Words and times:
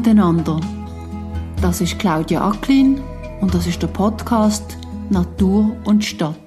miteinander. 0.00 0.58
Das 1.60 1.82
ist 1.82 1.98
Claudia 1.98 2.48
Acklin 2.48 3.02
und 3.42 3.52
das 3.52 3.66
ist 3.66 3.82
der 3.82 3.88
Podcast 3.88 4.78
Natur 5.10 5.76
und 5.84 6.02
Stadt. 6.02 6.38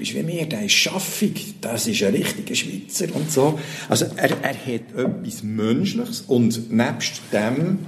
ist 0.00 0.14
wie 0.16 0.22
mir, 0.24 0.46
der 0.46 0.64
ist 0.64 0.72
schaffig, 0.72 1.54
das 1.60 1.86
ist 1.86 2.02
ein 2.02 2.12
richtiger 2.12 2.56
Schweizer 2.56 3.14
und 3.14 3.30
so. 3.30 3.60
Also 3.88 4.06
er, 4.16 4.30
er 4.42 4.54
hat 4.54 4.92
etwas 4.96 5.44
Menschliches 5.44 6.22
und 6.22 6.72
nebst 6.72 7.22
dem 7.32 7.78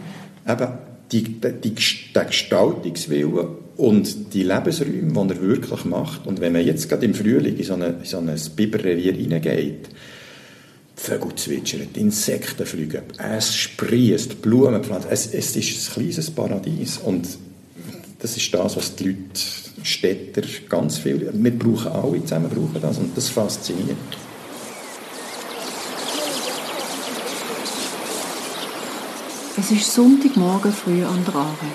eben 0.46 0.68
die, 1.22 1.22
die, 1.22 1.74
der 2.14 2.24
Gestaltungswille 2.24 3.48
und 3.76 4.34
die 4.34 4.42
Lebensräume, 4.42 5.12
die 5.12 5.34
er 5.34 5.40
wirklich 5.40 5.84
macht. 5.84 6.26
Und 6.26 6.40
wenn 6.40 6.52
man 6.52 6.64
jetzt 6.64 6.88
gerade 6.88 7.04
im 7.04 7.14
Frühling 7.14 7.56
in 7.56 7.64
so, 7.64 7.74
eine, 7.74 7.86
in 7.86 8.04
so 8.04 8.18
ein 8.18 8.36
Biberrevier 8.56 9.12
hineingeht, 9.12 9.88
Vögel 10.96 11.34
zwitschern, 11.34 11.88
die 11.94 12.00
Insekten 12.00 12.66
fliegen, 12.66 13.02
es 13.18 13.54
sprießt, 13.54 14.40
Blumen 14.42 14.82
pflanzen, 14.82 15.08
es, 15.10 15.26
es 15.26 15.56
ist 15.56 15.88
ein 15.88 15.94
kleines 15.94 16.30
Paradies. 16.30 16.98
Und 16.98 17.28
das 18.20 18.36
ist 18.36 18.54
das, 18.54 18.76
was 18.76 18.94
die 18.96 19.04
Leute, 19.04 19.40
Städter, 19.82 20.42
ganz 20.68 20.98
viel, 20.98 21.30
wir 21.32 21.58
brauchen 21.58 21.92
alle 21.92 22.22
zusammen, 22.22 22.48
brauchen 22.48 22.80
das 22.80 22.98
und 22.98 23.16
das 23.16 23.28
fasziniert. 23.28 23.96
Es 29.56 29.70
ist 29.70 29.94
Sonntagmorgen 29.94 30.72
früh 30.72 31.04
an 31.04 31.24
der 31.24 31.36
Aare. 31.36 31.70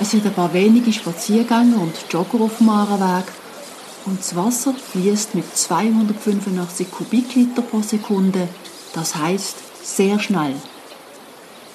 Es 0.00 0.12
sind 0.12 0.24
ein 0.24 0.32
paar 0.32 0.50
wenige 0.54 0.90
Spaziergänger 0.90 1.78
und 1.78 1.92
Jogger 2.08 2.42
auf 2.44 2.56
dem 2.56 2.70
Aarenweg 2.70 3.26
und 4.06 4.18
das 4.18 4.34
Wasser 4.34 4.72
fließt 4.72 5.34
mit 5.34 5.54
285 5.54 6.90
Kubikliter 6.90 7.60
pro 7.60 7.82
Sekunde, 7.82 8.48
das 8.94 9.14
heißt 9.14 9.56
sehr 9.82 10.18
schnell. 10.18 10.54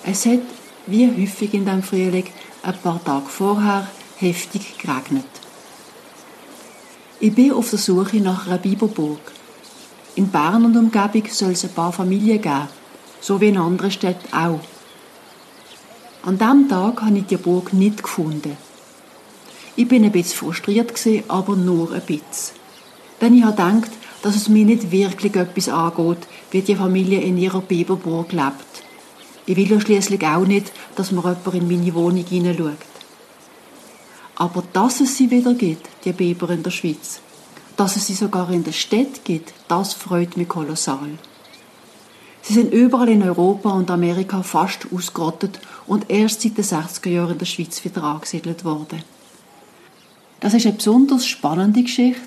Es 0.03 0.25
hat, 0.25 0.39
wie 0.87 1.07
häufig 1.07 1.53
in 1.53 1.67
dem 1.67 1.83
Frühling, 1.83 2.25
ein 2.63 2.77
paar 2.81 3.03
Tage 3.03 3.29
vorher 3.29 3.87
heftig 4.17 4.75
geregnet. 4.79 5.25
Ich 7.19 7.35
bin 7.35 7.53
auf 7.53 7.69
der 7.69 7.77
Suche 7.77 8.17
nach 8.17 8.47
einer 8.47 8.57
Biberburg. 8.57 9.19
In 10.15 10.29
Bern 10.29 10.65
und 10.65 10.75
Umgebung 10.75 11.27
soll 11.29 11.51
es 11.51 11.63
ein 11.63 11.73
paar 11.73 11.93
Familien 11.93 12.41
geben, 12.41 12.69
so 13.21 13.39
wie 13.39 13.49
in 13.49 13.57
anderen 13.57 13.91
Städten 13.91 14.33
auch. 14.33 14.61
An 16.25 16.39
diesem 16.39 16.67
Tag 16.67 17.03
habe 17.03 17.19
ich 17.19 17.27
die 17.27 17.37
Burg 17.37 17.71
nicht 17.71 18.01
gefunden. 18.01 18.57
Ich 19.75 19.87
bin 19.87 20.03
ein 20.03 20.11
bisschen 20.11 20.39
frustriert, 20.39 20.91
aber 21.27 21.55
nur 21.55 21.91
ein 21.91 22.01
bisschen. 22.01 22.55
Denn 23.21 23.35
ich 23.35 23.43
habe 23.43 23.55
gedacht, 23.55 23.91
dass 24.23 24.35
es 24.35 24.49
mir 24.49 24.65
nicht 24.65 24.91
wirklich 24.91 25.35
etwas 25.35 25.69
angeht, 25.69 26.27
wie 26.49 26.63
die 26.63 26.75
Familie 26.75 27.21
in 27.21 27.37
ihrer 27.37 27.61
Biberburg 27.61 28.31
lebt. 28.31 28.83
Ich 29.45 29.55
will 29.55 29.69
ja 29.69 29.79
schließlich 29.79 30.25
auch 30.25 30.47
nicht, 30.47 30.71
dass 30.95 31.11
mir 31.11 31.21
jemand 31.21 31.53
in 31.53 31.67
meine 31.67 31.93
Wohnung 31.93 32.25
hineinschaut. 32.25 32.73
Aber 34.35 34.63
dass 34.73 35.01
es 35.01 35.15
sie 35.15 35.29
wieder 35.29 35.53
gibt, 35.53 35.87
die 36.05 36.13
Biber 36.13 36.49
in 36.49 36.63
der 36.63 36.71
Schweiz, 36.71 37.19
dass 37.77 37.97
es 37.97 38.07
sie 38.07 38.15
sogar 38.15 38.49
in 38.49 38.63
der 38.63 38.71
Stadt 38.71 39.23
gibt, 39.25 39.53
das 39.67 39.93
freut 39.93 40.37
mich 40.37 40.47
kolossal. 40.47 41.19
Sie 42.47 42.53
sind 42.53 42.71
überall 42.71 43.09
in 43.09 43.23
Europa 43.23 43.71
und 43.71 43.89
Amerika 43.89 44.43
fast 44.43 44.85
ausgerottet 44.93 45.59
und 45.87 46.11
erst 46.11 46.43
seit 46.43 46.55
den 46.55 46.63
60er 46.63 47.09
Jahren 47.09 47.31
in 47.31 47.37
der 47.39 47.45
Schweiz 47.47 47.83
wieder 47.83 48.03
angesiedelt 48.03 48.63
worden. 48.63 49.01
Das 50.41 50.53
ist 50.53 50.67
eine 50.67 50.75
besonders 50.75 51.25
spannende 51.25 51.81
Geschichte 51.81 52.21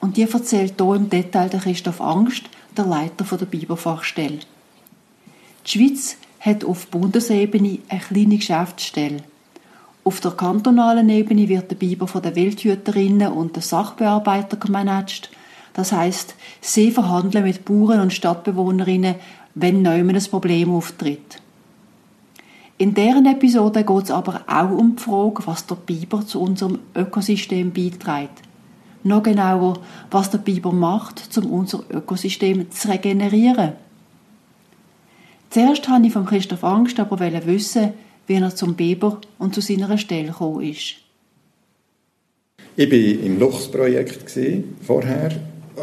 und 0.00 0.16
die 0.16 0.22
erzählt 0.22 0.74
hier 0.76 0.94
im 0.96 1.08
Detail 1.08 1.50
der 1.50 1.60
Christoph 1.60 2.00
Angst, 2.00 2.42
der 2.76 2.84
Leiter 2.84 3.24
der 3.36 3.46
Biberfachstelle. 3.46 4.40
Die 5.64 5.70
Schweiz 5.70 6.16
hat 6.40 6.64
auf 6.64 6.88
Bundesebene 6.88 7.78
eine 7.88 8.00
kleine 8.00 8.38
Geschäftsstelle. 8.38 9.22
Auf 10.02 10.18
der 10.20 10.32
kantonalen 10.32 11.08
Ebene 11.10 11.48
wird 11.48 11.70
der 11.70 11.76
Biber 11.76 12.08
von 12.08 12.22
den 12.22 12.34
Wildhüterinnen 12.34 13.30
und 13.30 13.54
den 13.54 13.62
Sachbearbeitern 13.62 14.58
gemanagt. 14.58 15.30
Das 15.74 15.92
heißt, 15.92 16.34
sie 16.60 16.90
verhandeln 16.90 17.44
mit 17.44 17.64
Bauern 17.64 18.00
und 18.00 18.12
Stadtbewohnerinnen 18.12 19.14
wenn 19.54 19.82
neumann 19.82 20.16
ein 20.16 20.24
Problem 20.24 20.70
auftritt. 20.70 21.40
In 22.78 22.94
deren 22.94 23.26
Episode 23.26 23.84
geht 23.84 24.04
es 24.04 24.10
aber 24.10 24.42
auch 24.46 24.70
um 24.70 24.96
die 24.96 25.02
Frage, 25.02 25.46
was 25.46 25.66
der 25.66 25.74
Biber 25.74 26.26
zu 26.26 26.40
unserem 26.40 26.78
Ökosystem 26.94 27.72
beiträgt. 27.72 28.42
Noch 29.02 29.22
genauer, 29.22 29.80
was 30.10 30.30
der 30.30 30.38
Biber 30.38 30.72
macht, 30.72 31.36
um 31.36 31.50
unser 31.52 31.84
Ökosystem 31.90 32.70
zu 32.70 32.88
regenerieren. 32.88 33.72
Zuerst 35.50 35.90
wollte 35.90 36.06
ich 36.06 36.12
von 36.12 36.26
Christoph 36.26 36.64
Angst 36.64 37.00
aber 37.00 37.18
wissen, 37.46 37.92
wie 38.26 38.34
er 38.34 38.54
zum 38.54 38.74
Biber 38.74 39.20
und 39.38 39.54
zu 39.54 39.60
seiner 39.60 39.98
Stelle 39.98 40.28
gekommen 40.28 40.62
ist. 40.62 40.94
Ich 42.76 42.90
war 42.90 43.24
im 43.26 43.38
Luchsprojekt 43.38 44.38
vorher 44.80 45.32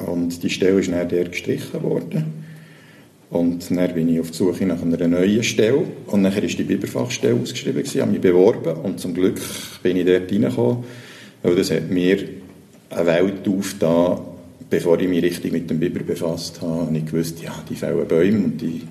und 0.08 0.42
die 0.42 0.50
Stelle 0.50 0.80
ist 0.80 0.90
dann 0.90 1.10
gestrichen 1.10 1.84
worden. 1.84 2.37
Und 3.30 3.70
dann 3.70 3.94
bin 3.94 4.08
ich 4.08 4.20
auf 4.22 4.32
die 4.32 4.38
Suche 4.38 4.66
nach 4.66 4.82
einer 4.82 5.08
neuen 5.08 5.44
Stelle. 5.44 5.84
Und 6.08 6.24
dann 6.24 6.34
ist 6.34 6.58
die 6.58 6.64
Biberfachstelle 6.64 7.40
ausgeschrieben, 7.40 7.84
ich 7.84 8.00
habe 8.00 8.12
mich 8.12 8.22
beworben 8.22 8.74
und 8.82 9.00
zum 9.00 9.14
Glück 9.14 9.40
bin 9.84 9.98
ich 9.98 10.06
dort 10.06 10.32
reingekommen, 10.32 10.84
weil 11.44 11.56
das 11.56 11.72
hat 11.72 11.90
mir 11.90 12.20
eine 12.90 13.06
Welt 13.06 13.48
aufgetan, 13.48 14.20
bevor 14.70 15.00
ich 15.00 15.10
mich 15.10 15.24
richtig 15.24 15.52
mit 15.52 15.70
dem 15.70 15.80
Biber 15.80 16.04
befasst 16.04 16.62
habe. 16.62 16.84
Und 16.84 16.96
ich 16.96 17.12
wusste, 17.12 17.44
ja, 17.44 17.64
die 17.70 17.76
fällen 17.76 18.08
Bäume 18.08 18.46
und 18.46 18.62
die 18.62 18.84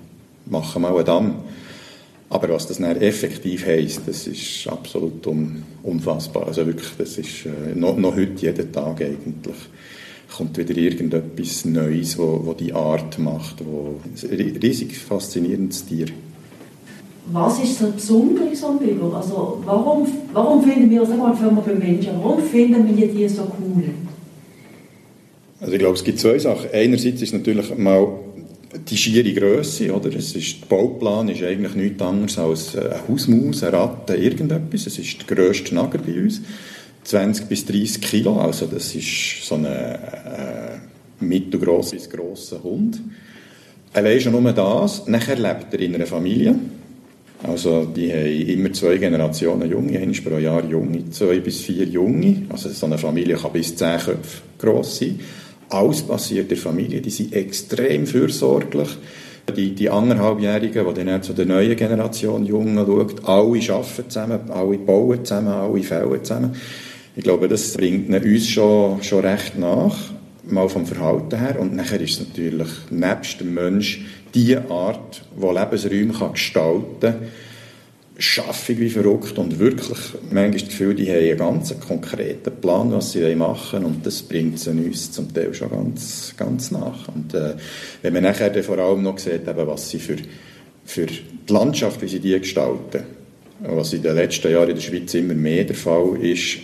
machen 0.47 0.82
mal 0.82 0.94
einen 0.94 1.04
Damm. 1.04 1.34
Aber 2.28 2.48
was 2.48 2.66
das 2.66 2.78
dann 2.78 2.97
effektiv 3.00 3.64
heisst, 3.66 4.03
das 4.06 4.26
ist 4.26 4.66
absolut 4.66 5.26
unfassbar. 5.82 6.48
Also 6.48 6.66
wirklich, 6.66 6.91
das 6.98 7.18
ist 7.18 7.47
äh, 7.47 7.74
noch, 7.74 7.97
noch 7.97 8.16
heute 8.16 8.42
jeden 8.42 8.72
Tag 8.72 9.00
eigentlich 9.00 9.54
kommt 10.34 10.59
wieder 10.59 10.76
irgendetwas 10.76 11.64
Neues, 11.64 12.19
wo, 12.19 12.41
wo 12.44 12.53
die 12.53 12.72
Art 12.72 13.19
macht, 13.19 13.64
wo 13.64 14.00
ein 14.31 14.56
riesig 14.62 14.97
faszinierendes 14.97 15.87
Tier. 15.87 16.06
Was 17.32 17.59
ist 17.59 17.78
so 17.78 17.91
besonders 17.91 18.62
am 18.62 18.78
Biber? 18.78 19.16
Also 19.16 19.60
warum, 19.65 20.06
warum 20.32 20.62
finden 20.62 20.91
wir, 20.91 21.04
sagen 21.04 21.20
wir 21.20 21.50
mal 21.50 21.62
beim 21.62 21.78
Menschen, 21.78 22.12
warum 22.22 22.41
finden 22.41 22.97
wir 22.97 23.09
die 23.09 23.28
so 23.28 23.42
cool? 23.42 23.84
Also 25.60 25.72
ich 25.72 25.78
glaube, 25.78 25.94
es 25.94 26.04
gibt 26.04 26.20
zwei 26.20 26.38
Sachen. 26.38 26.70
Einerseits 26.72 27.22
ist 27.22 27.32
natürlich 27.32 27.76
mal 27.76 28.09
die 28.88 28.97
schiere 28.97 29.32
Größe, 29.32 29.92
oder? 29.92 30.15
Es 30.15 30.36
ist, 30.36 30.60
der 30.60 30.66
Bauplan 30.69 31.28
ist 31.28 31.42
eigentlich 31.42 31.75
nichts 31.75 32.03
anderes 32.03 32.38
als 32.38 32.76
eine 32.76 33.09
Hausmaus, 33.09 33.62
eine 33.62 33.72
Ratte, 33.72 34.15
irgendetwas. 34.15 34.86
Es 34.86 34.98
ist 34.98 35.28
der 35.28 35.36
grösste 35.36 35.75
Nager 35.75 35.98
bei 35.98 36.20
uns. 36.20 36.42
20 37.06 37.47
bis 37.47 37.65
30 37.65 38.00
Kilo, 38.00 38.41
also 38.41 38.67
das 38.67 38.94
ist 38.94 39.47
so 39.47 39.55
ein 39.55 39.65
äh, 39.65 39.99
mittelgrosser 41.21 41.97
bis 41.97 42.11
grosser 42.11 42.62
Hund. 42.62 43.00
Allein 43.93 44.21
schon 44.21 44.33
nur 44.33 44.53
das. 44.53 45.06
Nachher 45.06 45.37
lebt 45.37 45.72
er 45.72 45.81
in 45.81 45.95
einer 45.95 46.06
Familie. 46.06 46.55
Also 47.43 47.84
die 47.84 48.12
haben 48.12 48.49
immer 48.49 48.72
zwei 48.72 48.97
Generationen 48.97 49.71
Junge, 49.71 49.99
eines 49.99 50.22
pro 50.22 50.39
Jahr 50.39 50.65
Junge, 50.65 51.09
zwei 51.11 51.41
bis 51.41 51.61
vier 51.61 51.84
Junge. 51.84 52.43
Also 52.49 52.69
so 52.71 52.87
eine 52.87 52.99
Familie 52.99 53.37
kann 53.37 53.53
bis 53.53 53.77
zehn 53.77 53.99
Köpfe 53.99 54.43
gross 54.59 54.99
sein. 54.99 55.21
Alles 55.69 56.03
passiert 56.03 56.45
in 56.45 56.49
der 56.49 56.56
Familie, 56.59 57.00
die 57.00 57.11
sind 57.11 57.33
extrem 57.33 58.06
fürsorglich. 58.06 58.89
Die, 59.56 59.75
die 59.75 59.89
anderthalbjährigen, 59.89 60.95
die 60.95 61.05
dann 61.05 61.22
zu 61.22 61.33
der 61.33 61.47
neuen 61.47 61.77
Generation 61.77 62.45
Jungen 62.45 62.84
schaut, 62.84 63.25
alle 63.25 63.60
arbeiten 63.72 64.10
zusammen, 64.10 64.51
alle 64.51 64.78
bauen 64.78 65.25
zusammen, 65.25 65.48
alle 65.48 65.83
fällen 65.83 66.25
zusammen. 66.25 66.57
Ich 67.18 67.24
glaube, 67.24 67.48
das 67.48 67.72
bringt 67.72 68.10
uns 68.10 68.47
schon, 68.47 69.03
schon 69.03 69.24
recht 69.24 69.59
nach, 69.59 69.97
mal 70.45 70.68
vom 70.68 70.84
Verhalten 70.84 71.39
her. 71.39 71.59
Und 71.59 71.74
nachher 71.74 71.98
ist 71.98 72.21
es 72.21 72.28
natürlich 72.28 72.68
nebst 72.91 73.41
dem 73.41 73.54
Mensch 73.54 74.04
die 74.34 74.54
Art, 74.54 75.22
die 75.34 75.47
Lebensräume 75.47 76.13
kann 76.13 76.33
gestalten 76.33 77.01
kann, 77.01 77.28
schaffig 78.18 78.78
wie 78.80 78.91
verrückt 78.91 79.39
und 79.39 79.59
wirklich 79.59 79.98
manchmal 80.30 80.51
das 80.51 80.65
Gefühl, 80.65 80.95
die 80.95 81.09
haben 81.09 81.16
einen 81.16 81.39
ganz 81.39 81.80
konkreten 81.80 82.60
Plan, 82.60 82.92
was 82.92 83.13
sie 83.13 83.34
machen 83.34 83.83
wollen 83.83 83.95
und 83.95 84.07
das 84.07 84.21
bringt 84.21 84.59
sie 84.59 84.71
uns 84.72 85.10
zum 85.10 85.33
Teil 85.33 85.54
schon 85.54 85.71
ganz, 85.71 86.34
ganz 86.36 86.71
nach. 86.71 87.09
Und 87.09 87.33
äh, 87.33 87.54
wenn 88.03 88.13
man 88.13 88.24
nachher 88.24 88.51
dann 88.51 88.63
vor 88.63 88.77
allem 88.77 89.03
noch 89.03 89.18
sieht, 89.18 89.48
eben, 89.48 89.66
was 89.66 89.89
sie 89.89 90.01
für, 90.01 90.16
für 90.84 91.07
die 91.07 91.53
Landschaft, 91.53 92.03
wie 92.03 92.09
sie 92.09 92.21
die 92.21 92.39
gestalten, 92.39 93.04
was 93.60 93.95
in 93.95 94.03
den 94.03 94.16
letzten 94.16 94.53
Jahren 94.53 94.68
in 94.68 94.77
der 94.77 94.83
Schweiz 94.83 95.15
immer 95.15 95.33
mehr 95.33 95.65
der 95.65 95.77
Fall 95.77 96.18
ist, 96.21 96.59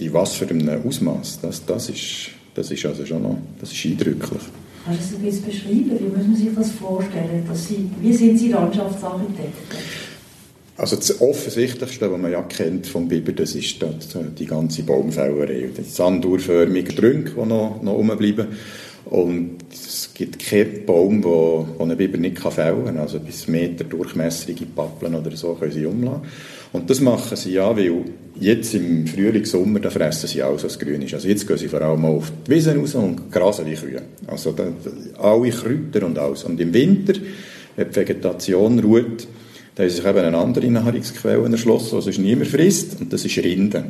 in 0.00 0.12
was 0.12 0.34
für 0.34 0.48
einem 0.48 0.86
Ausmaß, 0.86 1.40
das, 1.42 1.64
das, 1.64 1.88
ist, 1.88 2.30
das 2.54 2.70
ist 2.70 2.84
also 2.86 3.04
schon 3.06 3.22
noch, 3.22 3.38
das 3.60 3.72
ist 3.72 3.84
eindrücklich. 3.84 4.42
Kannst 4.84 5.00
du 5.00 5.04
das 5.04 5.14
ein 5.14 5.22
bisschen 5.22 5.44
beschreiben? 5.44 5.98
Wie 5.98 6.16
muss 6.16 6.26
man 6.26 6.36
sich 6.36 6.48
das 6.54 6.70
vorstellen? 6.72 7.44
Dass 7.46 7.68
Sie, 7.68 7.90
wie 8.00 8.12
sind 8.12 8.38
Sie 8.38 8.48
Landschaftsarchitekten? 8.48 9.78
Also 10.76 10.96
das 10.96 11.20
Offensichtlichste, 11.20 12.10
was 12.10 12.18
man 12.18 12.32
ja 12.32 12.40
kennt 12.40 12.86
vom 12.86 13.06
Biber, 13.06 13.32
das 13.32 13.54
ist 13.54 13.84
die 14.38 14.46
ganze 14.46 14.82
Baumfällerei. 14.82 15.68
Die 15.76 15.82
sandurförmigen 15.82 16.96
Trünke, 16.96 17.32
die 17.32 17.46
noch, 17.46 17.82
noch 17.82 17.92
rumbleiben. 17.92 18.46
Und 19.04 19.58
es 19.70 20.10
gibt 20.14 20.38
keinen 20.38 20.86
Baum, 20.86 21.22
wo 21.22 21.66
ein 21.78 21.94
Biber 21.98 22.16
nicht 22.16 22.38
fällen 22.38 22.86
kann. 22.86 22.96
Also 22.96 23.20
bis 23.20 23.46
Meter 23.46 23.84
durchmessige 23.84 24.64
Pappeln 24.64 25.14
oder 25.14 25.36
so 25.36 25.52
können 25.52 25.72
sie 25.72 25.84
umlassen. 25.84 26.22
Und 26.72 26.88
das 26.88 27.00
machen 27.00 27.36
sie 27.36 27.52
ja, 27.54 27.76
weil 27.76 28.04
jetzt 28.38 28.74
im 28.74 29.06
Frühling, 29.06 29.44
Sommer, 29.44 29.80
da 29.80 29.90
fressen 29.90 30.28
sie 30.28 30.42
alles, 30.42 30.64
was 30.64 30.78
grün 30.78 31.02
ist. 31.02 31.14
Also 31.14 31.28
jetzt 31.28 31.46
gehen 31.46 31.58
sie 31.58 31.68
vor 31.68 31.82
allem 31.82 32.04
auf 32.04 32.30
die 32.46 32.50
Wiesen 32.52 32.78
raus 32.78 32.94
und 32.94 33.30
grasen 33.30 33.66
wie 33.66 33.74
Kühe. 33.74 34.02
Also 34.26 34.52
da, 34.52 34.64
alle 35.18 35.50
Kräuter 35.50 36.06
und 36.06 36.18
alles. 36.18 36.44
Und 36.44 36.60
im 36.60 36.72
Winter, 36.72 37.14
wenn 37.76 37.90
die 37.90 37.96
Vegetation 37.96 38.78
ruht, 38.78 39.26
da 39.74 39.82
haben 39.82 39.90
sich 39.90 40.04
eben 40.04 40.18
eine 40.18 40.38
andere 40.38 40.70
Nahrungsquelle 40.70 41.50
erschlossen, 41.50 41.98
die 41.98 42.02
sonst 42.02 42.18
niemand 42.18 42.48
frisst, 42.48 43.00
und 43.00 43.12
das 43.12 43.24
ist 43.24 43.38
Rinde. 43.38 43.84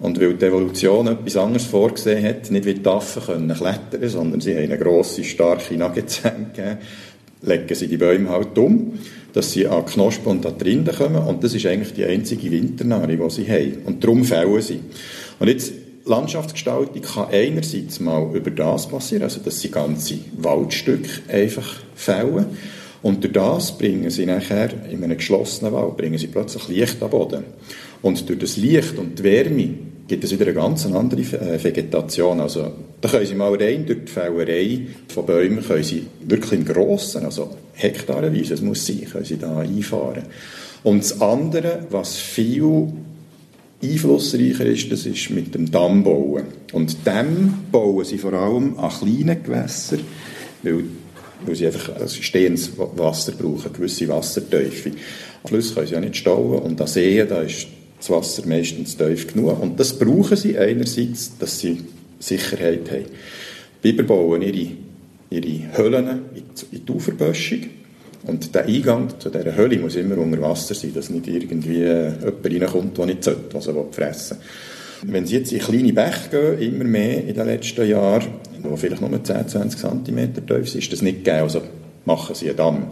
Und 0.00 0.18
weil 0.18 0.34
die 0.34 0.46
Evolution 0.46 1.08
etwas 1.08 1.36
anderes 1.36 1.66
vorgesehen 1.66 2.24
hat, 2.24 2.50
nicht 2.50 2.64
wie 2.64 2.74
die 2.74 2.86
Affen 2.86 3.22
können 3.22 3.54
klettern, 3.54 4.08
sondern 4.08 4.40
sie 4.40 4.54
haben 4.54 4.64
eine 4.64 4.78
grosse, 4.78 5.22
starke 5.24 5.76
Nagezähne 5.76 6.46
gegeben, 6.54 6.78
legen 7.42 7.74
sie 7.74 7.88
die 7.88 7.96
Bäume 7.96 8.28
halt 8.28 8.56
um, 8.58 8.98
dass 9.32 9.52
sie 9.52 9.66
an 9.66 9.86
Knospen 9.86 10.26
und 10.26 10.46
an 10.46 10.54
die 10.58 10.84
kommen. 10.84 11.26
Und 11.26 11.42
das 11.44 11.54
ist 11.54 11.66
eigentlich 11.66 11.94
die 11.94 12.04
einzige 12.04 12.50
Winternahrung, 12.50 13.28
die 13.28 13.30
sie 13.30 13.48
haben. 13.48 13.78
Und 13.84 14.02
darum 14.02 14.24
fällen 14.24 14.60
sie. 14.60 14.80
Und 15.38 15.48
jetzt, 15.48 15.72
Landschaftsgestaltung 16.04 17.02
kann 17.02 17.28
einerseits 17.30 18.00
mal 18.00 18.34
über 18.34 18.50
das 18.50 18.88
passieren, 18.88 19.24
also 19.24 19.40
dass 19.40 19.60
sie 19.60 19.70
ganze 19.70 20.18
Waldstücke 20.38 21.22
einfach 21.28 21.76
fällen. 21.94 22.46
Und 23.02 23.22
durch 23.22 23.32
das 23.32 23.78
bringen 23.78 24.10
sie 24.10 24.26
nachher 24.26 24.70
in 24.90 25.04
einem 25.04 25.16
geschlossenen 25.16 25.72
Wald 25.72 25.96
bringen 25.96 26.18
sie 26.18 26.26
plötzlich 26.26 26.68
Licht 26.68 27.02
am 27.02 27.10
Boden. 27.10 27.44
Und 28.02 28.28
durch 28.28 28.38
das 28.38 28.56
Licht 28.56 28.98
und 28.98 29.18
die 29.18 29.22
Wärme 29.22 29.74
gibt 30.10 30.24
es 30.24 30.32
wieder 30.32 30.46
eine 30.46 30.54
ganz 30.54 30.84
andere 30.86 31.20
äh, 31.20 31.62
Vegetation. 31.62 32.40
Also, 32.40 32.72
da 33.00 33.08
können 33.08 33.26
Sie 33.26 33.36
mal 33.36 33.54
rein 33.54 33.86
durch 33.86 34.06
die 34.06 34.10
Fällerei 34.10 34.80
von 35.06 35.24
Bäumen, 35.24 35.64
können 35.64 35.84
Sie 35.84 36.04
wirklich 36.26 36.52
im 36.52 36.64
Grossen, 36.64 37.24
also 37.24 37.56
hektarenweise, 37.74 38.54
es 38.54 38.60
muss 38.60 38.84
sein, 38.84 39.06
können 39.10 39.24
Sie 39.24 39.38
da 39.38 39.58
einfahren. 39.58 40.24
Und 40.82 41.04
das 41.04 41.20
andere, 41.20 41.86
was 41.90 42.16
viel 42.16 42.88
einflussreicher 43.80 44.66
ist, 44.66 44.90
das 44.90 45.06
ist 45.06 45.30
mit 45.30 45.54
dem 45.54 45.70
Dammbauen. 45.70 46.42
Und 46.72 46.96
Damm 47.04 47.66
bauen 47.70 48.04
sie 48.04 48.18
vor 48.18 48.32
allem 48.32 48.78
an 48.78 48.90
kleinen 48.90 49.42
Gewässern, 49.44 50.00
weil, 50.64 50.84
weil 51.46 51.54
sie 51.54 51.66
einfach 51.66 52.08
stehendes 52.08 52.72
Wasser 52.76 53.32
brauchen, 53.32 53.72
gewisse 53.72 54.08
Wassertiefe. 54.08 54.90
Flüsse 55.44 55.74
können 55.74 55.86
sie 55.86 55.94
ja 55.94 56.00
nicht 56.00 56.16
stauen 56.16 56.58
und 56.58 56.80
an 56.80 56.86
Seen, 56.88 57.28
da 57.28 57.42
ist 57.42 57.68
das 58.00 58.10
Wasser 58.10 58.46
meistens 58.46 58.96
tief 58.96 59.32
genug. 59.32 59.62
Und 59.62 59.78
das 59.78 59.98
brauchen 59.98 60.36
sie 60.36 60.58
einerseits, 60.58 61.38
dass 61.38 61.60
sie 61.60 61.84
Sicherheit 62.18 62.90
haben. 62.90 63.04
Biber 63.82 64.02
bauen 64.02 64.42
ihre, 64.42 64.72
ihre 65.30 65.76
Höhlen 65.76 66.20
in 66.72 66.84
die 66.84 66.92
Uferböschung. 66.92 67.60
Und 68.26 68.54
der 68.54 68.66
Eingang 68.66 69.18
zu 69.18 69.30
dieser 69.30 69.56
Höhle 69.56 69.78
muss 69.78 69.96
immer 69.96 70.18
unter 70.18 70.42
Wasser 70.42 70.74
sein, 70.74 70.92
dass 70.94 71.08
nicht 71.08 71.26
irgendwie 71.26 71.78
jemand 71.78 72.44
reinkommt, 72.44 72.98
der 72.98 73.06
nicht 73.06 73.24
sollte, 73.24 73.54
was 73.54 73.66
er 73.66 73.84
fressen 73.92 74.36
will. 74.38 74.44
Wenn 75.14 75.26
Sie 75.26 75.36
jetzt 75.36 75.52
in 75.52 75.60
kleine 75.60 75.94
Bäche 75.94 76.28
gehen, 76.30 76.74
immer 76.74 76.84
mehr 76.84 77.26
in 77.26 77.34
den 77.34 77.46
letzten 77.46 77.88
Jahren, 77.88 78.28
wo 78.62 78.76
vielleicht 78.76 79.00
nur 79.00 79.24
10, 79.24 79.48
20 79.48 79.80
cm 79.80 80.46
tief 80.46 80.68
sind, 80.68 80.82
ist 80.82 80.92
das 80.92 81.00
nicht 81.00 81.24
gegeben. 81.24 81.44
Also 81.44 81.62
machen 82.04 82.34
Sie 82.34 82.48
einen 82.48 82.56
Damm. 82.58 82.86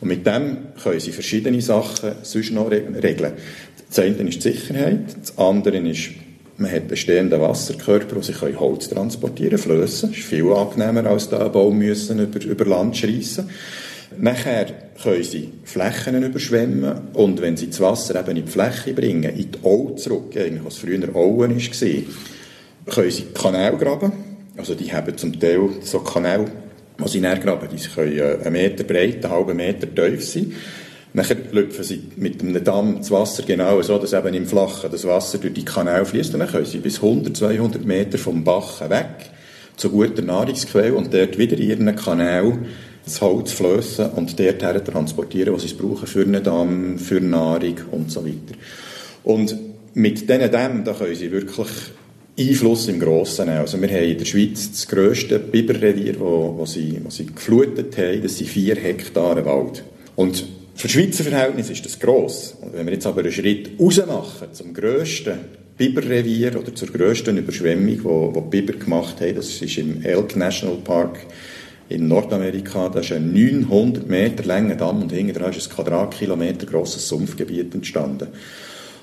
Und 0.00 0.08
mit 0.08 0.26
dem 0.26 0.56
können 0.82 1.00
Sie 1.00 1.12
verschiedene 1.12 1.60
Sachen 1.60 2.12
sonst 2.22 2.52
noch 2.52 2.70
regeln. 2.70 3.32
Das 3.90 3.98
eine 3.98 4.28
ist 4.28 4.44
die 4.44 4.52
Sicherheit, 4.52 5.16
das 5.20 5.36
andere 5.36 5.78
ist, 5.78 6.10
man 6.58 6.70
hat 6.70 6.82
einen 6.82 6.96
stehenden 6.96 7.40
Wasserkörper, 7.40 8.14
wo 8.16 8.22
sie 8.22 8.34
Holz 8.34 8.88
transportieren 8.88 9.58
können, 9.60 9.78
Flössen. 9.78 10.10
Das 10.10 10.18
ist 10.18 10.26
viel 10.26 10.52
angenehmer, 10.52 11.06
als 11.06 11.28
da 11.28 11.40
einen 11.40 11.52
Baum 11.52 11.78
müssen 11.78 12.20
über, 12.20 12.40
über 12.44 12.64
Land 12.66 12.96
schreissen. 12.96 13.50
Nachher 14.16 14.66
können 15.02 15.24
sie 15.24 15.52
Flächen 15.64 16.22
überschwemmen 16.22 17.08
und 17.14 17.40
wenn 17.40 17.56
sie 17.56 17.68
das 17.68 17.80
Wasser 17.80 18.20
eben 18.20 18.36
in 18.36 18.44
die 18.44 18.50
Fläche 18.50 18.92
bringen, 18.92 19.36
in 19.36 19.50
die 19.50 19.58
Au 19.64 19.90
zurück, 19.96 20.36
eigentlich 20.36 20.64
was 20.64 20.76
früher 20.78 21.14
Auen 21.14 21.56
war, 21.56 22.94
können 22.94 23.10
sie 23.10 23.26
Kanäle 23.34 23.76
graben. 23.76 24.12
Also 24.56 24.74
die 24.74 24.92
haben 24.92 25.16
zum 25.16 25.38
Teil 25.38 25.68
so 25.82 26.00
Kanäle, 26.00 26.46
die 27.02 27.08
sie 27.08 27.20
dann 27.20 27.40
graben, 27.40 27.68
die 27.72 27.88
können 27.88 28.16
äh, 28.16 28.44
einen 28.44 28.52
Meter 28.52 28.84
breit, 28.84 29.24
einen 29.24 29.32
halben 29.32 29.56
Meter 29.56 29.92
tief 29.92 30.24
sein. 30.24 30.52
Nachher 31.12 31.36
lüpfen 31.50 31.82
sie 31.82 32.02
mit 32.16 32.40
einem 32.40 32.62
Damm 32.62 32.98
das 32.98 33.10
Wasser 33.10 33.42
genau 33.42 33.82
so, 33.82 33.98
dass 33.98 34.12
eben 34.12 34.32
im 34.32 34.46
Flachen 34.46 34.90
das 34.92 35.04
Wasser 35.04 35.38
durch 35.38 35.54
die 35.54 35.64
Kanäle 35.64 36.04
fließt 36.04 36.34
dann 36.34 36.46
können 36.46 36.64
sie 36.64 36.78
bis 36.78 36.96
100, 36.96 37.36
200 37.36 37.84
Meter 37.84 38.16
vom 38.16 38.44
Bach 38.44 38.88
weg 38.88 39.30
zu 39.76 39.90
guter 39.90 40.22
Nahrungsquelle 40.22 40.94
und 40.94 41.12
dort 41.12 41.36
wieder 41.36 41.56
in 41.56 41.68
ihren 41.68 41.96
Kanal 41.96 42.58
das 43.04 43.20
Holz 43.20 43.50
flössen 43.52 44.10
und 44.10 44.38
dort 44.38 44.62
her 44.62 44.84
transportieren, 44.84 45.54
was 45.54 45.62
sie 45.62 45.74
brauchen 45.74 46.06
für 46.06 46.22
einen 46.22 46.44
Damm, 46.44 46.98
für 46.98 47.20
Nahrung 47.20 47.76
und 47.90 48.12
so 48.12 48.24
weiter. 48.24 48.54
Und 49.24 49.56
mit 49.94 50.28
diesen 50.28 50.50
Dämmen, 50.50 50.84
da 50.84 50.92
können 50.92 51.16
sie 51.16 51.32
wirklich 51.32 51.68
Einfluss 52.38 52.88
im 52.88 53.00
Grossen 53.00 53.46
nehmen. 53.46 53.58
Also 53.58 53.80
wir 53.80 53.88
haben 53.88 54.04
in 54.04 54.18
der 54.18 54.24
Schweiz 54.24 54.70
das 54.70 54.86
grösste 54.86 55.38
Biberrevier, 55.38 56.20
wo, 56.20 56.64
sie, 56.66 57.00
sie 57.08 57.26
geflutet 57.26 57.96
haben, 57.98 58.22
das 58.22 58.38
sind 58.38 58.48
vier 58.48 58.76
Hektare 58.76 59.44
Wald. 59.44 59.82
Und 60.14 60.44
für 60.80 60.88
Schweizer 60.88 61.24
Verhältnisse 61.24 61.72
ist 61.72 61.84
das 61.84 61.98
gross. 61.98 62.56
wenn 62.72 62.86
wir 62.86 62.94
jetzt 62.94 63.06
aber 63.06 63.20
einen 63.20 63.32
Schritt 63.32 63.78
raus 63.78 64.00
machen 64.06 64.48
zum 64.52 64.72
grössten 64.72 65.38
Biberrevier 65.76 66.58
oder 66.58 66.74
zur 66.74 66.88
grössten 66.88 67.36
Überschwemmung, 67.36 68.02
wo, 68.02 68.34
wo 68.34 68.40
die 68.40 68.60
Biber 68.60 68.78
gemacht 68.78 69.20
haben, 69.20 69.34
das 69.34 69.60
ist 69.60 69.78
im 69.78 70.02
Elk 70.02 70.36
National 70.36 70.78
Park 70.82 71.18
in 71.90 72.08
Nordamerika, 72.08 72.88
da 72.88 73.00
ist 73.00 73.12
ein 73.12 73.32
900 73.32 74.08
Meter 74.08 74.44
langer 74.44 74.76
Damm 74.76 75.02
und 75.02 75.12
hinten 75.12 75.34
dran 75.34 75.52
ist 75.52 75.70
ein 75.70 75.74
Quadratkilometer 75.74 76.66
grosses 76.66 77.06
Sumpfgebiet 77.08 77.74
entstanden. 77.74 78.28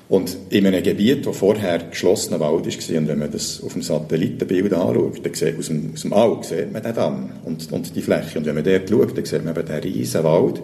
Und 0.08 0.36
in 0.48 0.66
einem 0.66 0.82
Gebiet, 0.82 1.26
das 1.26 1.36
vorher 1.36 1.78
geschlossener 1.78 2.40
Wald 2.40 2.66
war, 2.66 2.98
und 2.98 3.08
wenn 3.08 3.18
man 3.18 3.30
das 3.30 3.62
auf 3.62 3.74
dem 3.74 3.82
Satellitenbild 3.82 4.72
anschaut, 4.72 5.24
dann 5.24 5.34
sieht, 5.34 5.58
aus, 5.58 5.66
dem, 5.66 5.92
aus 5.92 6.02
dem 6.02 6.12
Auge 6.14 6.46
sieht 6.46 6.72
man 6.72 6.82
den 6.82 6.94
Damm 6.94 7.30
und, 7.44 7.70
und 7.70 7.94
die 7.94 8.02
Fläche. 8.02 8.38
Und 8.38 8.46
wenn 8.46 8.54
man 8.54 8.64
dort 8.64 8.88
schaut, 8.88 9.16
dann 9.16 9.24
sieht 9.24 9.44
man 9.44 9.54
eben 9.54 9.66
den 9.66 9.80
riesen 9.80 10.24
Wald. 10.24 10.62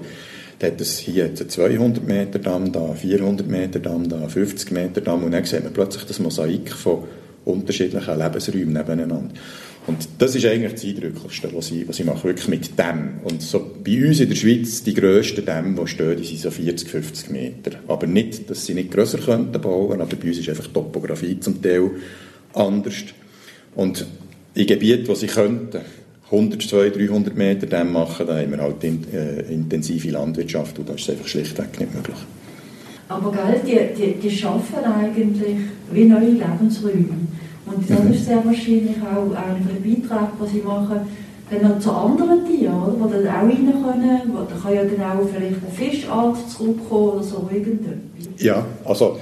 Dann 0.59 0.73
hat 0.73 0.81
es 0.81 0.99
hier 0.99 1.25
einen 1.25 1.37
200 1.37 2.07
Meter 2.07 2.39
Damm, 2.39 2.73
da 2.73 2.95
400 2.95 3.47
Meter 3.47 3.79
Damm, 3.81 4.09
da 4.09 4.29
50 4.29 4.71
Meter 4.71 5.01
Damm 5.01 5.25
und 5.25 5.33
dann 5.33 5.45
sieht 5.45 5.65
man 5.65 5.73
plötzlich 5.73 6.05
das 6.05 6.19
Mosaik 6.19 6.73
von 6.73 7.05
unterschiedlichen 7.45 8.19
Lebensräumen 8.19 8.73
nebeneinander. 8.73 9.35
Und 9.87 10.09
das 10.19 10.35
ist 10.35 10.47
eigentlich 10.47 10.73
das 10.73 10.85
Eindrücklichste, 10.85 11.51
was 11.53 11.71
ich, 11.71 11.87
was 11.87 11.99
ich 11.99 12.07
mache, 12.07 12.25
wirklich 12.25 12.49
mit 12.49 12.79
Dämmen. 12.79 13.21
Und 13.23 13.43
so 13.43 13.71
bei 13.85 14.07
uns 14.07 14.19
in 14.19 14.31
der 14.31 14.37
Schweiz, 14.37 14.83
die 14.83 14.95
grössten 14.95 15.45
Dämme, 15.45 15.79
die 15.79 15.87
stehen, 15.87 16.17
die 16.17 16.25
sind 16.25 16.41
so 16.41 16.51
40, 16.51 16.89
50 16.89 17.31
Meter. 17.31 17.73
Aber 17.87 18.07
nicht, 18.07 18.49
dass 18.49 18.65
sie 18.65 18.73
nicht 18.73 18.91
grösser 18.91 19.19
könnten 19.19 19.61
bauen, 19.61 20.01
aber 20.01 20.17
bei 20.17 20.29
uns 20.29 20.39
ist 20.39 20.49
einfach 20.49 20.69
Topografie 20.69 21.39
zum 21.39 21.61
Teil 21.61 21.91
anders. 22.55 22.95
Und 23.75 24.07
in 24.55 24.67
Gebieten, 24.67 25.07
wo 25.07 25.15
sie 25.15 25.27
könnten, 25.27 25.81
100, 26.31 26.63
200, 26.63 26.97
300 26.97 27.37
Meter 27.37 27.67
Dämme 27.67 27.91
machen, 27.91 28.27
da 28.27 28.39
haben 28.39 28.51
wir 28.51 28.59
halt 28.59 28.83
in, 28.83 29.05
äh, 29.13 29.43
intensive 29.53 30.11
Landwirtschaft 30.11 30.79
und 30.79 30.89
das 30.89 31.03
ist 31.03 31.11
einfach 31.11 31.27
schlichtweg 31.27 31.79
nicht 31.79 31.95
möglich. 31.95 32.17
Aber 33.09 33.31
gell, 33.31 33.61
die, 33.65 34.03
die, 34.03 34.15
die 34.15 34.31
schaffen 34.31 34.83
eigentlich 34.85 35.57
wie 35.93 36.05
neue 36.05 36.31
Lebensräume. 36.31 37.09
Und 37.67 37.91
das 37.91 38.03
mhm. 38.03 38.13
ist 38.13 38.27
sehr 38.27 38.45
wahrscheinlich 38.45 38.97
auch 39.03 39.35
ein 39.35 39.67
Beitrag, 39.83 40.39
den 40.39 40.49
sie 40.49 40.67
machen, 40.67 41.01
dann 41.51 41.63
noch 41.63 41.79
zu 41.79 41.93
anderen 41.93 42.47
Tieren, 42.47 42.95
die 42.97 43.13
dann 43.13 43.27
auch 43.27 43.43
rein 43.43 43.73
können. 43.83 44.33
Da 44.49 44.57
kann 44.63 44.75
ja 44.75 44.85
dann 44.85 45.19
auch 45.19 45.29
vielleicht 45.29 45.57
ein 45.57 45.73
Fischart 45.73 46.51
zurückkommen 46.51 47.09
oder 47.11 47.23
so 47.23 47.49
irgendetwas. 47.53 48.43
Ja, 48.43 48.65
also 48.85 49.19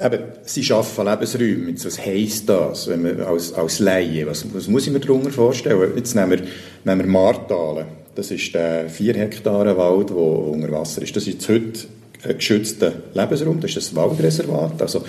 eben, 0.00 0.18
sie 0.42 0.64
schaffen 0.64 1.06
Lebensräume. 1.06 1.74
Was 1.82 1.98
heisst 1.98 2.48
das, 2.48 2.88
wenn 2.88 3.02
man 3.02 3.20
als, 3.20 3.52
als 3.52 3.78
Laie, 3.78 4.26
was, 4.26 4.44
was 4.54 4.68
muss 4.68 4.86
ich 4.86 4.92
mir 4.92 5.00
darunter 5.00 5.30
vorstellen? 5.30 5.92
Jetzt 5.96 6.14
nehmen 6.14 6.30
wir, 6.32 6.42
nehmen 6.84 7.06
wir 7.06 7.06
Martalen. 7.06 7.86
Das 8.14 8.30
ist 8.30 8.54
der 8.54 8.88
4 8.88 9.14
Hektare 9.14 9.76
Wald, 9.76 10.10
der 10.10 10.16
unter 10.16 10.70
Wasser 10.70 11.02
ist. 11.02 11.14
Das 11.14 11.26
ist 11.26 11.46
heute 11.48 11.80
ein 12.24 12.36
geschützter 12.36 12.92
Lebensraum, 13.14 13.60
das 13.60 13.76
ist 13.76 13.92
ein 13.92 13.96
Waldreservat. 13.96 14.80
Also 14.80 15.04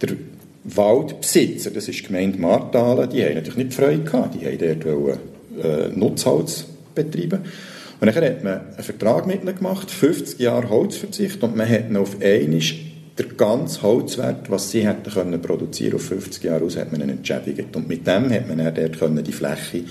der 0.00 0.10
Waldbesitzer, 0.64 1.70
das 1.70 1.88
ist 1.88 2.00
die 2.00 2.06
Gemeinde 2.06 2.38
Martalen, 2.40 3.08
die 3.10 3.24
haben 3.24 3.34
natürlich 3.34 3.56
nicht 3.56 3.74
Freude 3.74 4.02
gehabt. 4.02 4.34
Die 4.34 4.46
haben 4.46 4.58
dort 4.58 4.84
wollen, 4.84 5.18
äh, 5.62 5.88
Nutzholz 5.94 6.64
betreiben. 6.94 7.40
Und 8.00 8.14
dann 8.14 8.24
hat 8.24 8.44
man 8.44 8.60
einen 8.60 8.82
Vertrag 8.82 9.26
mit 9.26 9.42
ihnen 9.42 9.54
gemacht, 9.54 9.90
50 9.90 10.38
Jahre 10.38 10.68
Holzverzicht, 10.68 11.42
und 11.42 11.56
man 11.56 11.68
hat 11.68 11.94
auf 11.96 12.20
einmal 12.20 12.60
den 13.18 13.36
ganzen 13.36 13.82
Holzwert, 13.82 14.50
was 14.50 14.70
sie 14.70 14.86
hätten 14.86 15.10
können 15.10 15.40
produzieren 15.40 15.94
auf 15.94 16.02
50 16.02 16.44
Jahre 16.44 16.64
aus, 16.64 16.76
hat 16.76 16.92
man 16.92 17.00
ihnen 17.00 17.18
entschädigt. 17.18 17.74
Und 17.74 17.88
mit 17.88 18.06
dem 18.06 18.30
hat 18.30 18.48
man 18.48 18.58
dann 18.58 18.74
dort 18.74 19.26
die 19.26 19.32
Fläche 19.32 19.84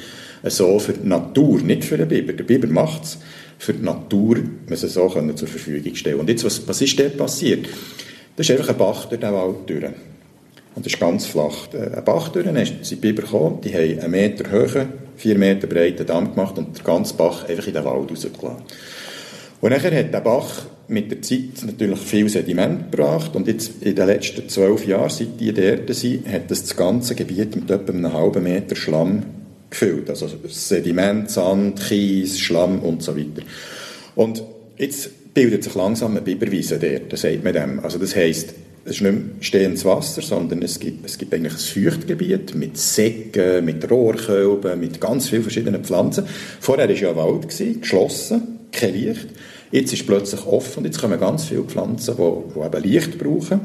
so 0.43 0.77
für 0.79 0.93
die 0.93 1.07
Natur, 1.07 1.59
nicht 1.61 1.83
für 1.83 1.97
den 1.97 2.07
Biber. 2.07 2.33
Der 2.33 2.43
Biber 2.43 2.67
macht 2.67 3.03
es, 3.03 3.17
für 3.57 3.73
die 3.73 3.83
Natur 3.83 4.37
sie 4.69 4.87
so 4.87 5.07
können 5.07 5.35
zur 5.35 5.47
Verfügung 5.47 5.95
stellen. 5.95 6.19
Und 6.19 6.29
jetzt, 6.29 6.43
was, 6.43 6.67
was 6.67 6.81
ist 6.81 6.99
dort 6.99 7.17
passiert? 7.17 7.67
Das 8.35 8.47
ist 8.47 8.51
einfach 8.51 8.69
ein 8.69 8.77
Bach 8.77 9.05
durch 9.05 9.21
den 9.21 9.33
Wald 9.33 9.67
durch. 9.67 9.85
Und 10.75 10.85
das 10.85 10.93
ist 10.93 10.99
ganz 10.99 11.25
flach. 11.25 11.69
Ein 11.73 12.03
Bach 12.03 12.29
durch, 12.29 12.45
dann 12.45 12.55
sind 12.63 12.91
die 12.91 12.95
Biber 12.95 13.23
gekommen, 13.23 13.59
die 13.63 13.73
haben 13.73 13.99
einen 13.99 14.11
Meter 14.11 14.51
Höhe 14.51 14.87
vier 15.17 15.37
Meter 15.37 15.67
breiten 15.67 16.05
Damm 16.05 16.31
gemacht 16.31 16.57
und 16.57 16.77
den 16.77 16.83
ganzen 16.83 17.17
Bach 17.17 17.47
einfach 17.47 17.67
in 17.67 17.73
den 17.73 17.85
Wald 17.85 18.11
rausgelassen. 18.11 18.63
Und 19.65 19.71
nachher 19.71 19.97
hat 19.97 20.13
der 20.13 20.19
Bach 20.19 20.67
mit 20.89 21.09
der 21.09 21.23
Zeit 21.23 21.65
natürlich 21.65 21.97
viel 21.97 22.29
Sediment 22.29 22.91
gebracht 22.91 23.35
und 23.35 23.47
jetzt 23.47 23.81
in 23.81 23.95
den 23.95 24.05
letzten 24.05 24.47
zwölf 24.47 24.85
Jahren, 24.85 25.09
seit 25.09 25.39
die 25.39 25.51
dort 25.51 25.91
sind, 25.95 26.31
hat 26.31 26.51
das, 26.51 26.61
das 26.61 26.75
ganze 26.75 27.15
Gebiet 27.15 27.55
mit 27.55 27.71
etwa 27.71 27.91
einem 27.91 28.13
halben 28.13 28.43
Meter 28.43 28.75
Schlamm 28.75 29.23
gefüllt. 29.71 30.07
Also 30.07 30.29
Sediment, 30.47 31.31
Sand, 31.31 31.81
Kies, 31.81 32.39
Schlamm 32.39 32.81
und 32.81 33.01
so 33.01 33.17
weiter. 33.17 33.41
Und 34.15 34.43
jetzt 34.77 35.33
bildet 35.33 35.63
sich 35.63 35.73
langsam 35.73 36.11
eine 36.11 36.21
Biberwiese 36.21 36.77
dort, 36.77 37.17
sagt 37.17 37.43
man 37.43 37.53
dem. 37.53 37.79
Also 37.79 37.97
das 37.97 38.15
heisst, 38.15 38.53
es 38.83 38.97
ist 38.97 39.01
nicht 39.01 39.13
mehr 39.13 39.23
stehendes 39.39 39.83
Wasser, 39.83 40.21
sondern 40.21 40.61
es 40.61 40.79
gibt, 40.79 41.07
es 41.07 41.17
gibt 41.17 41.33
eigentlich 41.33 41.53
ein 41.53 41.57
Feuchtgebiet 41.57 42.53
mit 42.53 42.77
Säcken, 42.77 43.65
mit 43.65 43.89
Rohrkölben, 43.89 44.79
mit 44.79 45.01
ganz 45.01 45.29
vielen 45.29 45.41
verschiedenen 45.41 45.83
Pflanzen. 45.83 46.27
Vorher 46.59 46.87
war 46.87 46.95
ja 46.95 47.15
Wald, 47.15 47.47
geschlossen, 47.47 48.59
kein 48.71 48.93
Licht. 48.93 49.29
Jetzt 49.71 49.93
ist 49.93 50.05
plötzlich 50.05 50.45
offen 50.45 50.79
und 50.79 50.85
jetzt 50.85 50.99
kommen 50.99 51.19
ganz 51.19 51.45
viele 51.45 51.63
Pflanzen, 51.63 52.15
die, 52.17 52.53
die 52.53 52.65
eben 52.65 52.83
Licht 52.83 53.17
brauchen 53.17 53.61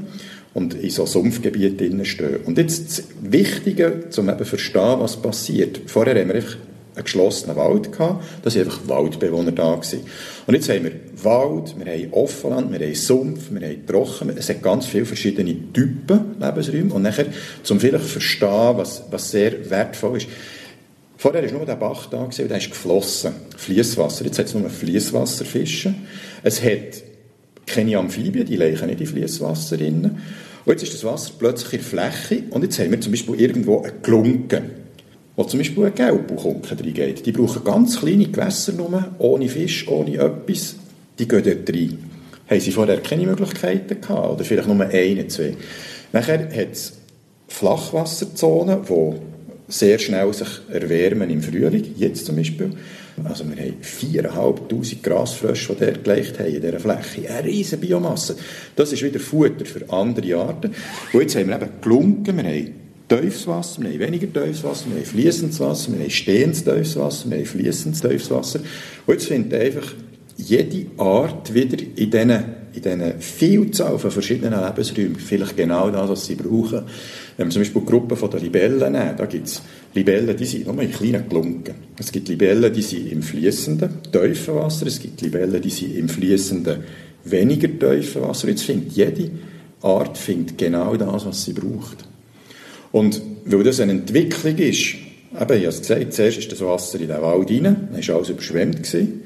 und 0.55 0.75
in 0.75 0.91
so 0.91 1.07
Sumpfgebieten 1.07 2.05
stehen. 2.05 2.41
Und 2.45 2.59
jetzt 2.59 2.89
das 2.89 3.05
Wichtige, 3.21 4.05
um 4.17 4.29
eben 4.29 4.39
zu 4.39 4.45
verstehen, 4.45 5.01
was 5.01 5.17
passiert. 5.17 5.81
Vorher 5.87 6.21
haben 6.21 6.29
wir 6.29 6.37
einfach 6.37 6.57
einen 6.95 7.05
geschlossenen 7.05 7.57
Wald 7.57 7.93
gehabt. 7.93 8.25
Da 8.43 8.53
waren 8.53 8.63
einfach 8.63 8.81
Waldbewohner 8.87 9.53
da. 9.53 9.77
Gewesen. 9.77 10.01
Und 10.47 10.55
jetzt 10.55 10.69
haben 10.69 10.85
wir 10.85 10.93
Wald, 11.23 11.77
wir 11.79 11.93
haben 11.93 12.13
Offenland, 12.13 12.73
wir 12.73 12.81
haben 12.85 12.95
Sumpf, 12.95 13.51
wir 13.51 13.67
haben 13.67 13.87
Trocken. 13.87 14.37
Es 14.37 14.49
hat 14.49 14.63
ganz 14.63 14.87
viele 14.87 15.05
verschiedene 15.05 15.55
Typen 15.73 16.37
Lebensräume. 16.41 16.93
Und 16.93 17.03
nachher, 17.03 17.27
um 17.69 17.81
vielleicht 17.81 18.05
zu 18.05 18.11
verstehen, 18.11 18.77
was, 18.77 19.05
was 19.11 19.31
sehr 19.31 19.71
wertvoll 19.71 20.19
ist. 20.19 20.27
Vorher 21.21 21.45
war 21.45 21.53
nur 21.53 21.67
der 21.67 21.77
Bach 21.77 22.07
da 22.07 22.23
und 22.23 22.39
der 22.39 22.57
ist 22.57 22.71
geflossen. 22.71 23.35
Fließwasser. 23.55 24.25
Jetzt 24.25 24.39
hat 24.39 24.47
es 24.47 24.55
nur 24.55 24.71
Fließwasserfische. 24.71 25.93
Es 26.43 26.65
hat 26.65 27.03
keine 27.67 27.99
Amphibien, 27.99 28.47
die 28.47 28.57
leben 28.57 28.87
nicht 28.87 29.03
in 29.03 29.07
Fließwasser. 29.07 29.77
Und 29.83 30.17
jetzt 30.67 30.83
ist 30.83 30.95
das 30.95 31.05
Wasser 31.05 31.33
plötzlich 31.39 31.75
in 31.75 31.79
der 31.81 31.89
Fläche 31.89 32.43
und 32.49 32.63
jetzt 32.63 32.79
haben 32.79 32.93
wir 32.93 33.03
zum 33.03 33.13
Beispiel 33.13 33.39
irgendwo 33.39 33.83
einen 33.83 34.01
Glunken 34.03 34.71
wo 35.37 35.45
zum 35.45 35.61
Beispiel 35.61 35.85
ein 35.85 35.95
Gelbbuchunken 35.95 36.79
reingeht. 36.79 37.27
Die 37.27 37.33
brauchen 37.33 37.65
ganz 37.65 38.01
kleine 38.01 38.27
Gewässer 38.27 38.73
nur, 38.73 39.11
ohne 39.19 39.49
Fisch, 39.51 39.87
ohne 39.89 40.17
etwas. 40.17 40.77
Die 41.19 41.29
gehen 41.29 41.43
dort 41.45 41.69
rein. 41.71 41.99
Haben 42.49 42.61
sie 42.61 42.73
vorher 42.73 43.01
keine 43.03 43.27
Möglichkeiten 43.27 44.01
gehabt? 44.01 44.33
Oder 44.33 44.45
vielleicht 44.45 44.69
nur 44.69 44.87
eine, 44.87 45.29
zwei? 45.29 45.55
Nachher 46.13 46.45
hat 46.45 46.73
es 46.73 46.95
Flachwasserzonen, 47.49 48.79
die 48.89 49.15
sehr 49.71 49.99
schnell 49.99 50.33
sich 50.35 50.49
erwärmen 50.71 51.31
im 51.31 51.43
Frühling, 51.43 51.95
jetzt 51.97 52.27
zum 52.27 52.37
Beispiel. 52.37 52.73
Also 53.25 53.45
wir 53.49 53.57
haben 53.57 53.77
4'500 53.83 55.03
Grasfrösche, 55.03 55.75
die 55.75 55.85
dort 55.85 56.05
gelegt 56.05 56.39
haben 56.39 56.55
in 56.55 56.61
dieser 56.61 56.81
Fläche. 56.81 57.31
Eine 57.31 57.49
riesige 57.49 57.87
Biomasse. 57.87 58.37
Das 58.77 58.93
ist 58.93 59.03
wieder 59.03 59.21
Futter 59.21 59.65
für 59.65 59.91
andere 59.93 60.37
Arten. 60.37 60.75
Und 61.13 61.21
jetzt 61.21 61.37
haben 61.37 61.49
wir 61.49 61.57
eben 61.57 61.71
gelunken, 61.81 62.37
wir 62.37 62.45
haben 62.45 62.75
tiefes 63.09 63.47
wir 63.47 63.57
haben 63.57 63.99
weniger 63.99 64.33
tiefes 64.33 64.63
wir 64.63 64.71
haben 64.71 65.05
fließendes 65.05 65.59
Wasser, 65.61 65.93
wir 65.93 66.01
haben 66.01 66.11
stehendes 66.11 66.65
tiefes 66.65 66.97
wir 66.97 67.37
haben 67.37 67.45
fließendes 67.45 68.01
tiefes. 68.01 68.31
Und 68.31 68.63
jetzt 69.09 69.27
findet 69.27 69.61
einfach 69.61 69.93
jede 70.37 70.87
Art 70.97 71.53
wieder 71.53 71.79
in 71.97 72.11
diesen, 72.11 72.31
in 72.73 72.83
diesen 72.83 73.21
Vielzahl 73.21 73.99
von 73.99 74.11
verschiedenen 74.11 74.61
Lebensräumen 74.61 75.17
vielleicht 75.17 75.57
genau 75.57 75.91
das, 75.91 76.09
was 76.09 76.27
sie 76.27 76.37
brauchen. 76.37 76.85
Wenn 77.41 77.47
wir 77.47 77.53
zum 77.53 77.63
Beispiel 77.63 77.81
die 77.81 77.87
Gruppe 77.87 78.29
den 78.29 78.41
Libellen 78.43 78.93
nehmen, 78.93 79.17
da 79.17 79.25
gibt 79.25 79.47
es 79.47 79.63
Libellen, 79.95 80.37
die 80.37 80.45
sind 80.45 80.67
nur 80.67 80.83
in 80.83 80.93
kleinen 80.93 81.27
Klunken. 81.27 81.75
Es 81.99 82.13
gibt 82.13 82.29
Libellen, 82.29 82.71
die 82.71 82.83
sind 82.83 83.11
im 83.11 83.23
fließenden, 83.23 84.13
tiefen 84.13 84.57
es 84.59 85.01
gibt 85.01 85.23
Libellen, 85.23 85.63
die 85.63 85.71
sind 85.71 85.97
im 85.97 86.11
fließenden, 86.11 86.85
weniger 87.25 87.69
tiefen. 87.69 88.25
Jetzt 88.47 88.63
findet 88.63 88.93
jede 88.93 89.31
Art 89.81 90.19
findet 90.19 90.59
genau 90.59 90.95
das, 90.97 91.25
was 91.25 91.43
sie 91.43 91.55
braucht. 91.55 92.07
Und 92.93 93.23
weil 93.47 93.65
das 93.65 93.81
eine 93.81 93.93
Entwicklung 93.93 94.59
ist, 94.59 94.97
eben, 94.97 94.99
ich 95.33 95.41
habe 95.41 95.65
es 95.65 95.81
gesagt, 95.81 96.13
zuerst 96.13 96.39
ist 96.41 96.53
das 96.53 96.61
Wasser 96.61 97.01
in 97.01 97.09
den 97.09 97.23
Wald 97.23 97.51
rein, 97.51 97.63
dann 97.63 98.07
war 98.07 98.17
alles 98.17 98.29
überschwemmt. 98.29 98.83
Gewesen, 98.83 99.23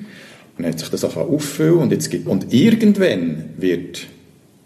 und 0.56 0.62
dann 0.62 0.72
hat 0.72 0.78
sich 0.78 0.88
das 0.88 1.04
einfach 1.04 1.22
auffüllen 1.22 1.78
und, 1.78 1.90
jetzt 1.90 2.12
gibt, 2.12 2.28
und 2.28 2.54
irgendwann 2.54 3.54
wird 3.58 4.06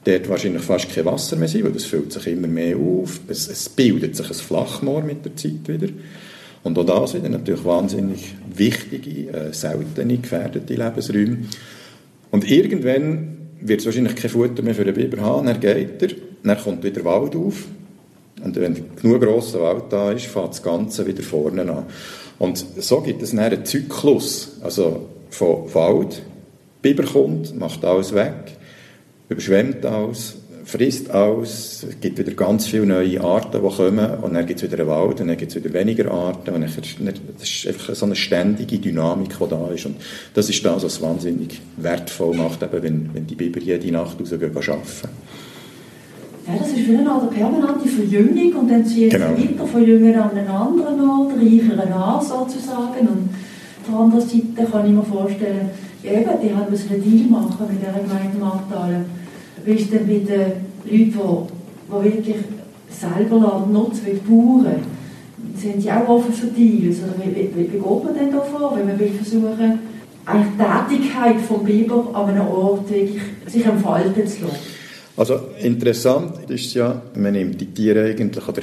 dort 0.09 0.29
wahrscheinlich 0.29 0.63
fast 0.63 0.93
kein 0.93 1.05
Wasser 1.05 1.37
mehr 1.37 1.49
sein, 1.49 1.65
weil 1.65 1.73
das 1.73 1.85
füllt 1.85 2.13
sich 2.13 2.27
immer 2.29 2.49
mehr 2.49 2.77
auf. 2.77 3.21
Es, 3.29 3.49
es 3.49 3.69
bildet 3.69 4.17
sich 4.17 4.29
ein 4.29 4.35
Flachmoor 4.35 5.03
mit 5.03 5.25
der 5.25 5.37
Zeit 5.37 5.67
wieder. 5.67 5.89
Und 6.63 6.79
auch 6.79 6.87
das 6.87 7.15
wieder 7.15 7.29
natürlich 7.29 7.65
wahnsinnig 7.65 8.35
wichtige, 8.55 9.31
äh, 9.31 9.53
seltene, 9.53 10.19
gefährdete 10.19 10.75
Lebensräume. 10.75 11.39
Und 12.31 12.51
irgendwann 12.51 13.37
wird 13.61 13.81
es 13.81 13.87
wahrscheinlich 13.87 14.17
kein 14.17 14.31
Futter 14.31 14.63
mehr 14.63 14.75
für 14.75 14.85
den 14.85 14.95
Biber 14.95 15.23
haben, 15.23 15.47
dann 15.47 15.61
geht 15.61 16.03
er, 16.03 16.09
dann 16.43 16.59
kommt 16.59 16.85
wieder 16.85 17.05
Wald 17.05 17.35
auf 17.35 17.65
und 18.45 18.57
wenn 18.57 18.97
genug 18.97 19.23
grosser 19.23 19.61
Wald 19.61 19.85
da 19.91 20.13
ist, 20.13 20.27
fängt 20.27 20.51
das 20.51 20.63
Ganze 20.63 21.07
wieder 21.07 21.23
vorne 21.23 21.63
an. 21.63 21.87
Und 22.39 22.65
so 22.79 23.01
gibt 23.01 23.23
es 23.23 23.37
einen 23.37 23.65
Zyklus, 23.65 24.59
also 24.63 25.09
von 25.31 25.75
Wald, 25.75 26.23
Biber 26.83 27.03
kommt, 27.03 27.59
macht 27.59 27.85
alles 27.85 28.15
weg, 28.15 28.57
überschwemmt 29.29 29.85
alles, 29.85 30.37
frisst 30.65 31.11
alles, 31.11 31.87
es 31.89 32.01
gibt 32.01 32.19
wieder 32.19 32.33
ganz 32.33 32.67
viele 32.67 32.85
neue 32.85 33.21
Arten, 33.23 33.63
die 33.63 33.77
kommen 33.77 34.11
und 34.23 34.35
dann 34.35 34.45
gibt 34.45 34.63
es 34.63 34.71
wieder 34.71 34.83
einen 34.83 34.91
Wald 34.91 35.21
und 35.21 35.29
dann 35.29 35.37
gibt 35.37 35.51
es 35.51 35.63
wieder 35.63 35.73
weniger 35.73 36.11
Arten 36.11 36.51
und 36.51 36.61
dann, 36.61 37.15
das 37.39 37.49
ist 37.49 37.67
einfach 37.67 37.95
so 37.95 38.05
eine 38.05 38.15
ständige 38.15 38.79
Dynamik, 38.79 39.39
die 39.39 39.49
da 39.49 39.69
ist 39.69 39.87
und 39.87 39.97
das 40.35 40.51
ist 40.51 40.65
das, 40.65 40.85
was 40.85 41.01
wahnsinnig 41.01 41.61
wertvoll 41.79 42.37
macht, 42.37 42.63
eben 42.63 42.83
wenn, 42.83 43.11
wenn 43.15 43.27
die 43.27 43.35
Biber 43.35 43.61
jede 43.61 43.91
Nacht 43.93 44.21
rausgehen 44.21 44.55
arbeiten. 44.55 45.09
Ja, 46.47 46.55
das 46.59 46.69
ist 46.69 46.89
wie 46.89 46.97
eine 46.97 47.29
permanente 47.31 47.89
Verjüngung 47.89 48.61
und 48.61 48.71
dann 48.71 48.85
ziehen 48.85 49.11
genau. 49.11 49.37
sie 49.37 49.51
weiter 49.51 49.67
von 49.67 49.85
Jüngern 49.87 50.15
an 50.15 50.31
einen 50.31 50.49
anderen 50.49 51.11
Ort, 51.11 51.33
reicheren 51.37 51.93
an 51.93 52.23
sozusagen. 52.23 53.07
Und 53.07 53.29
auf 53.29 53.91
der 53.91 53.99
anderen 53.99 54.21
Seite 54.27 54.71
kann 54.71 54.87
ich 54.87 54.93
mir 54.93 55.03
vorstellen, 55.03 55.71
eben, 56.03 56.31
die 56.43 56.55
haben 56.55 56.67
einen 56.67 57.03
Deal 57.05 57.29
machen 57.29 57.67
mit 57.69 57.83
dieser 57.83 58.01
Gemeinde 58.01 58.39
Marktalen. 58.39 59.18
Wie 59.69 59.75
ist 59.75 59.93
denn 59.93 60.07
bei 60.07 60.15
den 60.15 60.31
Leuten, 60.31 60.63
die, 60.87 61.05
die 61.05 62.05
wirklich 62.15 62.37
selber 62.89 63.39
Land 63.39 63.71
nutzen, 63.71 64.01
wie 64.07 64.15
Bauern, 64.15 64.81
sind 65.57 65.85
die 65.85 65.93
auch 65.93 66.09
offen 66.09 66.33
für 66.33 66.47
Deals? 66.47 67.01
Oder 67.01 67.13
wie, 67.23 67.37
wie, 67.37 67.55
wie 67.55 67.65
geht 67.65 67.83
man 67.83 68.15
denn 68.15 68.33
da 68.33 68.41
vor, 68.41 68.75
wenn 68.75 68.87
man 68.87 68.99
will 68.99 69.11
versuchen, 69.11 69.79
eigentlich 70.25 70.53
die 70.57 70.97
Tätigkeit 70.97 71.41
vom 71.47 71.65
Biber 71.65 72.09
an 72.15 72.31
einem 72.31 72.49
Ort 72.49 72.91
wirklich 72.91 73.21
sich 73.47 73.67
entfalten 73.67 74.27
zu 74.27 74.45
lassen? 74.45 74.57
Also 75.19 75.35
interessant 75.61 76.49
ist 76.49 76.73
ja, 76.73 77.03
man 77.17 77.35
nimmt 77.35 77.61
die 77.61 77.67
Tiere 77.67 78.07
eigentlich, 78.07 78.49
oder 78.49 78.63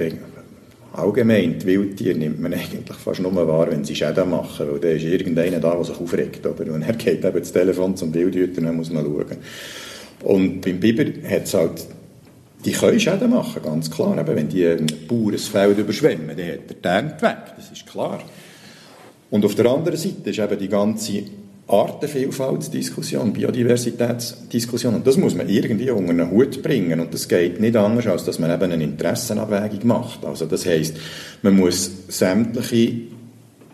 allgemein, 0.93 1.59
die 1.59 1.67
Wildtiere 1.67 2.17
nimmt 2.17 2.41
man 2.41 2.51
eigentlich 2.51 2.97
fast 2.97 3.21
nur 3.21 3.47
wahr, 3.47 3.67
wenn 3.69 3.83
sie 3.83 3.93
Schäden 3.93 4.31
machen, 4.31 4.65
weil 4.71 4.79
da 4.79 4.87
ist 4.87 5.03
irgendeiner 5.03 5.59
da, 5.59 5.75
der 5.75 5.83
sich 5.83 5.99
aufregt. 5.99 6.47
Oder? 6.47 6.73
Und 6.73 6.81
er 6.81 6.93
geht 6.93 7.23
eben 7.23 7.39
das 7.39 7.53
Telefon 7.53 7.95
zum 7.95 8.11
Wildhüter, 8.11 8.61
dann 8.61 8.75
muss 8.75 8.89
man 8.89 9.03
schauen. 9.03 9.37
Und 10.23 10.61
beim 10.61 10.79
Biber 10.79 11.05
hat 11.29 11.43
es 11.43 11.53
halt, 11.53 11.85
die 12.63 12.71
können 12.71 12.99
Schäden 12.99 13.29
machen, 13.29 13.61
ganz 13.63 13.91
klar. 13.91 14.17
Eben, 14.17 14.35
wenn 14.35 14.49
die 14.49 14.65
ein 14.65 14.87
Bauernsfeld 15.07 15.77
überschwemmen, 15.77 16.35
dann 16.35 16.47
hat 16.47 16.69
der 16.69 16.81
Tärnt 16.81 17.21
weg, 17.21 17.37
das 17.55 17.71
ist 17.71 17.85
klar. 17.85 18.21
Und 19.29 19.45
auf 19.45 19.55
der 19.55 19.65
anderen 19.67 19.97
Seite 19.97 20.29
ist 20.29 20.39
eben 20.39 20.59
die 20.59 20.69
ganze 20.69 21.23
Artenvielfaltsdiskussion, 21.67 23.33
Biodiversitätsdiskussion. 23.33 24.95
Und 24.95 25.07
das 25.07 25.17
muss 25.17 25.35
man 25.35 25.49
irgendwie 25.49 25.89
unter 25.89 26.11
einen 26.11 26.29
Hut 26.29 26.61
bringen. 26.61 26.99
Und 26.99 27.13
das 27.13 27.27
geht 27.27 27.59
nicht 27.59 27.75
anders, 27.75 28.05
als 28.07 28.23
dass 28.23 28.37
man 28.37 28.51
eben 28.51 28.71
eine 28.71 28.83
Interessenabwägung 28.83 29.87
macht. 29.87 30.23
Also 30.25 30.45
das 30.45 30.65
heißt, 30.65 30.95
man 31.41 31.55
muss 31.55 31.91
sämtliche 32.07 32.93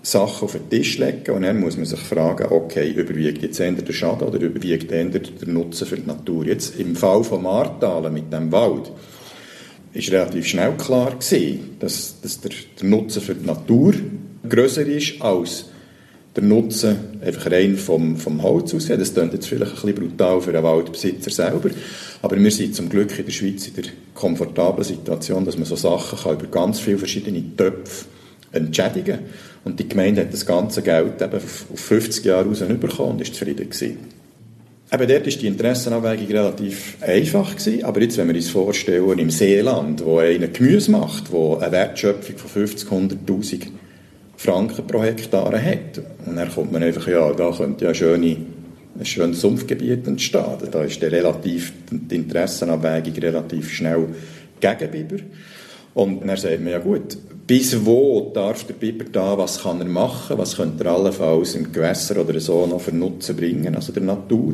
Sachen 0.04 0.46
auf 0.46 0.54
den 0.54 0.70
Tisch 0.70 0.98
legen 0.98 1.32
und 1.32 1.44
dann 1.44 1.60
muss 1.60 1.78
man 1.78 1.86
sich 1.86 2.00
fragen, 2.00 2.48
okay, 2.50 2.92
überwiegt 2.92 3.44
jetzt 3.44 3.60
eher 3.60 3.72
der 3.72 3.94
Schaden 3.94 4.28
oder 4.28 4.40
überwiegt 4.40 4.92
eher 4.92 5.06
der 5.06 5.48
Nutzen 5.48 5.86
für 5.86 5.98
die 5.98 6.08
Natur? 6.08 6.46
Jetzt 6.46 6.80
im 6.80 6.96
Fall 6.96 7.24
von 7.24 7.44
Martalen 7.44 8.14
mit 8.14 8.34
dem 8.34 8.52
Wald 8.52 8.92
ist 9.94 10.12
relativ 10.12 10.48
schnell 10.48 10.74
klar 10.74 11.12
gewesen, 11.12 11.78
dass, 11.80 12.20
dass 12.22 12.42
der, 12.42 12.52
der 12.80 12.90
Nutzen 12.90 13.22
für 13.22 13.36
die 13.36 13.46
Natur 13.46 13.94
größer 14.48 14.88
ist 14.88 15.22
als 15.22 15.66
der 16.36 16.44
Nutzen 16.44 16.98
einfach 17.22 17.52
rein 17.52 17.76
vom, 17.76 18.16
vom 18.16 18.42
Holz 18.42 18.74
aus. 18.74 18.88
Das 18.88 19.14
klingt 19.14 19.34
jetzt 19.34 19.48
vielleicht 19.48 19.72
ein 19.72 19.94
bisschen 19.94 19.96
brutal 19.96 20.42
für 20.42 20.52
einen 20.52 20.64
Waldbesitzer 20.64 21.30
selber, 21.30 21.70
aber 22.22 22.38
wir 22.38 22.52
sind 22.52 22.74
zum 22.74 22.90
Glück 22.90 23.20
in 23.20 23.26
der 23.26 23.34
Schweiz 23.34 23.68
in 23.68 23.76
der 23.76 23.84
komfortablen 24.16 24.86
Situation, 24.86 25.46
dass 25.46 25.58
man 25.58 25.66
so 25.66 25.76
Sachen 25.76 26.18
kann 26.18 26.34
über 26.40 26.48
ganz 26.48 26.80
viele 26.80 26.98
verschiedene 26.98 27.44
Töpfe 27.56 28.06
entschädigen 28.52 29.20
Und 29.64 29.80
die 29.80 29.88
Gemeinde 29.88 30.22
hat 30.22 30.34
das 30.34 30.46
ganze 30.46 30.82
Geld 30.82 31.22
eben 31.22 31.36
auf 31.36 31.66
50 31.76 32.26
Jahre 32.26 32.48
raus 32.48 32.60
bekommen 32.60 33.12
und 33.12 33.22
ist 33.22 33.36
zufrieden 33.36 33.70
gewesen. 33.70 33.98
Eben 34.94 35.08
dort 35.08 35.26
war 35.26 35.32
die 35.32 35.48
Interessenabwägung 35.48 36.28
relativ 36.28 36.98
einfach 37.00 37.56
gewesen, 37.56 37.86
aber 37.86 38.02
jetzt, 38.02 38.18
wenn 38.18 38.28
wir 38.28 38.36
uns 38.36 38.50
vorstellen, 38.50 39.20
im 39.20 39.30
Seeland, 39.30 40.04
wo 40.04 40.18
einer 40.18 40.48
Gemüse 40.48 40.92
macht, 40.92 41.32
wo 41.32 41.56
eine 41.56 41.72
Wertschöpfung 41.72 42.38
von 42.38 42.50
50, 42.50 42.90
100'000 42.90 43.68
Franken 44.36 44.88
pro 44.88 45.02
Hektar 45.02 45.54
hat. 45.54 46.02
Und 46.26 46.36
dann 46.36 46.52
kommt 46.52 46.74
man 46.74 46.84
einfach, 46.84 47.08
ja, 47.08 47.32
da 47.32 47.52
könnte 47.52 47.86
ja 47.86 47.94
schöne, 47.94 48.36
ein 49.00 49.06
schönes 49.06 49.40
Sumpfgebiet 49.40 50.08
entstehen. 50.08 50.58
Da 50.70 50.84
ist 50.84 51.02
der 51.02 51.12
relativ, 51.12 51.72
die 51.90 52.16
Interessenabwägung 52.16 53.14
relativ 53.14 53.72
schnell 53.72 54.08
gegen 54.60 54.92
Biber. 54.92 55.24
Und 55.94 56.26
dann 56.26 56.38
sagt 56.38 56.62
man, 56.62 56.72
ja 56.72 56.80
gut, 56.80 57.18
bis 57.48 57.86
wo 57.86 58.32
darf 58.34 58.64
der 58.64 58.76
Biber 58.76 59.06
da, 59.12 59.38
was 59.38 59.64
kann 59.64 59.80
er 59.82 59.88
machen, 59.88 60.38
was 60.38 60.56
könnte 60.56 60.86
er 60.86 60.94
allenfalls 60.94 61.56
im 61.56 61.72
Gewässer 61.72 62.22
oder 62.22 62.40
so 62.40 62.66
noch 62.66 62.82
für 62.82 62.96
Nutzen 62.96 63.36
bringen, 63.36 63.76
also 63.76 63.92
der 63.92 64.04
Natur. 64.04 64.54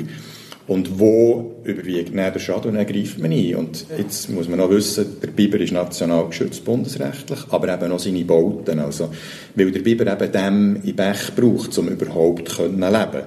Und 0.68 1.00
wo 1.00 1.62
überwiegt 1.64 2.10
dann 2.10 2.34
der 2.34 2.40
Schaden 2.40 2.74
dann 2.74 2.86
greift 2.86 3.20
man 3.20 3.32
ein. 3.32 3.56
Und 3.56 3.86
jetzt 3.98 4.30
muss 4.30 4.50
man 4.50 4.60
noch 4.60 4.70
wissen, 4.70 5.06
der 5.22 5.30
Biber 5.30 5.60
ist 5.60 5.72
national 5.72 6.28
geschützt 6.28 6.66
bundesrechtlich, 6.66 7.40
aber 7.50 7.74
eben 7.74 7.92
auch 7.92 8.00
seine 8.00 8.26
Bauten. 8.26 8.80
Also, 8.80 9.10
weil 9.56 9.72
der 9.72 9.80
Biber 9.80 10.12
eben 10.12 10.32
dem 10.32 10.82
in 10.84 10.96
Bech 10.96 11.36
braucht, 11.36 11.78
um 11.78 11.88
überhaupt 11.88 12.58
können 12.58 12.80
leben 12.80 13.24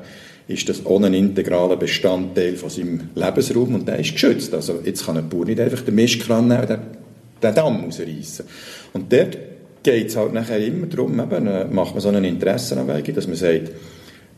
ist 0.49 0.69
das 0.69 0.85
ohne 0.85 1.07
ein 1.07 1.14
integraler 1.14 1.76
Bestandteil 1.76 2.57
von 2.57 2.71
seinem 2.71 3.11
Lebensraum 3.14 3.73
und 3.73 3.87
der 3.87 4.00
ist 4.00 4.14
geschützt. 4.14 4.52
Also 4.52 4.81
jetzt 4.85 5.07
kann 5.07 5.17
ein 5.17 5.29
Bauer 5.29 5.45
nicht 5.45 5.61
einfach 5.61 5.83
den 5.83 5.95
Mistkran 5.95 6.49
nehmen 6.49 6.81
den, 7.42 7.54
Damm 7.54 7.85
rausreißen. 7.85 8.44
Und 8.92 9.12
dort 9.12 9.38
geht 9.82 10.09
es 10.09 10.16
halt 10.16 10.32
nachher 10.32 10.59
immer 10.59 10.87
darum, 10.87 11.18
eben, 11.18 11.47
äh, 11.47 11.64
macht 11.64 11.94
man 11.94 12.00
so 12.00 12.09
eine 12.09 12.26
Interessenabwägung, 12.26 13.14
dass 13.14 13.26
man 13.26 13.37
sagt, 13.37 13.70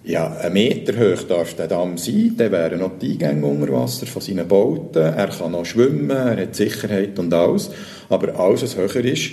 ja, 0.05 0.37
ein 0.39 0.53
Meter 0.53 0.95
hoch 0.99 1.23
darf 1.23 1.55
der 1.55 1.69
Damm 1.69 1.97
sein, 1.97 2.35
dann 2.37 2.51
wären 2.51 2.81
noch 2.81 2.99
die 2.99 3.13
Eingänge 3.13 3.47
unter 3.47 3.73
Wasser 3.73 4.07
von 4.07 4.21
seinen 4.21 4.49
Booten, 4.49 4.99
er 5.03 5.29
kann 5.29 5.53
noch 5.53 5.65
schwimmen, 5.65 6.11
er 6.11 6.37
hat 6.37 6.57
Sicherheit 6.57 7.19
und 7.19 7.33
alles, 7.33 7.71
aber 8.09 8.37
alles, 8.39 8.63
was 8.63 8.77
höher 8.77 9.05
ist, 9.05 9.31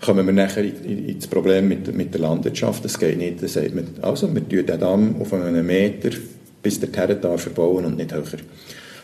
kommen 0.00 0.26
wir 0.26 0.32
nachher 0.32 0.64
ins 0.64 1.26
Problem 1.26 1.68
mit, 1.68 1.94
mit 1.94 2.12
der 2.12 2.20
Landwirtschaft, 2.20 2.84
das 2.84 2.98
geht 2.98 3.16
nicht, 3.16 3.40
dann 3.40 3.48
sagt 3.48 3.74
man, 3.74 3.86
also 4.02 4.32
wir 4.34 4.46
tun 4.46 4.66
den 4.66 4.78
Damm 4.78 5.20
auf 5.20 5.32
einen 5.32 5.66
Meter 5.66 6.10
bis 6.62 6.80
der 6.80 6.92
Terre 6.92 7.16
darf 7.16 7.42
verbauen 7.42 7.84
und 7.84 7.96
nicht 7.96 8.12
höher. 8.12 8.40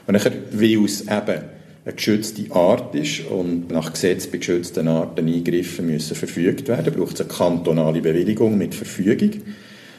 Und 0.07 0.13
nachher, 0.13 0.33
weil 0.53 0.85
es 0.85 1.03
eben 1.03 1.43
eine 1.87 1.95
geschützte 1.95 2.51
Art 2.53 2.95
ist 2.97 3.27
und 3.27 3.71
nach 3.71 3.93
Gesetz 3.93 4.27
bei 4.27 4.39
geschützten 4.39 4.89
Arten 4.89 5.29
Eingriffe 5.29 5.83
müssen 5.83 6.17
verfügt 6.17 6.67
werden, 6.67 6.93
braucht 6.93 7.15
es 7.15 7.21
eine 7.21 7.29
kantonale 7.29 8.01
Bewilligung 8.01 8.59
mit 8.59 8.75
Verfügung. 8.75 9.31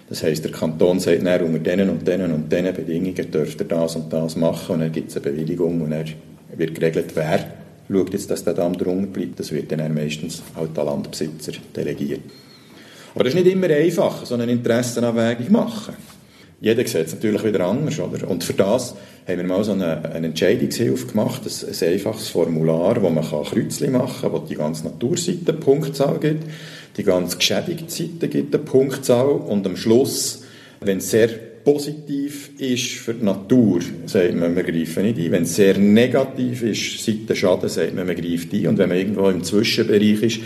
Das 0.10 0.22
heißt, 0.22 0.44
der 0.44 0.52
Kanton 0.52 1.00
sagt 1.00 1.26
dann, 1.26 1.42
unter 1.42 1.60
diesen 1.60 1.90
und 1.90 2.06
diesen 2.06 2.32
und 2.34 2.52
diesen 2.52 2.74
Bedingungen 2.74 3.32
dürft 3.32 3.62
ihr 3.62 3.68
das 3.68 3.96
und 3.96 4.12
das 4.12 4.36
machen 4.36 4.76
und 4.76 4.82
dann 4.82 4.92
gibt 4.92 5.12
es 5.12 5.16
eine 5.16 5.32
Bewilligung 5.32 5.80
und 5.82 5.92
dann 5.92 6.06
wird 6.58 6.76
geregelt, 6.76 7.12
wer 7.14 7.54
schaut 7.90 8.12
jetzt, 8.12 8.30
dass 8.32 8.44
der 8.44 8.54
Damm 8.54 8.78
drunter 8.78 9.08
bleibt. 9.08 9.40
Das 9.40 9.54
wird 9.54 9.72
dann 9.72 9.94
meistens 9.94 10.44
halt 10.58 10.76
der 10.76 10.84
Landbesitzer 10.84 11.54
delegiert. 11.74 12.22
Aber 13.16 13.24
das 13.24 13.34
ist 13.34 13.44
nicht 13.44 13.54
immer 13.54 13.70
einfach, 13.70 14.26
so 14.26 14.36
eine 14.36 14.52
Interessenabwägung 14.52 15.52
machen. 15.54 15.94
Jeder 16.60 16.88
sieht 16.88 17.08
es 17.08 17.14
natürlich 17.14 17.44
wieder 17.44 17.66
anders, 17.66 18.00
oder? 18.00 18.28
Und 18.28 18.44
für 18.44 18.54
das 18.54 18.96
haben 19.28 19.38
wir 19.38 19.44
mal 19.44 19.64
so 19.64 19.74
eine, 19.74 20.04
eine 20.12 20.28
Entscheidungshilfe 20.28 21.08
gemacht, 21.08 21.42
ein, 21.46 21.68
ein 21.70 21.94
einfaches 21.94 22.30
Formular, 22.30 23.02
wo 23.02 23.10
man 23.10 23.24
Kreuzchen 23.24 23.92
machen 23.92 24.22
kann, 24.22 24.32
wo 24.32 24.40
die 24.40 24.56
ganze 24.56 24.86
Naturseite 24.86 25.54
Punktzahl 25.54 26.18
gibt 26.20 26.46
die 26.98 27.04
ganz 27.04 27.38
geschädigte 27.38 27.90
Seite 27.90 28.28
gibt 28.28 28.54
eine 28.54 28.64
Punktzahl 28.64 29.30
und 29.30 29.66
am 29.66 29.78
Schluss, 29.78 30.44
wenn 30.82 30.98
es 30.98 31.12
sehr 31.12 31.28
positiv 31.28 32.52
ist 32.58 32.94
für 32.94 33.14
die 33.14 33.26
Natur, 33.26 33.82
sagt 34.06 34.36
man, 34.36 34.56
wir 34.56 34.64
greifen 34.64 35.04
nicht 35.04 35.20
ein. 35.20 35.32
Wenn 35.32 35.44
es 35.44 35.56
sehr 35.56 35.78
negativ 35.78 36.64
ist, 36.64 37.04
Seite 37.04 37.36
Schaden, 37.36 37.70
sagt 37.70 37.94
man, 37.94 38.08
man 38.08 38.16
greift 38.16 38.54
ein. 38.54 38.68
Und 38.68 38.78
wenn 38.78 38.90
man 38.90 38.98
irgendwo 38.98 39.30
im 39.30 39.44
Zwischenbereich 39.44 40.24
ist, 40.24 40.40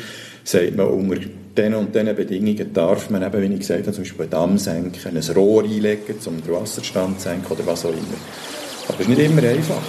sagt 0.44 0.76
man, 0.76 0.88
unter 0.88 1.18
diesen 1.58 1.74
und 1.76 1.94
diesen 1.94 2.16
Bedingungen 2.16 2.74
darf 2.74 3.10
man 3.10 3.24
eben, 3.24 3.42
wie 3.42 3.54
ich 3.54 3.60
gesagt 3.60 3.82
habe, 3.82 3.92
zum 3.92 4.04
Beispiel 4.04 4.22
einen 4.22 4.32
Damm 4.32 4.58
senken, 4.58 5.18
ein 5.18 5.36
Rohr 5.36 5.64
einlegen, 5.64 6.16
um 6.26 6.42
den 6.42 6.54
Wasserstand 6.54 7.20
zu 7.20 7.30
senken 7.30 7.52
oder 7.52 7.66
was 7.66 7.86
auch 7.86 7.90
immer. 7.90 8.00
Aber 8.88 8.98
das 8.98 9.08
ist 9.08 9.10
nicht 9.10 9.20
immer 9.20 9.44
einfach. 9.44 9.82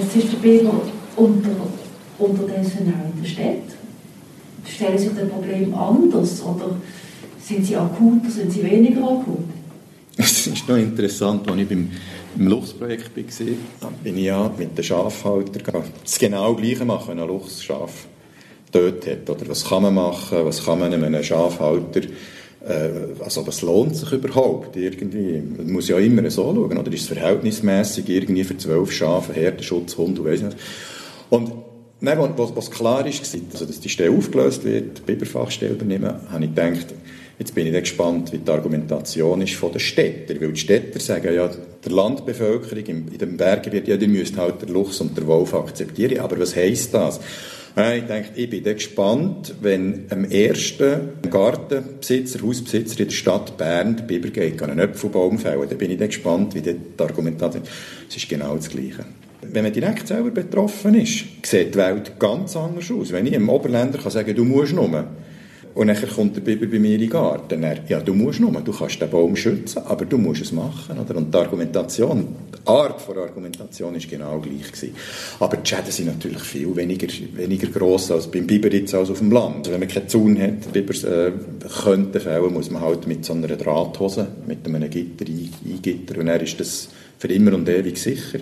Jetzt 0.00 0.16
ist 0.16 0.32
der 0.32 0.38
Biber 0.38 0.80
unter, 1.16 1.50
unterdessen 2.18 2.94
auch 2.94 3.14
in 3.14 3.22
der 3.22 3.28
Stadt. 3.28 3.77
Stellen 4.78 4.96
sich 4.98 5.10
das 5.18 5.28
Problem 5.28 5.74
anders 5.74 6.40
oder 6.44 6.76
sind 7.42 7.66
sie 7.66 7.76
akuter, 7.76 8.30
sind 8.30 8.52
sie 8.52 8.62
weniger 8.62 9.02
akut? 9.02 9.44
Es 10.16 10.46
ist 10.46 10.68
noch 10.68 10.76
interessant, 10.76 11.50
als 11.50 11.60
ich 11.60 11.68
beim 11.68 11.90
im 12.38 12.46
Luchsprojekt 12.46 13.16
war, 13.16 13.90
bin 14.04 14.18
ich 14.18 14.24
ja 14.26 14.50
mit 14.56 14.78
den 14.78 14.84
Schafhaltern 14.84 15.82
das 16.04 16.18
genau 16.18 16.54
Gleiche 16.54 16.84
machen, 16.84 17.08
wenn 17.08 17.18
ein 17.18 17.26
Luchsschaf 17.26 18.06
tot 18.70 19.06
hat. 19.06 19.28
Oder 19.28 19.48
was 19.48 19.64
kann 19.64 19.82
man 19.82 19.94
machen, 19.94 20.38
was 20.44 20.64
kann 20.64 20.78
man 20.78 20.94
einem 20.94 21.22
Schafhalter 21.24 22.02
äh, 22.64 22.90
also 23.24 23.46
was 23.46 23.62
lohnt 23.62 23.96
sich 23.96 24.12
überhaupt 24.12 24.76
irgendwie? 24.76 25.42
Man 25.56 25.72
muss 25.72 25.88
ja 25.88 25.98
immer 25.98 26.30
so 26.30 26.42
schauen, 26.54 26.78
oder 26.78 26.92
ist 26.92 27.02
es 27.02 27.08
verhältnismäßig 27.08 28.08
irgendwie 28.08 28.44
für 28.44 28.56
zwölf 28.56 28.92
Schafe, 28.92 29.32
Herdenschutz, 29.32 29.96
Hund 29.96 30.18
und 30.18 30.26
weiss 30.26 30.42
nicht 30.42 30.56
Und 31.30 31.52
dann, 32.00 32.38
was, 32.38 32.54
was 32.54 32.70
klar 32.70 33.06
ist, 33.06 33.36
also 33.52 33.64
dass 33.64 33.80
die 33.80 33.88
Stelle 33.88 34.16
aufgelöst 34.16 34.64
wird, 34.64 34.98
die 34.98 35.02
Biberfachstelle 35.02 35.72
übernehmen, 35.72 36.14
habe 36.30 36.44
ich 36.44 36.54
gedacht, 36.54 36.94
jetzt 37.38 37.54
bin 37.54 37.66
ich 37.66 37.72
gespannt, 37.72 38.32
wie 38.32 38.38
die 38.38 38.50
Argumentation 38.50 39.42
ist 39.42 39.54
von 39.54 39.72
den 39.72 39.80
Städtern, 39.80 40.40
weil 40.40 40.52
die 40.52 40.60
Städter 40.60 41.00
sagen 41.00 41.34
ja, 41.34 41.48
der 41.84 41.92
Landbevölkerung 41.92 42.84
in 42.86 43.18
dem 43.18 43.36
Berggebiet, 43.36 43.88
ja, 43.88 43.96
die 43.96 44.06
müsst 44.06 44.36
halt 44.36 44.62
den 44.62 44.70
Luchs 44.70 45.00
und 45.00 45.16
den 45.16 45.26
Wolf 45.26 45.54
akzeptieren, 45.54 46.20
aber 46.20 46.38
was 46.38 46.54
heisst 46.54 46.94
das? 46.94 47.20
Ich 47.76 48.04
denke, 48.04 48.30
ich 48.34 48.50
bin 48.50 48.64
gespannt, 48.64 49.54
wenn 49.60 50.06
am 50.10 50.24
ersten 50.24 51.10
Gartenbesitzer, 51.30 52.42
Hausbesitzer 52.42 52.98
in 52.98 53.06
der 53.06 53.14
Stadt 53.14 53.56
Bern 53.56 53.96
der 53.96 54.04
Biber 54.04 54.30
geht, 54.30 54.60
einen 54.60 54.80
Apfelbaum 54.80 55.38
fällen. 55.38 55.68
Dann 55.68 55.78
bin 55.78 55.92
ich 55.92 55.98
gespannt, 55.98 56.56
wie 56.56 56.62
die 56.62 56.74
Argumentation 56.98 57.62
ist. 57.62 57.70
Es 58.08 58.16
ist 58.16 58.28
genau 58.28 58.56
das 58.56 58.68
Gleiche. 58.68 59.04
Wenn 59.40 59.64
man 59.64 59.72
direkt 59.72 60.08
selber 60.08 60.30
betroffen 60.30 60.94
ist, 60.94 61.24
sieht 61.44 61.74
die 61.74 61.78
Welt 61.78 62.18
ganz 62.18 62.56
anders 62.56 62.90
aus. 62.90 63.12
Wenn 63.12 63.26
ich 63.26 63.34
einem 63.34 63.48
Oberländer 63.48 63.98
kann 63.98 64.10
sagen, 64.10 64.34
du 64.34 64.44
musst 64.44 64.74
nur, 64.74 65.06
und 65.78 65.86
dann 65.86 65.96
kommt 66.08 66.34
der 66.34 66.40
Biber 66.40 66.66
bei 66.66 66.80
mir 66.80 66.94
in 66.94 67.02
den 67.02 67.10
Garten. 67.10 67.62
Dann, 67.62 67.78
ja, 67.86 68.00
du 68.00 68.12
musst 68.12 68.40
nur, 68.40 68.50
du 68.50 68.72
kannst 68.72 69.00
den 69.00 69.08
Baum 69.08 69.36
schützen, 69.36 69.80
aber 69.86 70.06
du 70.06 70.18
musst 70.18 70.42
es 70.42 70.50
machen. 70.50 70.98
Oder? 70.98 71.16
Und 71.16 71.32
die 71.32 71.38
Argumentation, 71.38 72.26
die 72.52 72.68
Art 72.68 73.00
der 73.08 73.22
Argumentation 73.22 73.94
ist 73.94 74.10
genau 74.10 74.40
gleich 74.40 74.72
gewesen. 74.72 74.96
Aber 75.38 75.56
die 75.56 75.68
Schäden 75.68 75.92
sind 75.92 76.06
natürlich 76.06 76.42
viel 76.42 76.74
weniger, 76.74 77.06
weniger 77.34 77.68
gross 77.68 78.10
als 78.10 78.28
beim 78.28 78.44
Biber 78.44 78.72
jetzt 78.72 78.92
als 78.92 79.08
auf 79.08 79.18
dem 79.18 79.30
Land. 79.30 79.70
Wenn 79.70 79.78
man 79.78 79.88
keinen 79.88 80.08
Zaun 80.08 80.36
hat, 80.40 80.72
Biber 80.72 80.94
äh, 80.94 81.32
könnte 81.84 82.18
fällen, 82.18 82.52
muss 82.52 82.72
man 82.72 82.82
halt 82.82 83.06
mit 83.06 83.24
so 83.24 83.34
einer 83.34 83.46
Drahthose, 83.46 84.26
mit 84.48 84.66
einem 84.66 84.90
Gitter 84.90 85.26
eingittern 85.26 86.16
und 86.16 86.26
dann 86.26 86.40
ist 86.40 86.58
das 86.58 86.88
für 87.18 87.28
immer 87.28 87.54
und 87.54 87.68
ewig 87.68 87.98
sicher. 87.98 88.40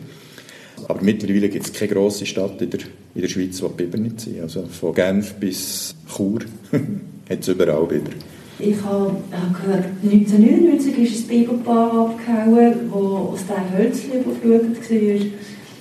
Aber 0.89 1.03
mittlerweile 1.03 1.49
gibt 1.49 1.67
es 1.67 1.73
keine 1.73 1.93
grosse 1.93 2.27
Stadt 2.27 2.61
in 2.61 2.71
der, 2.71 2.81
in 3.15 3.23
der 3.23 3.29
Schweiz, 3.29 3.61
wo 3.63 3.69
die 3.69 3.85
Biber 3.85 3.99
nicht 3.99 4.21
sind. 4.21 4.41
Also 4.41 4.65
von 4.67 4.95
Genf 4.95 5.35
bis 5.35 5.95
Chur. 6.15 6.41
hat 7.29 7.41
es 7.41 7.49
überall 7.49 7.87
Biber. 7.87 8.11
Ich 8.59 8.83
habe 8.83 9.17
gehört, 9.61 9.85
1999 10.03 10.99
ist 10.99 11.25
ein 11.25 11.29
Biberpaar 11.29 12.11
abgehauen, 12.11 12.75
das 12.89 12.95
aus 12.95 13.41
diesem 13.41 13.79
Hölzchen 13.79 14.13
überflutet 14.13 14.91
war. 14.91 15.27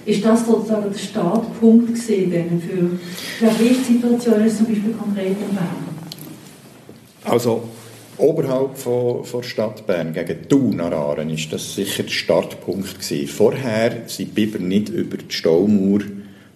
Ist 0.05 0.23
das 0.23 0.45
sozusagen 0.45 0.91
der 0.91 0.99
Startpunkt 0.99 1.97
für, 1.97 2.13
für 2.13 3.59
Wildsituationen, 3.59 4.49
zum 4.49 4.65
Beispiel 4.67 4.93
konkret 4.93 5.27
in 5.27 5.55
Bern? 5.55 5.85
Also 7.23 7.63
oberhalb 8.17 8.77
von, 8.77 9.23
von 9.23 9.43
Stadt 9.43 9.85
Bern, 9.87 10.13
gegen 10.13 10.47
Thun 10.47 10.79
an 10.79 11.29
ist 11.29 11.51
das 11.51 11.75
sicher 11.75 12.03
der 12.03 12.11
Startpunkt 12.11 12.99
gewesen. 12.99 13.27
Vorher 13.27 14.03
sind 14.07 14.35
Biber 14.35 14.59
nicht 14.59 14.89
über 14.89 15.17
die 15.17 15.33
Staumauer 15.33 16.01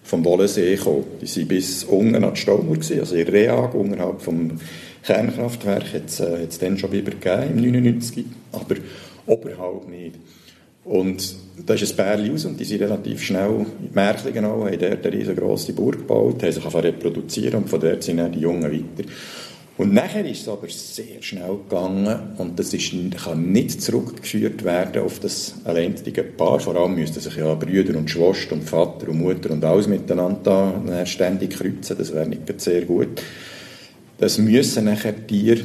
vom 0.02 0.24
Wollensee 0.24 0.76
gekommen. 0.76 1.04
Die 1.20 1.26
sind 1.26 1.48
bis 1.48 1.84
unten 1.84 2.24
an 2.24 2.34
die 2.34 2.40
Staumauer 2.40 2.76
gewesen, 2.76 3.00
also 3.00 3.14
in 3.14 3.28
Reag, 3.28 3.74
unterhalb 3.74 4.22
vom 4.22 4.58
Kernkraftwerk, 5.02 5.94
hat 5.94 6.06
es 6.06 6.20
äh, 6.20 6.46
dann 6.60 6.78
schon 6.78 6.90
Biber 6.90 7.12
gegeben, 7.12 7.64
im 7.64 7.72
99, 7.72 8.24
aber 8.52 8.76
oberhalb 9.26 9.88
nicht. 9.88 10.16
Und 10.84 11.36
da 11.66 11.74
ist 11.74 11.90
ein 11.90 11.96
Bärli 11.96 12.32
aus 12.32 12.46
und 12.46 12.58
die 12.58 12.64
sind 12.64 12.80
relativ 12.80 13.22
schnell 13.22 13.66
in 13.80 13.88
die 13.90 13.94
Märkli 13.94 14.32
genau, 14.32 14.64
haben 14.64 14.78
dort 14.78 15.06
eine 15.06 15.12
riesengroße 15.16 15.74
Burg 15.74 15.98
gebaut, 15.98 16.42
haben 16.42 16.52
sich 16.52 16.74
reproduzieren 16.74 17.62
und 17.62 17.68
von 17.68 17.80
dort 17.80 18.02
sind 18.02 18.16
dann 18.16 18.32
die 18.32 18.40
Jungen 18.40 18.64
weiter. 18.64 19.08
Und 19.80 19.94
nachher 19.94 20.26
ist 20.26 20.42
es 20.42 20.48
aber 20.48 20.68
sehr 20.68 21.22
schnell 21.22 21.56
gegangen 21.66 22.34
und 22.36 22.58
das 22.58 22.74
ist, 22.74 22.92
kann 23.24 23.50
nicht 23.50 23.80
zurückgeführt 23.80 24.62
werden 24.62 25.00
auf 25.02 25.20
das 25.20 25.54
alleinige 25.64 26.22
Paar. 26.22 26.60
Vor 26.60 26.76
allem 26.76 26.96
müssten 26.96 27.20
sich 27.20 27.34
ja 27.36 27.54
Brüder 27.54 27.98
und 27.98 28.10
Schwester 28.10 28.52
und 28.52 28.64
Vater 28.64 29.08
und 29.08 29.20
Mutter 29.20 29.50
und 29.50 29.64
alles 29.64 29.88
miteinander 29.88 30.82
da 30.86 31.06
ständig 31.06 31.52
kreuzen. 31.52 31.96
Das 31.96 32.12
wäre 32.12 32.28
nicht 32.28 32.60
sehr 32.60 32.82
gut. 32.82 33.22
Das 34.18 34.36
müssen 34.36 34.84
nachher 34.84 35.26
Tiere 35.26 35.62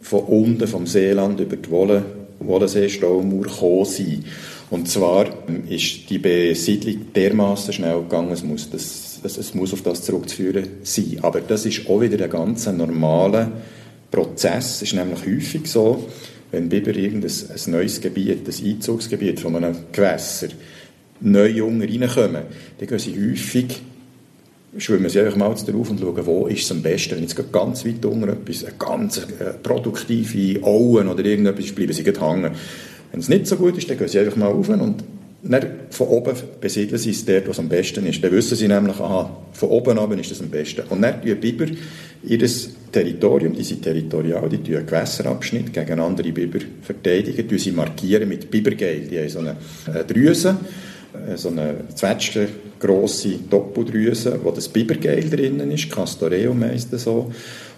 von 0.00 0.20
unten, 0.20 0.66
vom 0.66 0.86
Seeland 0.86 1.38
über 1.38 1.56
die 1.56 1.70
Wolle, 1.70 2.02
Wollensee-Staumauer 2.40 3.42
gekommen 3.42 3.84
sein. 3.84 4.24
Und 4.70 4.88
zwar 4.88 5.26
ist 5.68 6.08
die 6.08 6.18
Besiedlung 6.18 7.12
dermaßen 7.14 7.74
schnell 7.74 8.00
gegangen, 8.00 8.32
es 8.32 8.42
muss, 8.42 8.70
das, 8.70 9.13
das, 9.24 9.38
es 9.38 9.54
muss 9.54 9.72
auf 9.72 9.82
das 9.82 10.02
zurückzuführen 10.02 10.66
sein. 10.82 11.18
Aber 11.22 11.40
das 11.40 11.64
ist 11.64 11.88
auch 11.88 12.00
wieder 12.00 12.22
ein 12.22 12.30
ganz 12.30 12.66
normaler 12.66 13.50
Prozess. 14.10 14.76
Es 14.76 14.82
ist 14.82 14.94
nämlich 14.94 15.24
häufig 15.26 15.66
so, 15.66 16.08
wenn 16.52 16.68
Biber 16.68 16.94
irgendein 16.94 17.30
ein 17.30 17.70
neues 17.70 18.00
Gebiet, 18.00 18.46
ein 18.46 18.66
Einzugsgebiet 18.66 19.40
von 19.40 19.56
einem 19.56 19.76
Gewässer, 19.90 20.48
neu 21.20 21.46
Junge 21.46 21.88
reinkommen, 21.88 22.42
dann 22.78 22.88
gehen 22.88 22.98
sie 22.98 23.14
häufig 23.14 23.80
schwimmen 24.76 25.08
sie 25.08 25.20
einfach 25.20 25.36
mal 25.36 25.54
drauf 25.54 25.90
und 25.90 26.00
schauen, 26.00 26.26
wo 26.26 26.46
ist 26.46 26.64
es 26.64 26.72
am 26.72 26.82
besten. 26.82 27.16
Wenn 27.16 27.22
jetzt 27.22 27.52
ganz 27.52 27.86
weit 27.86 28.04
unten 28.04 28.28
etwas, 28.28 28.64
eine 28.64 28.74
ganz 28.76 29.18
äh, 29.18 29.54
produktive 29.62 30.62
Auen 30.64 31.08
oder 31.08 31.24
irgendetwas 31.24 31.72
bleiben 31.72 31.92
sie 31.92 32.02
hängen. 32.02 32.50
Wenn 33.12 33.20
es 33.20 33.28
nicht 33.28 33.46
so 33.46 33.56
gut 33.56 33.78
ist, 33.78 33.88
dann 33.88 33.96
gehen 33.96 34.08
sie 34.08 34.18
einfach 34.18 34.36
mal 34.36 34.50
rauf 34.50 34.68
und 34.68 35.04
dann 35.52 35.66
von 35.90 36.08
oben 36.08 36.34
besiedeln 36.60 36.98
sie 36.98 37.10
es 37.10 37.24
dort, 37.24 37.48
was 37.48 37.58
am 37.58 37.68
besten 37.68 38.06
ist. 38.06 38.24
Dann 38.24 38.32
wissen 38.32 38.56
sie 38.56 38.66
nämlich, 38.66 38.98
aha, 38.98 39.44
von 39.52 39.68
oben 39.68 39.98
oben 39.98 40.18
ist 40.18 40.30
das 40.30 40.40
am 40.40 40.48
besten. 40.48 40.82
Und 40.88 41.02
dann 41.02 41.22
tun 41.22 41.36
Biber 41.36 41.66
ihr 42.22 42.38
Territorium, 42.90 43.52
die 43.52 43.64
sind 43.64 43.82
territorial, 43.82 44.48
die 44.48 44.58
tun 44.58 44.86
Gewässerabschnitt 44.86 45.72
gegen 45.72 46.00
andere 46.00 46.32
Biber 46.32 46.60
verteidigen, 46.80 47.46
die 47.46 47.58
sie 47.58 47.72
markieren 47.72 48.28
mit 48.28 48.50
Bibergeil. 48.50 49.00
Die 49.00 49.18
haben 49.18 49.28
so 49.28 49.40
eine 49.40 49.56
Drüse, 50.04 50.56
äh, 51.12 51.36
so 51.36 51.50
eine 51.50 51.74
zwetschge 51.94 52.48
grosse 52.78 53.38
Doppeldrüse, 53.50 54.40
wo 54.42 54.50
das 54.50 54.68
Bibergeil 54.68 55.28
drinnen 55.28 55.70
ist, 55.70 55.90
Castoreum 55.90 56.62
heisst 56.64 56.92
das 56.92 57.04
so. 57.04 57.32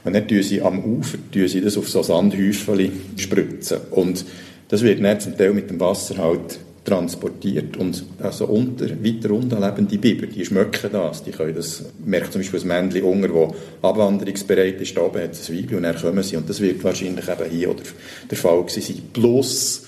Und 0.05 0.15
dann 0.15 0.29
tun 0.29 0.43
sie 0.43 0.63
am 0.63 0.85
Ufer 0.85 1.19
tun 1.33 1.49
sie 1.49 1.61
das 1.61 1.77
auf 1.77 1.89
so 1.89 2.03
Sandhäufchen 2.03 2.93
spritzen. 3.17 3.79
Und 3.91 4.25
das 4.69 4.83
wird 4.83 5.03
dann 5.03 5.19
zum 5.19 5.37
Teil 5.37 5.53
mit 5.53 5.71
dem 5.71 5.81
Wasser 5.81 6.19
halt 6.19 6.61
transportiert 6.87 7.77
und 7.77 8.05
also 8.21 8.47
unter, 8.47 8.89
weiter 9.03 9.33
unten 9.33 9.61
leben 9.61 9.89
die 9.89 9.99
Biber, 9.99 10.27
die 10.27 10.45
schmecken 10.45 10.91
das, 10.93 11.23
die 11.25 11.33
können 11.33 11.55
das, 11.55 11.85
merkt 12.05 12.33
zum 12.33 12.41
Beispiel 12.41 12.61
das 12.61 12.67
Männchen 12.67 13.03
Unger, 13.03 13.29
das 13.29 13.55
abwanderungsbereit 13.83 14.81
ist, 14.81 14.97
da 14.97 15.03
oben 15.03 15.23
hat 15.23 15.33
es 15.33 15.51
ein 15.51 15.59
Weibchen 15.59 15.77
und 15.79 15.83
dann 15.83 15.97
kommen 15.97 16.23
sie 16.23 16.37
und 16.37 16.49
das 16.49 16.61
wird 16.61 16.83
wahrscheinlich 16.85 17.29
eben 17.29 17.51
hier 17.51 17.71
oder 17.71 17.83
der 18.31 18.39
Fall 18.39 18.63
gewesen 18.63 18.83
sein. 18.83 19.03
Plus, 19.13 19.85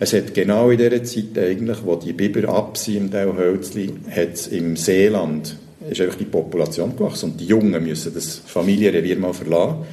es 0.00 0.12
hat 0.12 0.32
genau 0.32 0.70
in 0.70 0.78
dieser 0.78 1.04
Zeit 1.04 1.38
eigentlich, 1.38 1.78
wo 1.84 1.96
die 1.96 2.12
Biber 2.12 2.48
ab 2.48 2.76
sind 2.78 2.96
im 2.96 3.10
Teilhölzli, 3.10 3.92
hat 4.10 4.34
es 4.34 4.48
im 4.48 4.76
Seeland 4.76 5.56
ist 5.90 6.00
einfach 6.00 6.16
die 6.16 6.24
Population 6.24 6.96
gewachsen 6.96 7.30
und 7.30 7.40
die 7.40 7.46
Jungen 7.46 7.82
müssen 7.82 8.12
das 8.12 8.42
Familienrevier 8.46 9.16
mal 9.16 9.32
verlassen. 9.32 9.84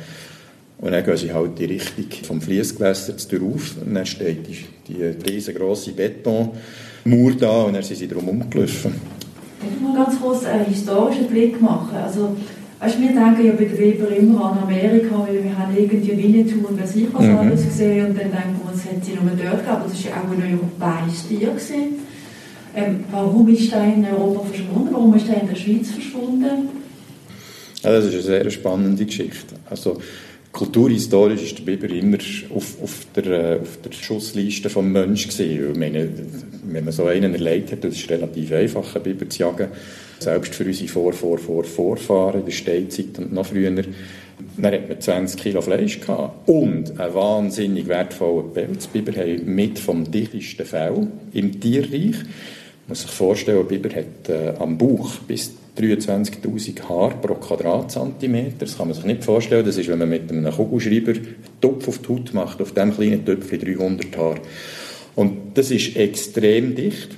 Und 0.77 0.91
dann 0.91 1.03
gehen 1.03 1.17
sie 1.17 1.33
halt 1.33 1.57
die 1.57 1.65
Richtung 1.65 2.05
vom 2.23 2.41
Fließgewässer 2.41 3.17
zu 3.17 3.35
auf 3.37 3.75
und 3.85 3.93
dann 3.93 4.05
steht 4.05 4.47
die, 4.47 4.65
die 4.87 5.03
riesengroße 5.03 5.91
Betonmauer 5.93 7.31
da 7.39 7.63
und 7.63 7.73
dann 7.73 7.83
sind 7.83 7.97
sie 7.97 8.07
drum 8.07 8.27
umgelaufen. 8.27 8.93
Ich 9.61 9.81
muss 9.81 9.95
ganz 9.95 10.19
kurz 10.19 10.45
einen 10.45 10.65
historischen 10.65 11.27
Blick 11.27 11.59
machen. 11.61 11.95
Also, 11.95 12.35
weißt, 12.79 12.99
wir 12.99 13.07
denken 13.07 13.45
ja 13.45 13.53
bei 13.53 13.65
der 13.65 13.79
Weber 13.79 14.09
immer 14.15 14.51
an 14.51 14.59
Amerika, 14.63 15.25
weil 15.25 15.43
wir 15.43 15.57
haben 15.57 15.75
irgendwie 15.75 16.17
Winnetou 16.17 16.67
und 16.67 16.77
wer 16.77 16.85
sich 16.85 17.07
was 17.13 17.23
mhm. 17.23 17.37
alles 17.37 17.63
gesehen 17.63 18.07
und 18.07 18.19
dann 18.19 18.31
denken 18.31 18.59
wir, 18.63 18.73
es 18.73 18.85
hätte 18.85 19.05
sie 19.05 19.13
nur 19.13 19.31
dort 19.31 19.59
gegeben, 19.59 19.69
aber 19.69 19.85
das 19.89 20.03
war 20.03 20.11
ja 20.11 20.17
auch 20.17 20.31
ein 20.31 20.59
europäisches 20.59 21.27
Tier. 21.27 21.51
Ähm, 22.77 23.05
warum 23.09 23.47
ist 23.47 23.71
er 23.71 23.85
in 23.85 24.05
Europa 24.05 24.45
verschwunden? 24.47 24.89
Warum 24.91 25.15
ist 25.15 25.29
er 25.29 25.41
in 25.41 25.47
der 25.47 25.55
Schweiz 25.55 25.91
verschwunden? 25.91 26.67
Ja, 27.81 27.91
das 27.91 28.05
ist 28.05 28.13
eine 28.13 28.23
sehr 28.23 28.49
spannende 28.51 29.05
Geschichte. 29.05 29.55
Also, 29.69 29.97
kulturhistorisch 30.55 31.43
ist 31.43 31.57
der 31.59 31.63
Biber 31.63 31.93
immer 31.93 32.17
auf, 32.55 32.81
auf, 32.81 33.07
der, 33.13 33.25
äh, 33.25 33.59
auf 33.59 33.77
der 33.83 33.91
Schussliste 33.91 34.69
des 34.69 34.75
Menschen 34.75 35.31
wenn 36.67 36.83
man 36.85 36.93
so 36.93 37.05
einen 37.05 37.33
erlebt 37.33 37.73
hat, 37.73 37.83
das 37.83 37.95
ist 37.95 38.09
relativ 38.09 38.51
einfach, 38.53 38.95
einen 38.95 39.03
Biber 39.03 39.29
zu 39.29 39.39
jagen. 39.39 39.67
Selbst 40.19 40.55
für 40.55 40.63
unsere 40.63 40.87
Vor, 40.87 41.13
Vor, 41.13 41.37
Vor, 41.37 41.65
Vorfahren 41.65 42.39
in 42.39 42.45
der 42.45 42.53
Steinzeit 42.53 43.17
und 43.17 43.33
noch 43.33 43.45
früher. 43.45 43.69
Dann 43.69 44.73
hat 44.73 44.89
man 44.89 45.01
20 45.01 45.41
Kilo 45.41 45.61
Fleisch 45.61 45.99
gehabt. 45.99 46.47
Und 46.47 46.99
einen 46.99 47.13
wahnsinnig 47.13 47.87
wertvollen 47.87 48.53
Pelz. 48.53 48.87
Biber 48.87 49.11
haben 49.11 49.53
mit 49.53 49.77
vom 49.77 50.09
dichtesten 50.09 50.65
Fell 50.65 51.07
im 51.33 51.59
Tierreich. 51.59 52.15
Man 52.23 52.89
muss 52.89 53.01
sich 53.01 53.11
vorstellen, 53.11 53.59
ein 53.59 53.67
Biber 53.67 53.89
hat 53.89 54.29
äh, 54.29 54.53
am 54.57 54.77
Bauch 54.77 55.15
bis 55.27 55.51
23.000 55.77 56.87
Haar 56.87 57.21
pro 57.21 57.35
Quadratzentimeter. 57.35 58.55
Das 58.59 58.77
kann 58.77 58.87
man 58.87 58.95
sich 58.95 59.05
nicht 59.05 59.23
vorstellen. 59.23 59.65
Das 59.65 59.77
ist, 59.77 59.89
wenn 59.89 59.99
man 59.99 60.09
mit 60.09 60.31
einem 60.31 60.51
Kugelschreiber 60.51 61.11
einen 61.11 61.35
Topf 61.61 61.87
auf 61.87 61.99
die 61.99 62.07
Haut 62.09 62.33
macht, 62.33 62.61
auf 62.61 62.73
dem 62.73 62.93
kleinen 62.93 63.25
Töpfchen 63.25 63.59
300 63.59 64.17
Haar. 64.17 64.35
Und 65.15 65.57
das 65.57 65.71
ist 65.71 65.95
extrem 65.95 66.75
dicht, 66.75 67.09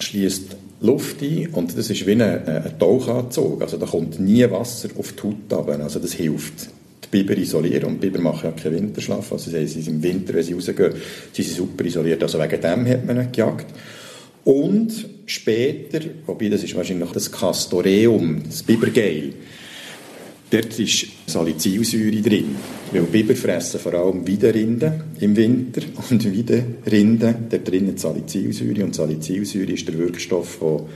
schließt 0.00 0.56
Luft 0.80 1.22
ein 1.22 1.48
und 1.52 1.76
das 1.76 1.90
ist 1.90 2.06
wie 2.06 2.12
ein, 2.12 2.22
ein 2.22 2.78
Tauchanzug. 2.78 3.62
Also 3.62 3.78
da 3.78 3.86
kommt 3.86 4.20
nie 4.20 4.48
Wasser 4.50 4.88
auf 4.96 5.12
die 5.12 5.22
Haut 5.22 5.52
runter. 5.52 5.82
Also 5.82 5.98
das 5.98 6.12
hilft 6.12 6.68
die 7.04 7.08
Biber 7.10 7.36
isolieren. 7.36 7.84
Und 7.84 8.00
Biber 8.00 8.20
machen 8.20 8.50
ja 8.50 8.50
keinen 8.52 8.76
Winterschlaf. 8.76 9.32
Also 9.32 9.50
sie 9.50 9.66
sind 9.66 9.88
im 9.88 10.02
Winter, 10.02 10.34
wenn 10.34 10.42
sie 10.42 10.52
rausgehen, 10.52 10.92
sie 11.32 11.42
sind 11.42 11.56
super 11.56 11.84
isoliert. 11.84 12.22
Also 12.22 12.38
wegen 12.38 12.60
dem 12.60 12.86
hat 12.86 13.06
man 13.06 13.16
ihn 13.16 13.32
gejagt. 13.32 13.66
Und 14.44 15.17
später, 15.30 16.00
wobei 16.26 16.48
das 16.48 16.64
ist 16.64 16.74
wahrscheinlich 16.74 17.10
das 17.10 17.30
Castoreum, 17.30 18.42
das 18.44 18.62
Bibergeil, 18.62 19.32
dort 20.50 20.78
ist 20.78 21.06
Salicylsäure 21.26 22.22
drin. 22.22 22.56
Weil 22.92 23.02
Biber 23.02 23.36
fressen 23.36 23.80
vor 23.80 23.94
allem 23.94 24.26
Widerrinden 24.26 25.02
im 25.20 25.36
Winter 25.36 25.82
und 26.10 26.24
Widerrinden, 26.32 27.46
dort 27.50 27.68
drin 27.68 27.96
Salicylsäure 27.96 28.84
und 28.84 28.94
Salicylsäure 28.94 29.72
ist 29.72 29.86
der 29.86 29.98
Wirkstoff 29.98 30.48
von 30.56 30.86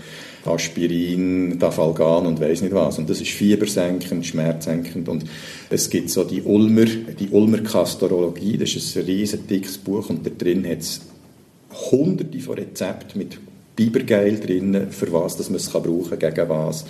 Aspirin, 0.45 1.59
Dafalgan 1.59 2.27
und 2.27 2.40
weiß 2.40 2.62
nicht 2.62 2.75
was. 2.75 2.99
Und 2.99 3.09
das 3.09 3.21
ist 3.21 3.31
fiebersenkend, 3.31 4.27
schmerzsenkend. 4.27 5.09
Und 5.09 5.25
es 5.71 5.88
gibt 5.88 6.11
so 6.11 6.25
die 6.25 6.42
Ulmer, 6.42 6.87
die 6.87 7.29
Ulmer 7.31 7.59
Kastorologie, 7.59 8.57
das 8.57 8.75
ist 8.75 8.97
ein 8.97 9.05
riesen 9.05 9.47
dickes 9.47 9.79
Buch 9.79 10.09
und 10.11 10.27
da 10.27 10.31
drin 10.31 10.66
hat 10.66 10.81
es 10.81 11.01
hunderte 11.90 12.40
von 12.40 12.55
Rezepten 12.55 13.18
mit 13.18 13.38
Bibergeil 13.85 14.38
drin, 14.38 14.88
für 14.90 15.12
was 15.12 15.37
dass 15.37 15.49
man 15.49 15.57
es 15.57 15.73
kann 15.73 15.83
brauchen 15.83 16.18
kann, 16.18 16.35
gegen 16.35 16.49
was. 16.49 16.85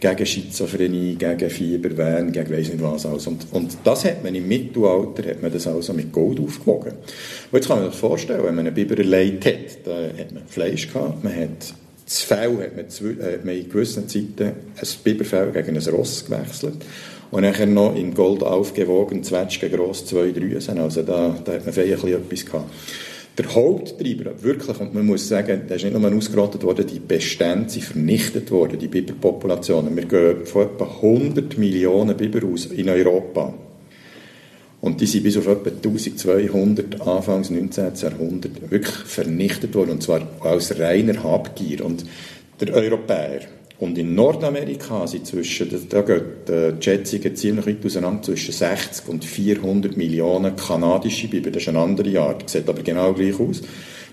Gegen 0.00 0.26
Schizophrenie, 0.26 1.14
gegen 1.14 1.48
Fieberwehen, 1.48 2.32
gegen 2.32 2.50
weiss 2.50 2.68
nicht 2.68 2.82
was 2.82 3.06
alles. 3.06 3.26
Und, 3.26 3.46
und 3.52 3.76
das 3.84 4.04
hat 4.04 4.22
man 4.22 4.34
im 4.34 4.46
Mittelalter 4.48 5.30
hat 5.30 5.40
man 5.40 5.52
das 5.52 5.66
also 5.66 5.92
mit 5.92 6.12
Gold 6.12 6.40
aufgewogen. 6.40 6.92
Und 6.92 7.56
jetzt 7.56 7.68
kann 7.68 7.80
man 7.80 7.90
sich 7.90 7.98
vorstellen, 7.98 8.44
wenn 8.44 8.54
man 8.54 8.66
einen 8.66 8.74
Biber 8.74 8.98
erlegt 8.98 9.46
hat, 9.46 9.84
da 9.84 9.94
hat 10.18 10.32
man 10.32 10.42
Fleisch 10.46 10.92
gehabt, 10.92 11.24
man 11.24 11.34
hat 11.34 11.74
das 12.04 12.20
Fell 12.20 12.58
hat 12.58 12.76
man, 12.76 12.90
zu, 12.90 13.06
äh, 13.06 13.38
man 13.42 13.54
in 13.54 13.68
gewissen 13.68 14.08
Zeiten 14.08 14.44
ein 14.44 14.88
Biberfell 15.04 15.52
gegen 15.52 15.76
ein 15.76 15.94
Ross 15.94 16.26
gewechselt 16.26 16.84
und 17.30 17.42
nachher 17.42 17.66
noch 17.66 17.96
in 17.96 18.14
Gold 18.14 18.42
aufgewogen, 18.42 19.24
Zwetschgen 19.24 19.72
gross, 19.72 20.04
zwei 20.06 20.30
Drüsen. 20.30 20.78
Also 20.78 21.02
da, 21.02 21.34
da 21.44 21.52
hat 21.54 21.64
man 21.64 21.74
feierlich 21.74 22.14
etwas 22.14 22.44
gehabt. 22.44 22.70
Der 23.36 23.52
Haupttreiber, 23.52 24.30
wirklich, 24.42 24.78
und 24.78 24.94
man 24.94 25.06
muss 25.06 25.26
sagen, 25.26 25.62
der 25.68 25.76
ist 25.76 25.82
nicht 25.82 25.98
nur 25.98 26.14
ausgerottet 26.14 26.62
worden, 26.62 26.86
die 26.86 27.00
Bestände 27.00 27.68
sind 27.68 27.84
vernichtet 27.84 28.48
worden, 28.52 28.78
die 28.78 28.86
Biberpopulationen. 28.86 29.96
Wir 29.96 30.04
gehen 30.04 30.46
von 30.46 30.62
etwa 30.62 30.84
100 30.84 31.58
Millionen 31.58 32.16
Biber 32.16 32.46
aus 32.46 32.66
in 32.66 32.88
Europa. 32.88 33.52
Und 34.80 35.00
die 35.00 35.06
sind 35.06 35.24
bis 35.24 35.36
auf 35.36 35.48
etwa 35.48 35.70
1200 35.70 37.00
Anfangs 37.00 37.50
19. 37.50 37.94
Jahrhundert 37.96 38.70
wirklich 38.70 38.94
vernichtet 38.94 39.74
worden, 39.74 39.92
und 39.92 40.02
zwar 40.02 40.28
aus 40.40 40.78
reiner 40.78 41.24
Habgier. 41.24 41.84
Und 41.84 42.04
der 42.60 42.72
Europäer, 42.72 43.40
und 43.80 43.98
in 43.98 44.14
Nordamerika 44.14 45.06
sind 45.06 45.26
zwischen, 45.26 45.68
da 45.88 46.02
geht 46.02 46.48
die 46.48 46.74
Schätzungen 46.80 47.34
ziemlich 47.34 47.66
weit 47.66 47.84
auseinander, 47.84 48.22
zwischen 48.22 48.52
60 48.52 49.08
und 49.08 49.24
400 49.24 49.96
Millionen 49.96 50.54
kanadische 50.54 51.26
Biber. 51.26 51.50
Das 51.50 51.62
ist 51.62 51.68
eine 51.68 51.80
andere 51.80 52.20
Art, 52.20 52.48
sieht 52.48 52.68
aber 52.68 52.82
genau 52.82 53.12
gleich 53.12 53.38
aus. 53.38 53.62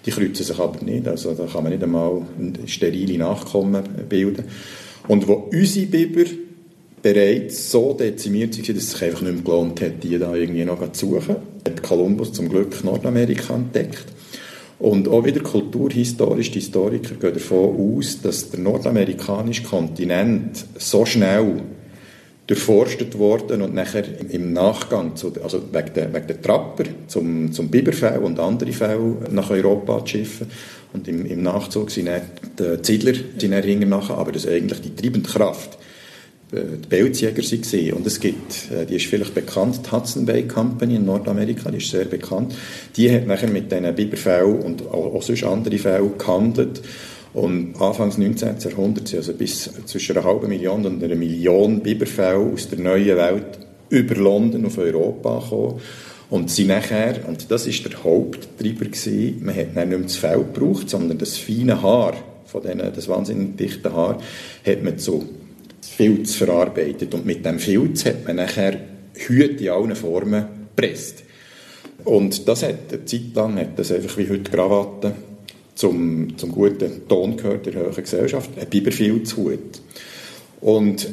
Die 0.03 0.09
kreuzen 0.09 0.43
sich 0.43 0.59
aber 0.59 0.83
nicht, 0.83 1.07
also 1.07 1.35
da 1.35 1.45
kann 1.45 1.63
man 1.63 1.73
nicht 1.73 1.83
einmal 1.83 2.23
sterile 2.65 3.19
Nachkommen 3.19 3.83
bilden. 4.09 4.45
Und 5.07 5.27
wo 5.27 5.49
unsere 5.51 5.85
Biber 5.85 6.25
bereits 7.03 7.69
so 7.69 7.93
dezimiert 7.93 8.57
waren, 8.57 8.75
dass 8.75 8.83
es 8.83 8.91
sich 8.91 9.03
einfach 9.03 9.21
nicht 9.21 9.33
mehr 9.33 9.43
gelohnt 9.43 9.79
hat, 9.81 10.03
die 10.03 10.17
da 10.17 10.35
irgendwie 10.35 10.65
noch 10.65 10.91
zu 10.91 11.07
suchen, 11.07 11.35
hat 11.67 11.83
Kolumbus 11.83 12.33
zum 12.33 12.49
Glück 12.49 12.83
Nordamerika 12.83 13.53
entdeckt. 13.53 14.05
Und 14.81 15.07
auch 15.07 15.23
wieder 15.23 15.41
kulturhistorisch, 15.41 16.49
die 16.49 16.59
Historiker 16.59 17.13
gehen 17.13 17.35
davon 17.35 17.97
aus, 17.97 18.19
dass 18.19 18.49
der 18.49 18.61
nordamerikanische 18.61 19.61
Kontinent 19.61 20.65
so 20.75 21.05
schnell 21.05 21.61
durchforstet 22.47 23.19
worden 23.19 23.61
und 23.61 23.75
nachher 23.75 24.03
im 24.31 24.53
Nachgang, 24.53 25.15
zu, 25.15 25.33
also 25.43 25.61
wegen 25.71 25.93
der, 25.93 26.11
wegen 26.11 26.25
der 26.25 26.41
Trapper 26.41 26.85
zum, 27.05 27.53
zum 27.53 27.69
Biberfell 27.69 28.17
und 28.23 28.39
andere 28.39 28.71
Fälle 28.71 29.17
nach 29.29 29.51
Europa 29.51 30.03
zu 30.03 30.17
schiffen. 30.17 30.47
Und 30.93 31.07
im, 31.07 31.27
im 31.27 31.43
Nachzug 31.43 31.91
sind 31.91 32.07
dann 32.07 32.21
die 32.57 32.81
Ziedler 32.81 33.13
sind 33.37 33.51
dann 33.51 33.87
nachher, 33.87 34.17
aber 34.17 34.31
das 34.31 34.45
ist 34.45 34.51
eigentlich 34.51 34.81
die 34.81 34.95
treibende 34.95 35.29
Kraft 35.29 35.77
die 36.51 36.87
Pelzjäger 36.87 37.41
waren. 37.43 37.93
Und 37.93 38.07
es 38.07 38.19
gibt, 38.19 38.71
äh, 38.71 38.85
die 38.85 38.97
ist 38.97 39.05
vielleicht 39.05 39.33
bekannt, 39.33 39.81
die 39.85 39.91
Hudson 39.91 40.25
Bay 40.25 40.43
Company 40.43 40.95
in 40.95 41.05
Nordamerika, 41.05 41.71
die 41.71 41.77
ist 41.77 41.89
sehr 41.89 42.05
bekannt. 42.05 42.53
Die 42.95 43.11
hat 43.11 43.25
nachher 43.25 43.49
mit 43.49 43.71
diesen 43.71 43.95
Biberfällen 43.95 44.59
und 44.59 44.87
auch, 44.89 45.21
sonst 45.21 45.43
andere 45.43 45.77
Fällen 45.77 46.17
gehandelt. 46.17 46.81
Und 47.33 47.79
Anfangs 47.79 48.17
19. 48.17 48.57
Jahrhunderts 48.59 49.15
also 49.15 49.33
bis 49.33 49.69
zwischen 49.85 50.17
einer 50.17 50.25
halben 50.25 50.49
Million 50.49 50.85
und 50.85 51.01
einer 51.01 51.15
Million 51.15 51.79
Biberfälle 51.79 52.39
aus 52.39 52.67
der 52.67 52.79
neuen 52.79 53.15
Welt 53.15 53.59
über 53.89 54.15
London 54.15 54.65
auf 54.65 54.77
Europa 54.77 55.39
gekommen. 55.39 55.79
Und 56.29 56.49
sie 56.49 56.65
nachher, 56.65 57.27
und 57.27 57.51
das 57.51 57.67
ist 57.67 57.85
der 57.85 58.03
Haupttreiber 58.03 58.85
gewesen, 58.85 59.41
man 59.43 59.55
hat 59.55 59.75
nicht 59.75 59.87
mehr 59.87 59.97
das 59.99 60.15
Fell 60.15 60.39
gebraucht, 60.39 60.89
sondern 60.89 61.17
das 61.17 61.37
feine 61.37 61.81
Haar, 61.81 62.13
von 62.45 62.61
denen, 62.61 62.91
das 62.93 63.07
wahnsinnig 63.07 63.57
dichte 63.57 63.93
Haar, 63.93 64.17
hat 64.65 64.83
man 64.83 64.97
zu 64.97 65.27
Filz 65.81 66.35
verarbeitet. 66.35 67.13
Und 67.13 67.25
mit 67.25 67.45
dem 67.45 67.59
Filz 67.59 68.05
hat 68.05 68.25
man 68.25 68.37
nachher 68.37 68.79
Hüte 69.13 69.63
in 69.63 69.69
allen 69.69 69.95
Formen 69.95 70.45
gepresst. 70.75 71.23
Und 72.03 72.47
das 72.47 72.63
hat 72.63 72.91
eine 72.91 73.05
Zeit 73.05 73.35
lang, 73.35 73.57
hat 73.57 73.77
das 73.77 73.91
einfach 73.91 74.17
wie 74.17 74.29
heute 74.29 74.49
Krawatten, 74.49 75.13
zum, 75.75 76.37
zum 76.37 76.51
guten 76.51 77.07
Ton 77.07 77.37
gehört 77.37 77.65
der 77.65 77.73
höheren 77.73 78.03
Gesellschaft, 78.03 78.51
ein 78.59 78.69
Biberfilzhut. 78.69 79.81
Und 80.59 81.09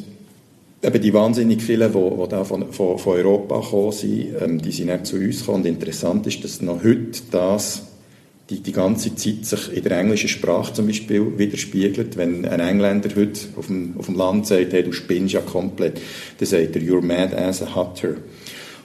eben 0.83 1.01
die 1.01 1.15
wahnsinnig 1.15 1.63
vielen, 1.63 1.93
die, 1.93 1.99
die 1.99 2.29
da 2.29 2.45
von, 2.45 2.73
von, 2.73 2.99
von 2.99 3.17
Europa 3.17 3.61
gekommen 3.61 3.93
sind, 3.93 4.35
ähm, 4.41 4.61
die 4.61 4.73
sind 4.73 4.89
nicht 4.89 5.07
zu 5.07 5.17
uns 5.17 5.41
gekommen. 5.41 5.59
Und 5.59 5.67
interessant 5.67 6.27
ist, 6.27 6.45
dass 6.45 6.61
noch 6.61 6.83
heute 6.85 7.21
das 7.31 7.83
die, 8.51 8.61
die 8.61 8.73
ganze 8.73 9.15
Zeit 9.15 9.45
sich 9.45 9.77
in 9.77 9.85
der 9.85 9.99
englischen 9.99 10.29
Sprache 10.29 10.73
zum 10.73 10.87
Beispiel 10.87 11.39
widerspiegelt. 11.39 12.17
Wenn 12.17 12.47
ein 12.47 12.61
Engländer 12.61 13.11
heute 13.15 13.41
auf 13.57 13.67
dem, 13.67 13.95
auf 13.99 14.07
dem 14.07 14.17
Land 14.17 14.47
sagt, 14.47 14.73
hey, 14.73 14.83
du 14.83 14.93
spinnst 14.93 15.35
ja 15.35 15.41
komplett, 15.41 16.01
dann 16.39 16.49
sagt 16.49 16.77
er, 16.77 16.83
you're 16.83 17.03
mad 17.03 17.37
as 17.37 17.63
a 17.63 17.75
Hutter. 17.75 18.17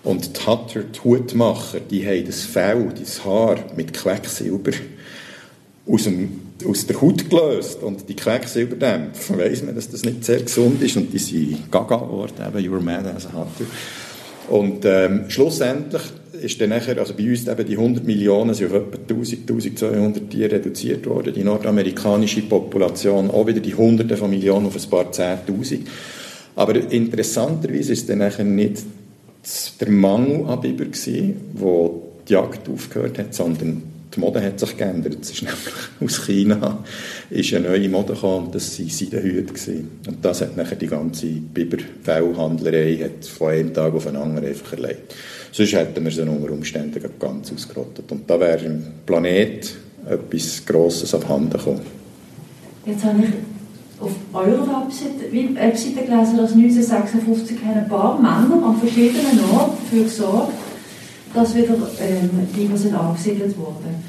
Und 0.03 0.37
die 0.37 0.45
Hutter, 0.45 0.83
die 0.83 0.99
Hutmacher, 0.99 1.79
die 1.79 2.05
haben 2.05 2.25
das 2.25 2.41
Fell, 2.43 2.91
das 2.99 3.23
Haar 3.23 3.57
mit 3.77 3.93
Quecksilber 3.93 4.73
aus, 5.87 6.03
dem, 6.03 6.41
aus 6.67 6.85
der 6.85 7.01
Haut 7.01 7.29
gelöst 7.29 7.81
und 7.81 8.09
die 8.09 8.15
Quecksilberdämpfe, 8.15 9.37
weiss 9.37 9.63
man, 9.63 9.75
dass 9.75 9.89
das 9.89 10.03
nicht 10.03 10.25
sehr 10.25 10.41
gesund 10.41 10.81
ist 10.81 10.97
und 10.97 11.13
die 11.13 11.19
sind 11.19 11.71
gaga 11.71 11.95
geworden, 11.95 12.33
eben, 12.45 12.57
you're 12.57 12.81
mad 12.81 13.09
as 13.15 13.27
a 13.27 13.31
Hutter. 13.31 13.65
Und 14.49 14.83
ähm, 14.83 15.29
schlussendlich 15.29 16.01
ist 16.43 16.59
dann 16.59 16.69
nachher, 16.69 16.97
also 16.97 17.13
bei 17.13 17.29
uns 17.29 17.47
eben 17.47 17.65
die 17.65 17.77
100 17.77 18.03
Millionen 18.03 18.53
sind 18.53 18.67
auf 18.67 18.73
etwa 18.73 18.97
1000, 18.97 19.49
1200 19.49 20.29
Tiere 20.29 20.51
reduziert 20.51 21.05
worden. 21.05 21.33
Die 21.33 21.43
nordamerikanische 21.43 22.41
Population 22.41 23.31
auch 23.31 23.47
wieder 23.47 23.59
die 23.59 23.75
Hunderte 23.75 24.17
von 24.17 24.29
Millionen 24.29 24.67
auf 24.67 24.75
ein 24.75 24.89
paar 24.89 25.11
Zehntausend. 25.11 25.87
Aber 26.55 26.75
interessanterweise 26.75 27.93
ist 27.93 28.09
dann 28.09 28.19
nachher 28.19 28.45
nicht 28.45 28.83
der 29.79 29.89
Mangel 29.89 30.45
an 30.45 30.61
Biber 30.61 30.85
gewesen, 30.85 31.35
wo 31.53 32.03
die 32.27 32.33
Jagd 32.33 32.69
aufgehört 32.69 33.17
hat, 33.17 33.33
sondern 33.33 33.92
die 34.15 34.19
Mode 34.19 34.43
hat 34.43 34.59
sich 34.59 34.77
geändert. 34.77 35.17
Es 35.21 35.31
ist 35.31 35.41
nämlich 35.41 35.59
aus 36.03 36.25
China 36.25 36.83
ist 37.29 37.53
eine 37.53 37.69
neue 37.69 37.89
Mode 37.89 38.13
gekommen 38.13 38.49
das 38.51 38.79
waren 38.79 38.89
Seidenhüte. 38.89 39.53
Und 40.07 40.23
das 40.23 40.41
hat 40.41 40.57
nachher 40.57 40.75
die 40.75 40.87
ganze 40.87 41.27
Biberfellhandlerei 41.27 43.09
von 43.37 43.49
einem 43.49 43.73
Tag 43.73 43.93
auf 43.93 44.05
den 44.05 44.15
anderen 44.15 44.47
einfach 44.47 44.73
erlebt. 44.73 45.15
Sonst 45.51 45.73
hätten 45.73 46.03
wir 46.03 46.11
sie 46.11 46.21
unter 46.21 46.51
Umständen 46.51 47.01
ganz 47.19 47.51
ausgerottet. 47.51 48.11
Und 48.11 48.29
da 48.29 48.39
wäre 48.39 48.65
im 48.65 48.83
Planet 49.05 49.75
etwas 50.09 50.65
Grosses 50.65 51.13
abhanden 51.13 51.51
gekommen. 51.51 51.81
Jetzt 52.85 53.03
habe 53.03 53.23
ich 53.23 53.29
auf 53.99 54.11
eurer 54.33 54.85
Webseite, 54.85 55.31
Webseite 55.31 56.05
gelesen, 56.05 56.37
dass 56.37 56.51
1956 56.51 57.57
ein 57.63 57.87
paar 57.87 58.15
Männer 58.17 58.65
an 58.65 58.77
verschiedenen 58.77 59.39
Orten 59.53 59.77
dafür 59.83 60.03
gesorgt 60.03 60.62
dass 61.33 61.55
wieder 61.55 61.75
ähm, 61.99 62.29
Tiger 62.53 62.77
sind 62.77 62.95
angesiedelt 62.95 63.57
wurden. 63.57 64.03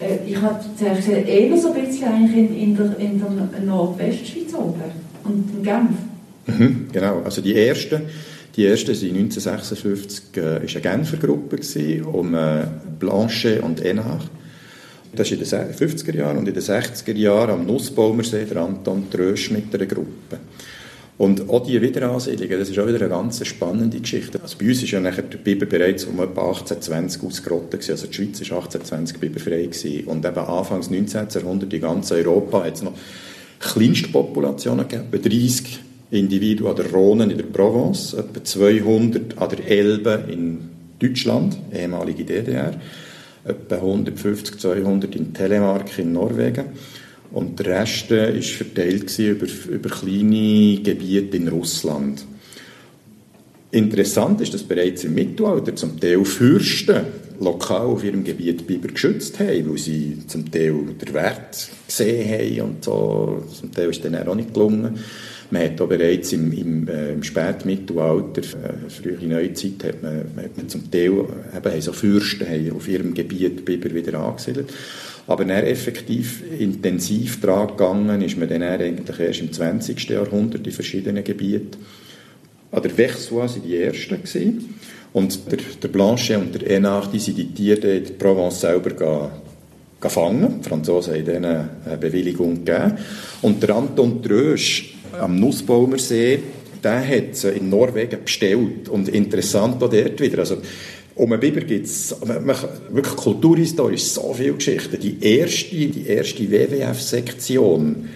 Äh, 0.00 0.30
ich 0.30 0.40
habe 0.40 0.60
gesehen, 0.78 1.26
eher 1.26 1.56
so 1.56 1.72
ein 1.72 1.86
bisschen 1.86 2.08
eigentlich 2.08 2.36
in, 2.36 2.56
in, 2.56 2.76
der, 2.76 2.98
in 2.98 3.18
der 3.20 3.60
Nordwestschweiz 3.60 4.54
oben 4.54 4.82
und 5.24 5.54
in 5.56 5.62
Genf. 5.62 5.90
Mhm, 6.46 6.88
genau, 6.92 7.22
also 7.24 7.40
die 7.40 7.56
ersten 7.56 8.02
die 8.56 8.64
erste 8.64 8.92
war 8.92 9.08
1956 9.08 10.36
äh, 10.38 10.40
eine 10.40 10.80
Genfer 10.80 11.18
Gruppe 11.18 11.60
um 12.06 12.34
äh, 12.34 12.64
Blanche 12.98 13.60
und 13.60 13.84
Enach. 13.84 14.24
Das 15.14 15.30
ist 15.30 15.42
in 15.52 15.66
den 15.66 15.74
50er 15.74 16.16
Jahren 16.16 16.38
und 16.38 16.48
in 16.48 16.54
den 16.54 16.62
60er 16.62 17.14
Jahren 17.14 17.50
am 17.50 17.66
Nussbaumersee 17.66 18.46
der 18.46 18.62
Anton 18.62 19.10
Trösch 19.10 19.50
mit 19.50 19.74
einer 19.74 19.84
Gruppe. 19.84 20.38
Und 21.18 21.48
auch 21.48 21.64
die 21.64 21.80
Wiederansiedlungen, 21.80 22.58
das 22.58 22.68
ist 22.68 22.78
auch 22.78 22.86
wieder 22.86 23.00
eine 23.00 23.08
ganz 23.08 23.44
spannende 23.46 23.98
Geschichte. 23.98 24.38
Also 24.42 24.58
bei 24.58 24.66
uns 24.66 24.82
ist 24.82 24.90
ja 24.90 25.00
nachher 25.00 25.22
der 25.22 25.38
Biber 25.38 25.64
bereits 25.64 26.04
um 26.04 26.20
etwa 26.20 26.48
1820 26.48 27.22
ausgerottet 27.22 27.80
gewesen. 27.80 27.92
Also 27.92 28.06
die 28.06 28.14
Schweiz 28.14 28.40
war 28.50 28.58
1820 28.58 29.18
biberfrei 29.18 29.62
gewesen. 29.62 30.04
Und 30.06 30.26
eben 30.26 30.36
Anfangs 30.36 30.90
19. 30.90 31.28
Jahrhundert 31.32 31.72
in 31.72 31.80
ganz 31.80 32.12
Europa 32.12 32.64
hat 32.64 32.74
es 32.74 32.82
noch 32.82 32.92
Kleinstpopulationen 33.60 34.86
gegeben, 34.86 35.08
etwa 35.10 35.28
30 35.28 35.78
Individuen 36.10 36.70
an 36.70 36.76
der 36.76 36.92
Rhone 36.92 37.24
in 37.24 37.36
der 37.36 37.44
Provence, 37.44 38.12
etwa 38.12 38.44
200 38.44 39.38
an 39.38 39.48
der 39.48 39.66
Elbe 39.66 40.24
in 40.30 40.68
Deutschland, 40.98 41.56
ehemalige 41.74 42.24
DDR, 42.24 42.74
etwa 43.44 43.74
150, 43.76 44.58
200 44.58 45.16
in 45.16 45.32
Telemark 45.32 45.98
in 45.98 46.12
Norwegen 46.12 46.66
und 47.36 47.58
der 47.58 47.80
Rest 47.80 48.10
war 48.10 48.32
verteilt 48.32 49.18
über, 49.18 49.46
über 49.68 49.90
kleine 49.90 50.80
Gebiete 50.80 51.36
in 51.36 51.48
Russland. 51.48 52.24
Interessant 53.70 54.40
ist, 54.40 54.54
dass 54.54 54.62
bereits 54.62 55.04
im 55.04 55.12
Mittelalter 55.12 55.76
zum 55.76 56.00
Teil 56.00 56.24
Fürsten 56.24 57.02
lokal 57.38 57.88
auf 57.88 58.02
ihrem 58.02 58.24
Gebiet 58.24 58.66
Biber 58.66 58.88
geschützt 58.88 59.38
haben, 59.38 59.68
weil 59.68 59.76
sie 59.76 60.16
zum 60.26 60.50
Teil 60.50 60.72
den 60.98 61.12
Wert 61.12 61.68
gesehen 61.86 62.26
haben 62.26 62.70
und 62.70 62.84
so. 62.84 63.44
Zum 63.52 63.70
Teil 63.70 63.90
ist 63.90 64.02
denen 64.02 64.26
auch 64.26 64.34
nicht 64.34 64.54
gelungen. 64.54 64.98
Man 65.50 65.62
hat 65.62 65.78
auch 65.78 65.88
bereits 65.88 66.32
im, 66.32 66.50
im, 66.52 66.88
äh, 66.88 67.12
im 67.12 67.22
Spätmittelalter, 67.22 68.40
äh, 68.40 68.88
frühe 68.90 69.28
Neuzeit, 69.28 69.84
hat 69.84 70.02
man, 70.02 70.24
hat 70.42 70.56
man 70.56 70.70
zum 70.70 70.90
Teil, 70.90 71.12
eben, 71.54 71.80
so 71.82 71.92
Fürsten 71.92 72.72
auf 72.72 72.88
ihrem 72.88 73.12
Gebiet 73.12 73.62
Biber 73.66 73.94
wieder 73.94 74.18
angesiedelt. 74.20 74.70
Aber 75.26 75.44
dann 75.44 75.64
effektiv 75.64 76.42
intensiv 76.58 77.40
daran 77.40 77.68
gegangen 77.68 78.22
ist 78.22 78.38
man 78.38 78.48
dann 78.48 78.62
eigentlich 78.62 79.18
erst 79.18 79.40
im 79.40 79.52
20. 79.52 80.08
Jahrhundert 80.08 80.66
in 80.66 80.72
verschiedenen 80.72 81.24
Gebieten. 81.24 81.78
An 82.70 82.82
der 82.82 82.96
Vexois 82.96 83.54
waren 83.54 83.62
die 83.62 83.76
ersten. 83.76 84.22
Gewesen. 84.22 84.74
Und 85.12 85.50
der, 85.50 85.58
der 85.82 85.88
Blanchet 85.88 86.36
und 86.36 86.54
der 86.54 86.70
Enach, 86.70 87.10
die 87.10 87.18
sind 87.18 87.38
die 87.38 87.46
Tiere 87.46 87.96
in 87.96 88.18
Provence 88.18 88.60
selber 88.60 89.30
gefangen. 89.98 90.60
Die 90.60 90.68
Franzosen 90.68 91.14
haben 91.14 91.26
ihnen 91.26 91.68
eine 91.84 91.96
Bewilligung 91.98 92.64
gegeben. 92.64 92.98
Und 93.42 93.62
der 93.62 93.76
Anton 93.76 94.22
Trösch 94.22 94.94
am 95.18 95.40
Nussbaumersee, 95.40 96.40
der 96.84 97.08
hat 97.08 97.34
sie 97.34 97.48
in 97.48 97.70
Norwegen 97.70 98.22
bestellt. 98.24 98.88
Und 98.88 99.08
interessant 99.08 99.82
auch 99.82 99.90
dort 99.90 100.20
wieder. 100.20 100.40
Also, 100.40 100.58
um 101.16 101.30
den 101.30 101.40
Biber 101.40 101.62
gibt 101.62 101.86
es 101.86 102.14
wirklich 102.20 103.16
kulturhistorisch 103.16 104.04
so 104.04 104.34
viele 104.34 104.52
Geschichten. 104.52 105.00
Die 105.00 105.16
erste, 105.22 105.74
die 105.74 106.06
erste 106.06 106.50
WWF-Sektion 106.50 108.10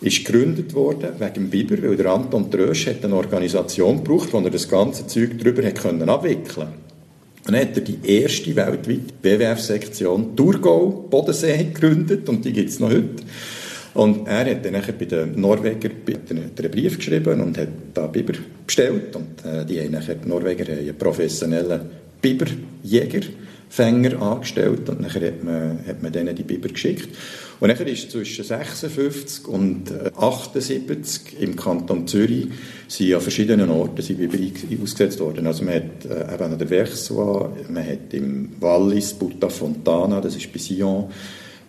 ist 0.00 0.24
gegründet 0.24 0.74
worden 0.74 1.10
wegen 1.18 1.34
dem 1.34 1.50
Biber, 1.50 1.80
weil 1.80 1.96
der 1.96 2.06
Anton 2.06 2.50
Trösch 2.50 2.88
hat 2.88 3.04
eine 3.04 3.14
Organisation 3.14 3.98
gebraucht, 3.98 4.32
wo 4.32 4.38
er 4.38 4.50
das 4.50 4.68
ganze 4.68 5.06
Zeug 5.06 5.38
darüber 5.38 5.62
können 5.70 6.08
abwickeln 6.08 6.68
Und 7.46 7.54
dann 7.54 7.60
hat 7.60 7.76
er 7.76 7.82
die 7.82 7.98
erste 8.02 8.54
weltweite 8.54 9.14
WWF-Sektion 9.22 10.34
Thurgau, 10.34 11.06
Bodensee 11.08 11.56
gegründet 11.72 12.28
und 12.28 12.44
die 12.44 12.52
gibt 12.52 12.70
es 12.70 12.80
noch 12.80 12.90
heute. 12.90 13.22
Und 13.94 14.26
er 14.26 14.44
hat 14.50 14.64
dann 14.64 14.74
bei 14.98 15.04
den 15.04 15.40
Norwegern 15.40 15.92
einen 16.30 16.70
Brief 16.70 16.98
geschrieben 16.98 17.40
und 17.40 17.56
hat 17.58 17.68
da 17.94 18.06
Biber 18.06 18.34
bestellt. 18.66 19.16
Und 19.16 19.44
äh, 19.44 19.64
die 19.64 19.80
haben 19.80 19.92
nachher, 19.92 20.16
die 20.16 20.28
Norweger 20.28 20.64
haben 20.64 20.78
einen 20.78 20.98
professionellen 20.98 21.80
Biberjäger, 22.20 23.26
Fänger 23.70 24.20
angestellt 24.22 24.88
und 24.88 25.00
nachher 25.00 25.26
hat 25.26 25.44
man, 25.44 25.78
hat 25.86 26.02
man 26.02 26.12
denen 26.12 26.34
die 26.34 26.42
Biber 26.42 26.68
geschickt. 26.68 27.08
Und 27.60 27.68
nachher 27.68 27.86
ist 27.86 28.10
zwischen 28.10 28.44
56 28.44 29.46
und 29.46 29.92
78 30.16 31.40
im 31.40 31.54
Kanton 31.54 32.06
Zürich 32.06 32.46
sind 32.86 33.14
an 33.14 33.20
verschiedenen 33.20 33.68
Orten 33.68 34.00
sind 34.00 34.18
Biber 34.18 34.38
ausgesetzt 34.82 35.20
worden. 35.20 35.46
Also 35.46 35.64
man 35.64 35.74
hat 35.74 36.06
äh, 36.06 36.34
eben 36.34 36.44
an 36.44 36.58
der 36.58 36.68
Versoix, 36.68 37.50
man 37.68 37.84
hat 37.84 38.12
im 38.12 38.52
Wallis 38.60 39.12
Butta 39.12 39.48
Fontana, 39.48 40.20
das 40.20 40.36
ist 40.36 40.52
bei 40.52 40.58
Sion, 40.58 41.10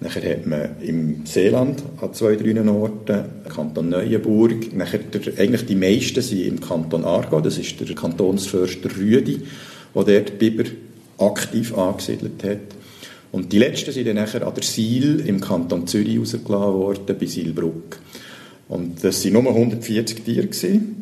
Nachher 0.01 0.31
hat 0.31 0.45
man 0.45 0.81
im 0.81 1.25
Seeland 1.25 1.83
an 1.99 2.13
zwei, 2.13 2.37
drei 2.37 2.57
Orten, 2.69 3.25
Kanton 3.53 3.89
Neuenburg. 3.89 4.73
Nachher 4.73 4.99
der, 4.99 5.37
eigentlich 5.37 5.65
die 5.65 5.75
meisten 5.75 6.21
sind 6.21 6.45
im 6.45 6.61
Kanton 6.61 7.03
Aargau, 7.03 7.41
das 7.41 7.57
ist 7.57 7.81
der 7.81 7.93
Kantonsförster 7.93 8.89
Rüdi 8.97 9.41
der 9.95 10.03
dort 10.21 10.39
Biber 10.39 10.63
aktiv 11.17 11.77
angesiedelt 11.77 12.43
hat. 12.43 12.59
Und 13.31 13.51
die 13.51 13.59
letzten 13.59 13.91
sind 13.91 14.07
dann 14.07 14.15
nachher 14.15 14.45
an 14.45 14.53
der 14.55 14.63
Siel 14.63 15.23
im 15.25 15.39
Kanton 15.39 15.85
Zürich 15.85 16.19
rausgelassen 16.19 16.73
worden, 16.73 17.15
bei 17.19 17.25
Sielbruck. 17.25 17.99
Und 18.67 19.03
das 19.03 19.23
waren 19.25 19.33
nur 19.33 19.53
140 19.53 20.23
Tiere. 20.23 20.47
Gewesen. 20.47 20.99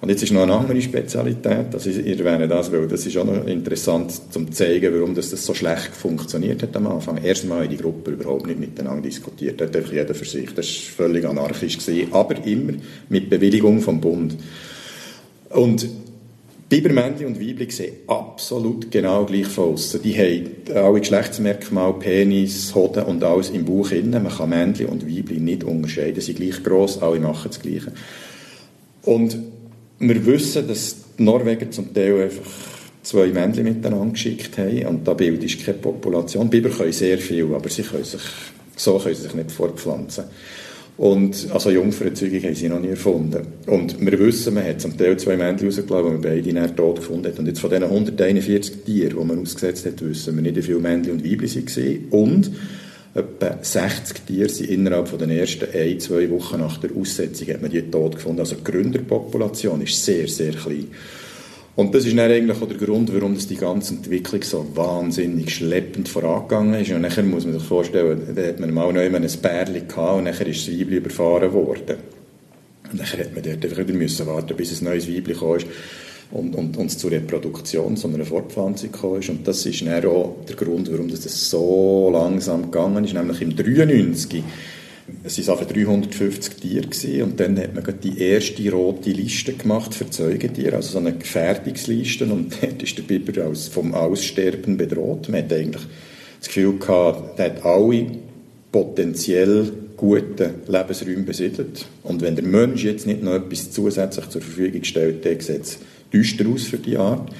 Und 0.00 0.10
jetzt 0.10 0.22
ist 0.22 0.32
noch 0.32 0.42
eine 0.42 0.54
andere 0.54 0.80
Spezialität, 0.80 1.74
also 1.74 1.90
ich 1.90 2.06
erwähne 2.06 2.46
das, 2.46 2.70
weil 2.70 2.86
das 2.86 3.04
ist 3.04 3.16
auch 3.16 3.24
noch 3.24 3.44
interessant 3.46 4.12
zum 4.30 4.52
zeigen, 4.52 4.94
warum 4.94 5.12
das, 5.12 5.30
das 5.30 5.44
so 5.44 5.54
schlecht 5.54 5.92
funktioniert 5.92 6.62
hat 6.62 6.76
am 6.76 6.86
Anfang. 6.86 7.18
Erstmal 7.18 7.64
hat 7.64 7.72
die 7.72 7.78
Gruppe 7.78 8.12
überhaupt 8.12 8.46
nicht 8.46 8.60
miteinander 8.60 9.02
diskutiert, 9.02 9.60
hat 9.60 9.74
einfach 9.74 9.92
jeder 9.92 10.14
für 10.14 10.24
sich, 10.24 10.54
das 10.54 10.66
war 10.66 11.06
völlig 11.06 11.24
anarchisch, 11.24 11.78
gewesen, 11.78 12.12
aber 12.12 12.46
immer 12.46 12.74
mit 13.08 13.28
Bewilligung 13.28 13.80
vom 13.80 14.00
Bund. 14.00 14.36
Und 15.50 15.88
Bibermännchen 16.68 17.26
und 17.28 17.40
Weibchen 17.40 17.70
sehen 17.70 17.94
absolut 18.06 18.90
genau 18.90 19.24
gleich 19.24 19.46
von 19.46 19.72
aussen. 19.72 20.02
Die 20.02 20.14
haben 20.16 20.76
alle 20.76 21.00
Geschlechtsmerkmale, 21.00 21.94
Penis, 21.94 22.74
Hoden 22.74 23.04
und 23.04 23.24
alles 23.24 23.48
im 23.50 23.64
Bauch 23.64 23.90
innen. 23.90 24.22
Man 24.22 24.32
kann 24.32 24.50
Männchen 24.50 24.86
und 24.86 25.08
Weibchen 25.08 25.44
nicht 25.44 25.64
unterscheiden. 25.64 26.20
Sie 26.20 26.32
sind 26.32 26.40
gleich 26.40 26.62
gross, 26.62 27.00
alle 27.00 27.20
machen 27.20 27.48
das 27.48 27.60
Gleiche. 27.60 27.92
Und 29.02 29.38
wir 29.98 30.26
wissen, 30.26 30.68
dass 30.68 30.96
die 31.18 31.22
Norweger 31.22 31.70
zum 31.70 31.94
Teil 31.94 32.22
einfach 32.22 32.50
zwei 33.02 33.28
Männchen 33.28 33.64
miteinander 33.64 34.12
geschickt 34.12 34.58
haben 34.58 34.86
und 34.86 35.08
da 35.08 35.14
bildet 35.14 35.64
keine 35.64 35.78
Population. 35.78 36.50
Biber 36.50 36.68
können 36.68 36.92
sehr 36.92 37.16
viel, 37.16 37.46
aber 37.54 37.70
sie 37.70 37.82
können 37.82 38.04
sich, 38.04 38.20
so 38.76 38.98
können 38.98 39.14
sie 39.14 39.22
sich 39.22 39.34
nicht 39.34 39.50
fortpflanzen. 39.50 40.24
Und, 40.98 41.46
also 41.52 41.70
Jungfernzeugung 41.70 42.42
haben 42.42 42.54
sie 42.56 42.68
noch 42.68 42.80
nie 42.80 42.88
erfunden. 42.88 43.46
Und 43.66 44.04
wir 44.04 44.18
wissen, 44.18 44.52
man 44.54 44.64
hat 44.64 44.80
zum 44.80 44.98
Teil 44.98 45.16
zwei 45.16 45.36
Männchen 45.36 45.68
rausgelassen, 45.68 46.06
die 46.06 46.12
man 46.12 46.20
beide 46.20 46.52
nachher 46.52 46.74
tot 46.74 46.96
gefunden 46.96 47.26
hat. 47.28 47.38
Und 47.38 47.46
jetzt 47.46 47.60
von 47.60 47.70
diesen 47.70 47.84
141 47.84 48.84
Tieren, 48.84 49.16
die 49.16 49.24
man 49.24 49.40
ausgesetzt 49.40 49.86
hat, 49.86 50.02
wissen 50.02 50.34
wir 50.34 50.42
nicht, 50.42 50.56
wie 50.56 50.62
viele 50.62 50.80
Männchen 50.80 51.12
und 51.12 51.24
Weibchen 51.24 51.66
waren. 51.66 52.08
Und 52.10 52.50
etwa 53.14 53.58
60 53.62 54.26
Tiere 54.26 54.48
sind 54.48 54.70
innerhalb 54.70 55.06
von 55.06 55.20
den 55.20 55.30
ersten 55.30 55.68
ein, 55.72 56.00
zwei 56.00 56.28
Wochen 56.30 56.58
nach 56.58 56.78
der 56.78 56.90
Aussetzung 56.96 57.46
hat 57.48 57.62
man 57.62 57.70
die 57.70 57.82
tot 57.82 58.16
gefunden. 58.16 58.40
Also 58.40 58.56
die 58.56 58.64
Gründerpopulation 58.64 59.80
ist 59.82 60.04
sehr, 60.04 60.26
sehr 60.26 60.52
klein. 60.52 60.88
Und 61.78 61.94
das 61.94 62.04
ist 62.06 62.18
dann 62.18 62.28
eigentlich 62.28 62.60
auch 62.60 62.66
der 62.66 62.76
Grund, 62.76 63.14
warum 63.14 63.36
das 63.36 63.46
die 63.46 63.54
ganze 63.54 63.94
Entwicklung 63.94 64.42
so 64.42 64.66
wahnsinnig 64.74 65.54
schleppend 65.54 66.08
vorangegangen 66.08 66.74
ist. 66.74 66.90
Und 66.90 67.02
nachher 67.02 67.22
muss 67.22 67.44
man 67.44 67.56
sich 67.56 67.62
vorstellen, 67.62 68.20
da 68.34 68.42
hat 68.42 68.58
man 68.58 68.74
mal 68.74 68.92
noch 68.92 69.00
immer 69.00 69.18
ein 69.18 69.30
Bärli 69.40 69.82
gehabt 69.82 70.18
und 70.18 70.24
nachher 70.24 70.48
ist 70.48 70.66
das 70.66 70.76
Weibli 70.76 70.96
überfahren 70.96 71.52
worden. 71.52 71.98
Und 72.90 72.98
nachher 72.98 73.20
hat 73.20 73.32
man 73.32 73.44
dort 73.44 73.64
einfach 73.64 73.78
wieder 73.78 73.92
müssen 73.92 74.26
warten, 74.26 74.56
bis 74.56 74.80
ein 74.80 74.86
neues 74.86 75.08
Weibli 75.08 75.34
kam 75.34 75.58
und, 76.32 76.56
und, 76.56 76.76
und 76.76 76.88
zur 76.88 77.12
Reproduktion, 77.12 77.96
zu 77.96 78.08
einer 78.08 78.24
Fortpflanzung 78.24 78.90
ist. 79.20 79.28
Und 79.28 79.46
das 79.46 79.64
ist 79.64 79.80
dann 79.86 80.04
auch 80.04 80.34
der 80.48 80.56
Grund, 80.56 80.90
warum 80.90 81.08
das 81.08 81.48
so 81.48 82.10
langsam 82.12 82.72
gegangen 82.72 83.04
ist. 83.04 83.14
Nämlich 83.14 83.40
im 83.40 83.54
93 83.54 84.42
es 85.24 85.46
waren 85.46 85.58
etwa 85.60 85.72
350 85.72 86.54
Tiere 86.54 87.24
und 87.24 87.40
dann 87.40 87.58
hat 87.58 87.74
man 87.74 88.00
die 88.02 88.20
erste 88.20 88.70
rote 88.70 89.10
Liste 89.10 89.52
gemacht 89.52 89.94
für 89.94 90.08
Zeugentiere, 90.08 90.76
also 90.76 90.92
so 90.92 90.98
eine 90.98 91.12
Gefährdungsliste 91.12 92.24
und 92.26 92.52
dort 92.62 92.82
ist 92.82 92.96
der 92.98 93.02
Biber 93.02 93.44
als, 93.44 93.68
vom 93.68 93.94
Aussterben 93.94 94.76
bedroht. 94.76 95.28
Man 95.28 95.44
hat 95.44 95.52
eigentlich 95.52 95.82
das 96.38 96.48
Gefühl 96.48 96.78
gehabt, 96.78 97.38
der 97.38 97.46
hat 97.46 97.64
alle 97.64 98.06
potenziell 98.70 99.72
guten 99.96 100.54
Lebensräume 100.68 101.22
besiedelt 101.22 101.86
und 102.04 102.20
wenn 102.20 102.36
der 102.36 102.44
Mensch 102.44 102.84
jetzt 102.84 103.06
nicht 103.06 103.22
noch 103.22 103.34
etwas 103.34 103.70
zusätzlich 103.72 104.28
zur 104.28 104.42
Verfügung 104.42 104.84
stellt, 104.84 105.24
dann 105.24 105.40
sieht 105.40 105.62
es 105.62 105.78
düster 106.12 106.46
aus 106.48 106.64
für 106.64 106.78
die 106.78 106.96
Art. 106.96 107.30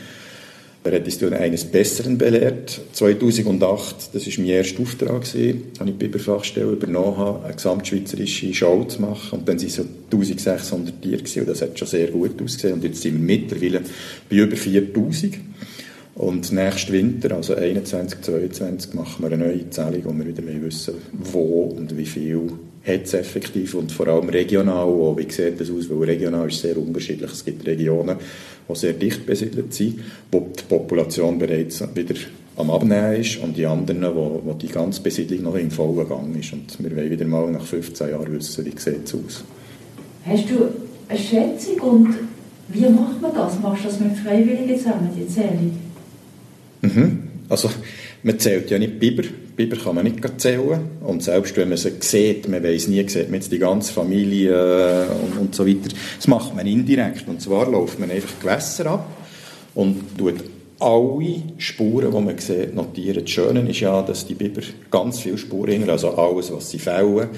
Er 0.85 0.93
hat 0.95 1.05
uns 1.05 1.23
eines 1.23 1.65
Besseren 1.65 2.17
belehrt. 2.17 2.81
2008, 2.93 4.15
das 4.15 4.27
war 4.27 4.33
mein 4.39 4.47
erster 4.47 4.81
Auftrag, 4.81 5.11
habe 5.11 5.25
ich 5.35 5.65
die 5.81 5.93
Biberfachstelle 5.93 6.73
übernommen, 6.73 7.45
eine 7.45 7.55
gesamtschweizerische 7.55 8.55
Show 8.55 8.85
zu 8.85 9.03
machen. 9.03 9.41
Und 9.41 9.49
dann 9.49 9.59
waren 9.59 9.67
es 9.67 9.75
so 9.75 9.85
1600 10.13 11.03
Tiere 11.03 11.41
und 11.41 11.49
das 11.49 11.63
hat 11.63 11.79
schon 11.79 11.89
sehr 11.89 12.09
gut 12.09 12.41
ausgesehen. 12.41 12.75
Und 12.75 12.85
jetzt 12.85 13.03
sind 13.03 13.15
wir 13.15 13.21
mittlerweile 13.21 13.83
bei 14.31 14.37
über 14.37 14.57
4000. 14.57 15.35
Und 16.15 16.53
nächsten 16.53 16.93
Winter, 16.93 17.37
also 17.37 17.55
21, 17.55 18.23
22, 18.23 18.95
machen 18.95 19.23
wir 19.23 19.33
eine 19.33 19.45
neue 19.45 19.71
Zählung, 19.71 20.03
wo 20.05 20.13
wir 20.13 20.27
wieder 20.27 20.43
wissen, 20.63 20.95
wo 21.13 21.75
und 21.77 21.97
wie 21.97 22.07
viel 22.07 22.51
hat 22.85 23.05
es 23.05 23.15
effektiv 23.15 23.75
und 23.75 23.93
vor 23.93 24.09
allem 24.09 24.29
regional 24.29 24.87
auch. 24.89 25.17
Wie 25.17 25.31
sieht 25.31 25.61
das 25.61 25.71
aus? 25.71 25.89
Weil 25.89 26.09
regional 26.09 26.49
ist 26.49 26.61
sehr 26.61 26.77
unterschiedlich. 26.77 27.31
Es 27.31 27.45
gibt 27.45 27.65
Regionen, 27.67 28.17
die 28.69 28.75
sehr 28.75 28.93
dicht 28.93 29.27
besiedelt 29.27 29.73
sind, 29.73 30.01
wo 30.31 30.41
die 30.41 30.63
Population 30.69 31.39
bereits 31.39 31.83
wieder 31.95 32.15
am 32.57 32.71
Abnehmen 32.71 33.21
ist 33.21 33.37
und 33.39 33.57
die 33.57 33.67
anderen, 33.67 34.03
wo, 34.15 34.43
wo 34.45 34.53
die 34.53 34.69
ganze 34.69 35.01
Besiedlung 35.01 35.43
noch 35.43 35.55
im 35.55 35.71
vollen 35.71 36.09
Gang 36.09 36.39
ist. 36.39 36.53
Und 36.53 36.77
wir 36.83 36.97
wollen 36.97 37.11
wieder 37.11 37.25
mal 37.25 37.51
nach 37.51 37.65
15 37.65 38.11
Jahren 38.11 38.33
wissen, 38.33 38.65
wie 38.65 38.71
sieht 38.71 39.07
es 39.07 39.15
aus. 39.15 39.45
Hast 40.27 40.51
du 40.51 40.69
eine 41.09 41.19
Schätzung 41.19 41.81
und 41.81 42.15
wie 42.69 42.89
macht 42.89 43.23
man 43.23 43.35
das? 43.35 43.61
Machst 43.61 43.85
du 43.85 43.89
das 43.89 44.01
mit 44.01 44.17
Freiwilligen 44.19 44.77
zusammen, 44.77 45.09
die 45.17 45.27
Zählung? 45.27 45.73
Mhm. 46.83 47.23
Also, 47.49 47.71
man 48.23 48.39
zählt 48.39 48.71
ja 48.71 48.79
nicht 48.79 48.99
Biber. 48.99 49.23
Biber 49.59 49.77
kann 49.77 49.97
man 49.97 50.05
nicht 50.05 50.21
zählen. 50.41 50.89
Und 51.01 51.25
selbst 51.25 51.57
wenn 51.57 51.69
man 51.69 51.77
sie 51.77 51.91
sieht, 51.99 52.49
man 52.49 52.63
weiß 52.63 52.87
nie, 52.87 53.07
sieht 53.09 53.29
man 53.29 53.41
jetzt 53.41 53.51
die 53.51 53.59
ganze 53.59 53.93
Familie 53.93 54.53
äh, 54.53 55.07
und, 55.09 55.37
und, 55.37 55.55
so 55.55 55.67
weiter. 55.67 55.91
Das 56.17 56.29
macht 56.29 56.55
man 56.55 56.65
indirekt. 56.65 57.27
Und 57.27 57.43
zwar 57.43 57.69
läuft 57.69 57.99
man 57.99 58.09
einfach 58.09 58.39
Gewässer 58.41 58.87
ab 58.87 59.07
und 59.75 60.17
tut 60.17 60.37
alle 60.79 61.43
Spuren, 61.59 62.13
die 62.13 62.21
man 62.21 62.39
sieht, 62.39 62.73
notieren. 62.73 63.25
Das 63.25 63.31
Schöne 63.31 63.69
ist 63.69 63.81
ja, 63.81 64.01
dass 64.01 64.29
die 64.29 64.35
Biber 64.35 64.61
ganz 64.93 65.19
viele 65.19 65.37
Spuren 65.37 65.83
haben, 65.83 65.91
also 65.91 66.11
alles, 66.11 66.53
was 66.53 66.71
sie 66.71 66.79
fällen. 66.79 67.29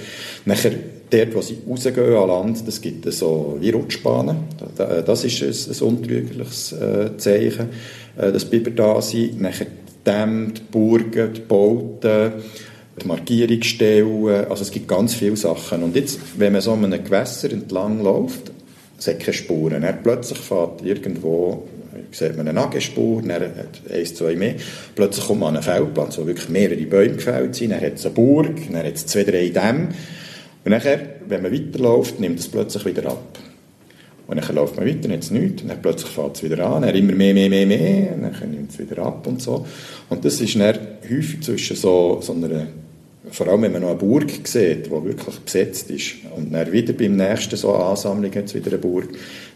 Nachher, 0.45 0.73
dort, 1.09 1.35
wo 1.35 1.41
sie 1.41 1.57
rausgehen 1.67 2.17
an 2.17 2.29
Land, 2.29 2.69
das 2.69 2.83
gibt 2.83 3.11
so 3.11 3.57
wie 3.61 3.71
Rutschbahnen. 3.71 4.37
Das 4.77 5.25
ist 5.25 5.43
ein, 5.43 5.75
ein 5.75 5.89
untrügliches 5.89 6.73
äh, 6.73 7.17
Zeichen, 7.17 7.71
äh, 8.19 8.31
dass 8.31 8.45
Biber 8.45 8.73
da 8.73 9.01
sind. 9.01 9.41
Nachher 9.41 9.69
Dämme, 10.11 10.53
die 10.53 10.63
Burgen, 10.71 11.33
die 11.35 11.41
Bauten, 11.41 12.33
die 13.01 13.07
Markierungsstellen, 13.07 14.47
also 14.49 14.63
es 14.63 14.71
gibt 14.71 14.89
ganz 14.89 15.15
viele 15.15 15.37
Sachen. 15.37 15.83
Und 15.83 15.95
jetzt, 15.95 16.19
wenn 16.37 16.53
man 16.53 16.63
so 16.63 16.73
an 16.73 16.85
einem 16.85 17.05
Gewässer 17.05 17.53
entlang 17.53 18.03
läuft, 18.03 18.51
es 18.99 19.07
hat 19.07 19.21
keine 19.21 19.33
Spuren. 19.33 19.83
Dann 19.83 20.03
plötzlich 20.03 20.39
fährt 20.39 20.85
irgendwo, 20.85 21.67
sieht 22.13 22.37
man 22.37 22.49
eine 22.49 22.61
Nagelspur, 22.61 23.23
dann 23.23 23.43
hat 23.43 23.93
eins, 23.93 24.15
zwei 24.15 24.35
mehr. 24.35 24.55
Plötzlich 24.95 25.27
kommt 25.27 25.41
man 25.41 25.57
an 25.57 25.63
einen 25.63 25.65
Feldplatz, 25.65 26.19
wo 26.19 26.27
wirklich 26.27 26.49
mehrere 26.49 26.83
Bäume 26.83 27.15
gefällt 27.15 27.55
sind, 27.55 27.71
dann 27.71 27.81
hat 27.81 27.95
es 27.95 28.05
eine 28.05 28.15
Burg, 28.15 28.57
dann 28.71 28.85
hat 28.85 28.95
es 28.95 29.07
zwei, 29.07 29.25
drei 29.25 29.49
Dämme. 29.49 29.89
Und 30.65 30.73
nachher, 30.73 31.01
wenn 31.27 31.43
man 31.43 31.53
weiterläuft, 31.53 32.21
nimmt 32.21 32.39
es 32.39 32.49
plötzlich 32.49 32.85
wieder 32.85 33.07
ab. 33.07 33.39
Und 34.31 34.37
dann 34.37 34.55
läuft 34.55 34.77
man 34.77 34.87
weiter, 34.87 35.11
jetzt 35.11 35.33
nichts, 35.33 35.63
und 35.63 35.69
dann 35.71 35.83
plötzlich 35.83 36.13
fährt 36.13 36.37
es 36.37 36.45
wieder 36.45 36.65
an, 36.65 36.83
dann 36.83 36.95
immer 36.95 37.15
mehr, 37.15 37.35
mehr, 37.35 37.51
mehr, 37.51 37.67
mehr, 37.67 38.15
und 38.15 38.23
dann 38.23 38.51
nimmt 38.53 38.71
es 38.71 38.79
wieder 38.79 39.03
ab 39.03 39.27
und 39.27 39.43
so. 39.43 39.67
Und 40.09 40.25
das 40.25 40.41
ist 40.41 40.55
dann 40.55 40.79
häufig 41.03 41.43
zwischen 41.43 41.77
so, 41.77 42.21
so 42.23 42.33
einer, 42.33 42.69
vor 43.33 43.49
allem 43.49 43.63
wenn 43.63 43.73
man 43.73 43.83
noch 43.83 43.89
eine 43.89 43.99
Burg 43.99 44.31
sieht, 44.45 44.87
die 44.87 44.91
wirklich 44.91 45.37
besetzt 45.41 45.91
ist, 45.91 46.13
und 46.37 46.53
dann 46.53 46.71
wieder 46.71 46.93
beim 46.93 47.17
nächsten 47.17 47.57
so 47.57 47.75
eine 47.75 47.87
Ansammlung 47.87 48.33
jetzt 48.33 48.55
wieder 48.55 48.69
eine 48.69 48.79
Burg, 48.79 49.09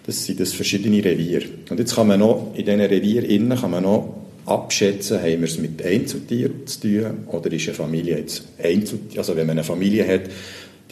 das 0.06 0.26
sind 0.26 0.40
das 0.40 0.52
verschiedene 0.52 1.04
Reviere. 1.04 1.44
Und 1.70 1.78
jetzt 1.78 1.94
kann 1.94 2.08
man 2.08 2.18
noch, 2.18 2.48
in 2.54 2.64
diesen 2.64 2.80
Revieren 2.80 3.30
innen 3.30 3.56
kann 3.56 3.70
man 3.70 3.84
noch 3.84 4.12
abschätzen, 4.44 5.20
haben 5.20 5.38
wir 5.40 5.44
es 5.44 5.56
mit 5.56 5.84
Einzeltieren 5.86 6.66
zu 6.66 6.80
tun, 6.80 7.28
oder 7.28 7.52
ist 7.52 7.68
eine 7.68 7.74
Familie 7.74 8.18
jetzt 8.18 8.42
Einzeltier, 8.60 9.18
also 9.18 9.36
wenn 9.36 9.46
man 9.46 9.56
eine 9.56 9.64
Familie 9.64 10.04
hat, 10.08 10.22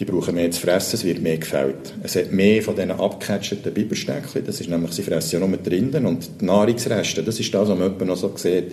die 0.02 0.10
brauchen 0.10 0.34
mehr 0.34 0.50
zu 0.50 0.60
fressen, 0.60 0.96
es 0.96 1.04
wird 1.04 1.22
mehr 1.22 1.38
gefällt. 1.38 1.94
Es 2.02 2.16
hat 2.16 2.32
mehr 2.32 2.60
von 2.60 2.74
diesen 2.74 2.90
abgecatchten 2.90 3.72
Biberstäckchen, 3.72 4.44
das 4.44 4.60
ist 4.60 4.68
nämlich, 4.68 4.90
sie 4.90 5.02
fressen 5.02 5.40
ja 5.40 5.46
nur 5.46 5.56
drinnen 5.58 6.06
und 6.06 6.28
die 6.40 6.44
Nahrungsreste, 6.44 7.22
das 7.22 7.38
ist 7.38 7.54
das, 7.54 7.68
was 7.68 7.78
man 7.78 8.08
noch 8.08 8.16
so 8.16 8.32
sieht. 8.34 8.72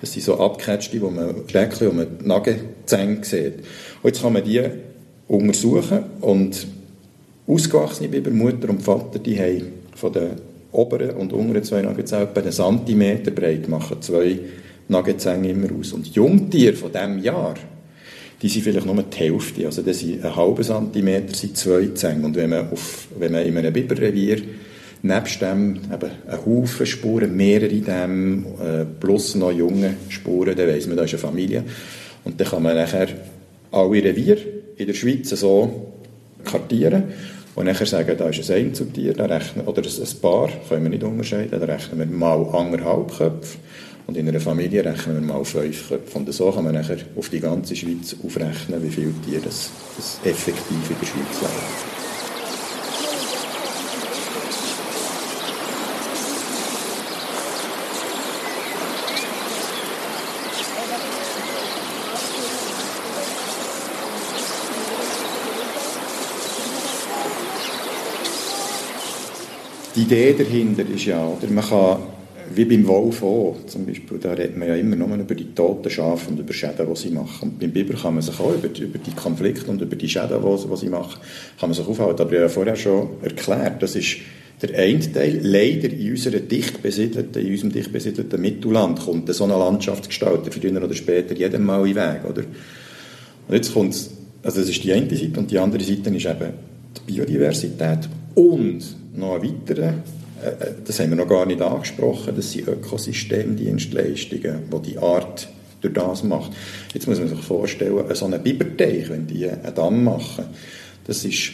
Das 0.00 0.12
sind 0.12 0.22
so 0.22 0.38
abgecatchte, 0.38 1.00
wo 1.00 1.10
man 1.10 1.34
Stäckchen, 1.48 1.88
wo 1.88 1.92
man 1.92 2.06
die 2.20 2.28
Nagenzähne 2.28 3.24
sieht. 3.24 3.54
Und 4.02 4.04
jetzt 4.04 4.22
kann 4.22 4.32
man 4.32 4.44
die 4.44 4.62
untersuchen 5.26 6.04
und 6.20 6.68
ausgewachsene 7.48 8.08
Biber, 8.08 8.30
Mutter 8.30 8.70
und 8.70 8.80
Vater, 8.80 9.18
die 9.18 9.36
haben 9.36 9.72
von 9.96 10.12
den 10.12 10.30
oberen 10.70 11.16
und 11.16 11.32
unteren 11.32 11.64
zwei 11.64 11.82
Nagezähnen 11.82 12.28
etwa 12.28 12.40
einen 12.40 12.52
Zentimeter 12.52 13.32
breit, 13.32 13.68
machen 13.68 14.00
zwei 14.00 14.38
Nagezähne 14.86 15.50
immer 15.50 15.76
aus. 15.76 15.92
Und 15.92 16.06
Jungtiere 16.14 16.76
von 16.76 16.92
diesem 16.92 17.18
Jahr, 17.18 17.54
die 18.40 18.48
sind 18.48 18.62
vielleicht 18.62 18.86
nur 18.86 19.02
die 19.02 19.16
Hälfte. 19.16 19.66
Also 19.66 19.82
das 19.82 19.98
sind 19.98 20.24
ein 20.24 20.36
halber 20.36 20.62
Zentimeter, 20.62 21.34
sind 21.34 21.56
zwei 21.56 21.88
Zähne. 21.94 22.24
Und 22.24 22.36
wenn 22.36 22.50
man, 22.50 22.70
auf, 22.70 23.08
wenn 23.18 23.32
man 23.32 23.44
in 23.44 23.56
einem 23.56 23.72
Biberrevier 23.72 24.42
nebst 25.02 25.40
dem 25.40 25.76
eben 25.92 26.10
einen 26.26 26.46
Haufen 26.46 26.86
Spuren, 26.86 27.36
mehrere 27.36 27.68
Dämme, 27.68 28.44
äh, 28.60 28.84
plus 29.00 29.34
noch 29.34 29.52
junge 29.52 29.94
Spuren, 30.08 30.56
dann 30.56 30.68
weiss 30.68 30.86
man, 30.86 30.96
da 30.96 31.04
ist 31.04 31.14
eine 31.14 31.18
Familie. 31.18 31.64
Und 32.24 32.40
dann 32.40 32.48
kann 32.48 32.62
man 32.62 32.76
nachher 32.76 33.08
alle 33.70 34.04
Reviere 34.04 34.40
in 34.76 34.86
der 34.86 34.94
Schweiz 34.94 35.30
so 35.30 35.92
kartieren 36.44 37.04
und 37.54 37.66
nachher 37.66 37.86
sagen, 37.86 38.16
da 38.16 38.28
ist 38.28 38.50
ein 38.50 38.56
Einzeltier, 38.56 39.14
da 39.14 39.26
rechnen, 39.26 39.66
oder 39.66 39.82
ein 39.82 40.20
Paar, 40.22 40.48
können 40.68 40.84
wir 40.84 40.90
nicht 40.90 41.02
unterscheiden, 41.02 41.58
da 41.58 41.66
rechnen 41.66 41.98
wir 41.98 42.06
mal 42.06 42.46
anderthalb 42.52 43.16
Köpfe 43.16 43.58
und 44.08 44.16
in 44.16 44.26
einer 44.26 44.40
Familie 44.40 44.82
rechnen 44.82 45.20
wir 45.20 45.34
mal 45.34 45.44
fünf 45.44 45.90
Köpfe. 45.90 46.18
Und 46.18 46.32
so 46.32 46.50
kann 46.50 46.64
man 46.64 46.72
nachher 46.72 46.96
auf 47.14 47.28
die 47.28 47.40
ganze 47.40 47.76
Schweiz 47.76 48.16
aufrechnen, 48.24 48.82
wie 48.82 48.88
viele 48.88 49.12
Tiere 49.22 49.42
das, 49.42 49.70
das 49.98 50.18
effektiv 50.24 50.62
in 50.70 50.96
der 50.98 51.06
Schweiz 51.06 51.42
leben. 51.42 51.98
Die 69.94 70.02
Idee 70.02 70.32
dahinter 70.32 70.86
ist 70.86 71.04
ja, 71.04 71.26
oder 71.26 71.48
man 71.48 71.68
kann 71.68 72.17
wie 72.54 72.64
beim 72.64 72.86
Wolf 72.86 73.22
auch, 73.22 73.56
zum 73.66 73.86
Beispiel, 73.86 74.18
da 74.18 74.32
redet 74.32 74.56
man 74.56 74.68
ja 74.68 74.76
immer 74.76 74.96
nur 74.96 75.16
über 75.16 75.34
die 75.34 75.54
toten 75.54 75.90
Schafe 75.90 76.30
und 76.30 76.40
über 76.40 76.52
Schäden, 76.52 76.86
die 76.88 76.98
sie 76.98 77.10
machen. 77.10 77.50
Und 77.50 77.58
beim 77.58 77.70
Biber 77.70 77.94
kann 77.94 78.14
man 78.14 78.22
sich 78.22 78.38
auch 78.40 78.54
über, 78.54 78.68
über 78.78 78.98
die 78.98 79.10
Konflikte 79.12 79.70
und 79.70 79.80
über 79.80 79.96
die 79.96 80.08
Schäden, 80.08 80.40
die, 80.42 80.68
die 80.68 80.76
sie 80.76 80.88
machen, 80.88 81.20
kann 81.58 81.68
man 81.68 81.74
sich 81.74 81.86
aufhalten. 81.86 82.22
Aber 82.22 82.32
ich 82.32 82.38
habe 82.38 82.48
vorher 82.48 82.76
schon 82.76 83.08
erklärt, 83.22 83.82
das 83.82 83.96
ist 83.96 84.18
der 84.60 84.76
eine 84.78 85.12
Teil, 85.12 85.40
leider 85.42 85.90
in 85.92 86.10
unserer 86.10 86.40
dicht 86.40 86.82
besiedelten, 86.82 87.42
in 87.42 87.52
unserem 87.52 87.72
dicht 87.72 87.92
besiedelten 87.92 88.40
Mittelland 88.40 88.98
kommt 89.00 89.32
so 89.32 89.44
eine 89.44 89.52
Landschaftsgestalter 89.52 90.50
früher 90.50 90.82
oder 90.82 90.94
später 90.94 91.34
jedem 91.34 91.64
Mal 91.64 91.86
in 91.86 91.94
Weg, 91.94 92.24
oder? 92.28 92.42
Und 93.46 93.54
jetzt 93.54 93.72
kommt 93.72 93.94
also 94.42 94.60
das 94.60 94.70
ist 94.70 94.84
die 94.84 94.92
eine 94.92 95.14
Seite 95.14 95.40
und 95.40 95.50
die 95.50 95.58
andere 95.58 95.82
Seite 95.82 96.10
ist 96.10 96.26
eben 96.26 96.52
die 96.96 97.12
Biodiversität 97.12 98.08
und 98.34 98.80
noch 99.14 99.34
ein 99.34 99.42
weiterer, 99.42 99.94
das 100.84 101.00
haben 101.00 101.10
wir 101.10 101.16
noch 101.16 101.28
gar 101.28 101.46
nicht 101.46 101.60
angesprochen, 101.60 102.34
das 102.36 102.52
sind 102.52 102.68
Ökosystemdienstleistungen, 102.68 104.70
die 104.70 104.90
die 104.90 104.98
Art 104.98 105.48
durch 105.80 105.94
das 105.94 106.24
macht. 106.24 106.52
Jetzt 106.94 107.06
muss 107.06 107.18
man 107.18 107.28
sich 107.28 107.40
vorstellen, 107.40 108.14
so 108.14 108.24
einen 108.24 108.42
Biberteich, 108.42 109.10
wenn 109.10 109.26
die 109.26 109.48
einen 109.48 109.74
Damm 109.74 110.04
machen, 110.04 110.46
das 111.06 111.24
ist 111.24 111.52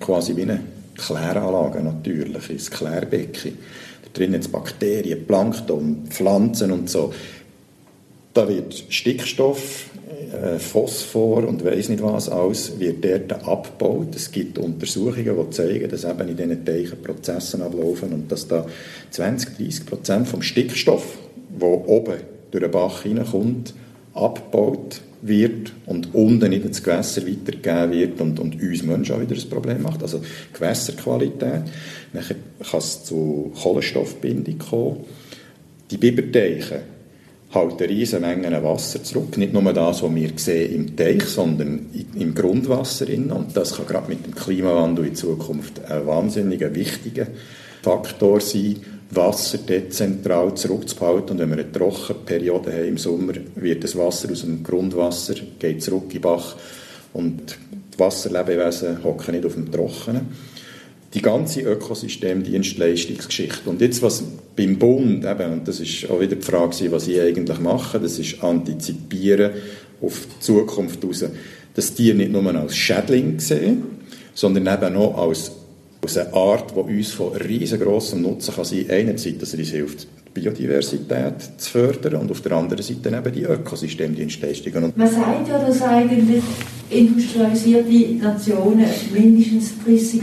quasi 0.00 0.36
wie 0.36 0.42
eine 0.42 0.60
Kläranlage 0.96 1.82
natürlich, 1.82 2.50
ein 2.50 2.58
Klärbecken. 2.58 3.58
Da 4.02 4.08
drin 4.12 4.32
sind 4.32 4.52
Bakterien, 4.52 5.26
Plankton, 5.26 6.04
Pflanzen 6.08 6.72
und 6.72 6.90
so. 6.90 7.12
Da 8.32 8.48
wird 8.48 8.86
Stickstoff 8.88 9.90
äh, 10.34 10.58
Phosphor 10.58 11.46
und 11.48 11.64
weiß 11.64 11.88
nicht 11.88 12.02
was 12.02 12.28
alles 12.28 12.78
wird 12.78 13.04
dort 13.04 13.46
abgebaut. 13.46 14.14
Es 14.14 14.30
gibt 14.30 14.58
Untersuchungen, 14.58 15.36
die 15.36 15.50
zeigen, 15.50 15.88
dass 15.88 16.04
eben 16.04 16.28
in 16.28 16.36
diesen 16.36 16.64
Teichen 16.64 17.02
Prozesse 17.02 17.62
ablaufen 17.62 18.12
und 18.12 18.30
dass 18.30 18.48
da 18.48 18.66
20, 19.10 19.56
30 19.56 19.86
Prozent 19.86 20.28
vom 20.28 20.42
Stickstoff, 20.42 21.18
der 21.60 21.68
oben 21.68 22.14
durch 22.50 22.62
den 22.62 22.70
Bach 22.70 23.02
hineinkommt, 23.02 23.74
abgebaut 24.14 25.00
wird 25.22 25.72
und 25.86 26.14
unten 26.14 26.52
in 26.52 26.68
das 26.68 26.82
Gewässer 26.82 27.22
weitergegeben 27.22 27.92
wird 27.92 28.20
und, 28.20 28.38
und 28.38 28.60
uns 28.60 28.82
Menschen 28.82 29.14
auch 29.14 29.20
wieder 29.20 29.34
ein 29.34 29.48
Problem 29.48 29.82
macht. 29.82 30.02
Also 30.02 30.20
Gewässerqualität. 30.52 31.62
Dann 32.12 32.22
kann 32.22 32.78
es 32.78 33.04
zu 33.04 33.50
Kohlenstoffbindung 33.60 34.58
kommen. 34.58 35.04
Die 35.90 35.96
Biberteiche 35.96 36.82
halten 37.54 37.84
riesige 37.84 38.20
Mengen 38.20 38.62
Wasser 38.62 39.02
zurück. 39.02 39.36
Nicht 39.36 39.52
nur 39.52 39.72
das, 39.72 40.02
was 40.02 40.14
wir 40.14 40.30
sehen 40.36 40.74
im 40.74 40.96
Teich, 40.96 41.24
sondern 41.24 41.86
im 42.14 42.34
Grundwasser. 42.34 43.06
Und 43.08 43.56
das 43.56 43.76
kann 43.76 43.86
gerade 43.86 44.08
mit 44.08 44.26
dem 44.26 44.34
Klimawandel 44.34 45.06
in 45.06 45.14
Zukunft 45.14 45.84
ein 45.88 46.06
wahnsinnig 46.06 46.60
wichtiger 46.74 47.26
Faktor 47.82 48.40
sein, 48.40 48.76
Wasser 49.10 49.58
dezentral 49.58 50.54
zurückzuhalten. 50.54 51.30
Und 51.30 51.38
wenn 51.38 51.50
wir 51.50 51.58
eine 51.58 51.72
Trockenperiode 51.72 52.72
haben 52.72 52.88
im 52.88 52.98
Sommer, 52.98 53.34
wird 53.54 53.84
das 53.84 53.96
Wasser 53.96 54.32
aus 54.32 54.40
dem 54.40 54.62
Grundwasser 54.62 55.34
geht 55.58 55.82
zurück 55.82 56.04
in 56.06 56.10
den 56.10 56.22
Bach 56.22 56.56
und 57.12 57.56
die 57.94 57.98
Wasserlebewesen 57.98 59.04
hocken 59.04 59.34
nicht 59.34 59.46
auf 59.46 59.54
dem 59.54 59.70
Trockenen 59.70 60.53
die 61.14 61.22
ganze 61.22 61.60
Ökosystemdienstleistungsgeschichte. 61.60 63.70
Und 63.70 63.80
jetzt, 63.80 64.02
was 64.02 64.24
beim 64.56 64.78
Bund, 64.78 65.24
eben, 65.24 65.52
und 65.52 65.68
das 65.68 65.80
ist 65.80 66.10
auch 66.10 66.20
wieder 66.20 66.34
die 66.34 66.44
Frage, 66.44 66.90
was 66.90 67.06
ich 67.06 67.20
eigentlich 67.20 67.60
mache, 67.60 68.00
das 68.00 68.18
ist 68.18 68.42
antizipieren 68.42 69.52
auf 70.02 70.26
die 70.26 70.40
Zukunft 70.40 71.04
raus, 71.04 71.24
dass 71.74 71.94
die 71.94 72.12
nicht 72.14 72.32
nur 72.32 72.44
als 72.54 72.76
Schädling 72.76 73.38
sehen, 73.38 73.84
sondern 74.34 74.66
eben 74.66 74.96
auch 74.96 75.28
als, 75.28 75.52
als 76.04 76.18
eine 76.18 76.32
Art, 76.34 76.72
die 76.76 76.96
uns 76.96 77.12
von 77.12 77.32
riesengroßem 77.32 78.20
Nutzen 78.20 78.54
kann 78.54 78.64
sein 78.64 78.86
kann. 78.86 78.96
Einerseits, 78.96 79.38
dass 79.38 79.54
es 79.54 79.58
uns 79.58 79.70
hilft, 79.70 80.06
Biodiversität 80.34 81.34
zu 81.56 81.70
fördern 81.70 82.22
und 82.22 82.30
auf 82.30 82.40
der 82.40 82.52
anderen 82.52 82.82
Seite 82.82 83.08
eben 83.08 83.32
die 83.32 83.44
Ökosystemdienstleistungen. 83.44 84.92
Man 84.96 85.08
sagt 85.08 85.48
ja, 85.48 85.58
dass 85.58 85.80
eigentlich 85.82 86.42
industrialisierte 86.90 88.24
Nationen 88.24 88.86
mindestens 89.12 89.74
30% 89.86 90.22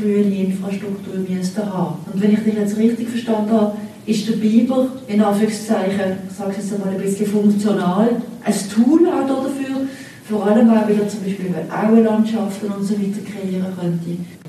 grüne 0.00 0.44
Infrastruktur 0.44 1.14
müssten 1.28 1.72
haben. 1.72 1.96
Und 2.12 2.22
wenn 2.22 2.34
ich 2.34 2.40
dich 2.40 2.54
jetzt 2.54 2.76
richtig 2.76 3.08
verstanden 3.08 3.52
habe, 3.52 3.76
ist 4.04 4.28
der 4.28 4.34
Biber 4.34 4.88
in 5.08 5.20
Anführungszeichen, 5.20 6.18
ich 6.28 6.36
sage 6.36 6.50
es 6.50 6.56
jetzt 6.58 6.74
einmal 6.74 6.94
ein 6.94 7.00
bisschen 7.00 7.26
funktional, 7.26 8.10
ein 8.44 8.54
Tool 8.74 9.08
auch 9.08 9.26
dafür, 9.26 9.86
vor 10.28 10.46
allem 10.46 10.68
weil 10.68 10.88
wir 10.88 11.08
zum 11.08 11.20
Beispiel 11.22 11.54
Auenlandschaften 11.70 12.70
und 12.70 12.84
so 12.84 12.94
weiter 12.94 13.20
kreieren 13.24 13.66
könnte. 13.78 14.41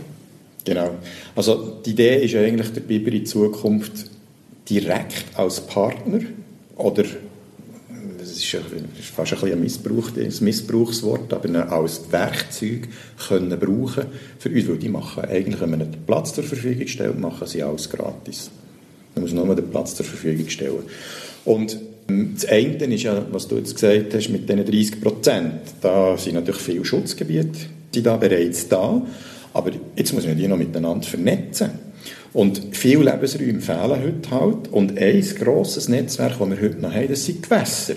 Genau. 0.66 0.96
Also 1.36 1.82
die 1.86 1.92
Idee 1.92 2.24
ist 2.24 2.36
eigentlich, 2.36 2.72
der 2.72 2.82
Biber 2.82 3.12
in 3.12 3.26
Zukunft 3.26 4.06
direkt 4.70 5.26
als 5.36 5.62
Partner 5.62 6.20
oder 6.78 7.04
das 8.18 8.38
ist, 8.38 8.46
fast 9.16 9.34
ein, 9.34 9.40
bisschen 9.40 9.52
ein, 9.52 9.62
Missbrauch, 9.62 10.10
ein 10.16 10.34
Missbrauchswort, 10.40 11.34
aber 11.34 11.72
als 11.72 12.02
Werkzeug 12.10 12.88
können 13.28 13.60
brauchen 13.60 14.06
für 14.40 14.50
uns, 14.50 14.68
weil 14.70 14.78
die 14.78 14.90
machen 14.90 15.26
eigentlich, 15.26 15.60
wenn 15.60 15.70
man 15.70 15.80
den 15.80 16.06
Platz 16.06 16.34
zur 16.34 16.46
Verfügung 16.46 16.88
stellt, 16.88 17.20
machen 17.20 17.46
sie 17.48 17.62
alles 17.62 17.90
gratis. 17.90 18.50
Man 19.16 19.24
muss 19.24 19.34
nur 19.34 19.56
den 19.56 19.70
Platz 19.70 19.96
zur 19.96 20.06
Verfügung 20.06 20.48
stellen. 20.50 20.84
Und 21.46 21.78
ähm, 22.08 22.34
das 22.36 22.46
eine 22.46 22.96
ist 22.96 23.04
ja, 23.04 23.26
was 23.32 23.48
du 23.48 23.58
jetzt 23.58 23.76
gesagt 23.76 24.14
hast, 24.14 24.30
mit 24.30 24.50
diesen 24.50 24.66
30 24.66 25.02
Prozent, 25.02 25.62
da 25.82 26.18
sind 26.18 26.36
natürlich 26.36 26.62
viele 26.62 26.86
Schutzgebiete, 26.86 27.60
die 27.94 28.02
da 28.02 28.18
bereits 28.18 28.68
da, 28.68 29.02
aber 29.54 29.72
jetzt 29.96 30.14
muss 30.14 30.26
man 30.26 30.38
die 30.38 30.48
noch 30.48 30.58
miteinander 30.58 31.08
vernetzen. 31.08 31.70
Und 32.34 32.62
viele 32.72 33.04
Lebensräume 33.12 33.62
fehlen 33.62 34.04
heute 34.04 34.32
halt. 34.32 34.68
Und 34.72 34.98
ein 34.98 35.22
grosses 35.40 35.88
Netzwerk, 35.88 36.40
das 36.40 36.50
wir 36.50 36.62
heute 36.62 36.80
noch 36.80 36.94
haben, 36.94 37.08
das 37.08 37.26
sind 37.26 37.44
Gewässer. 37.44 37.96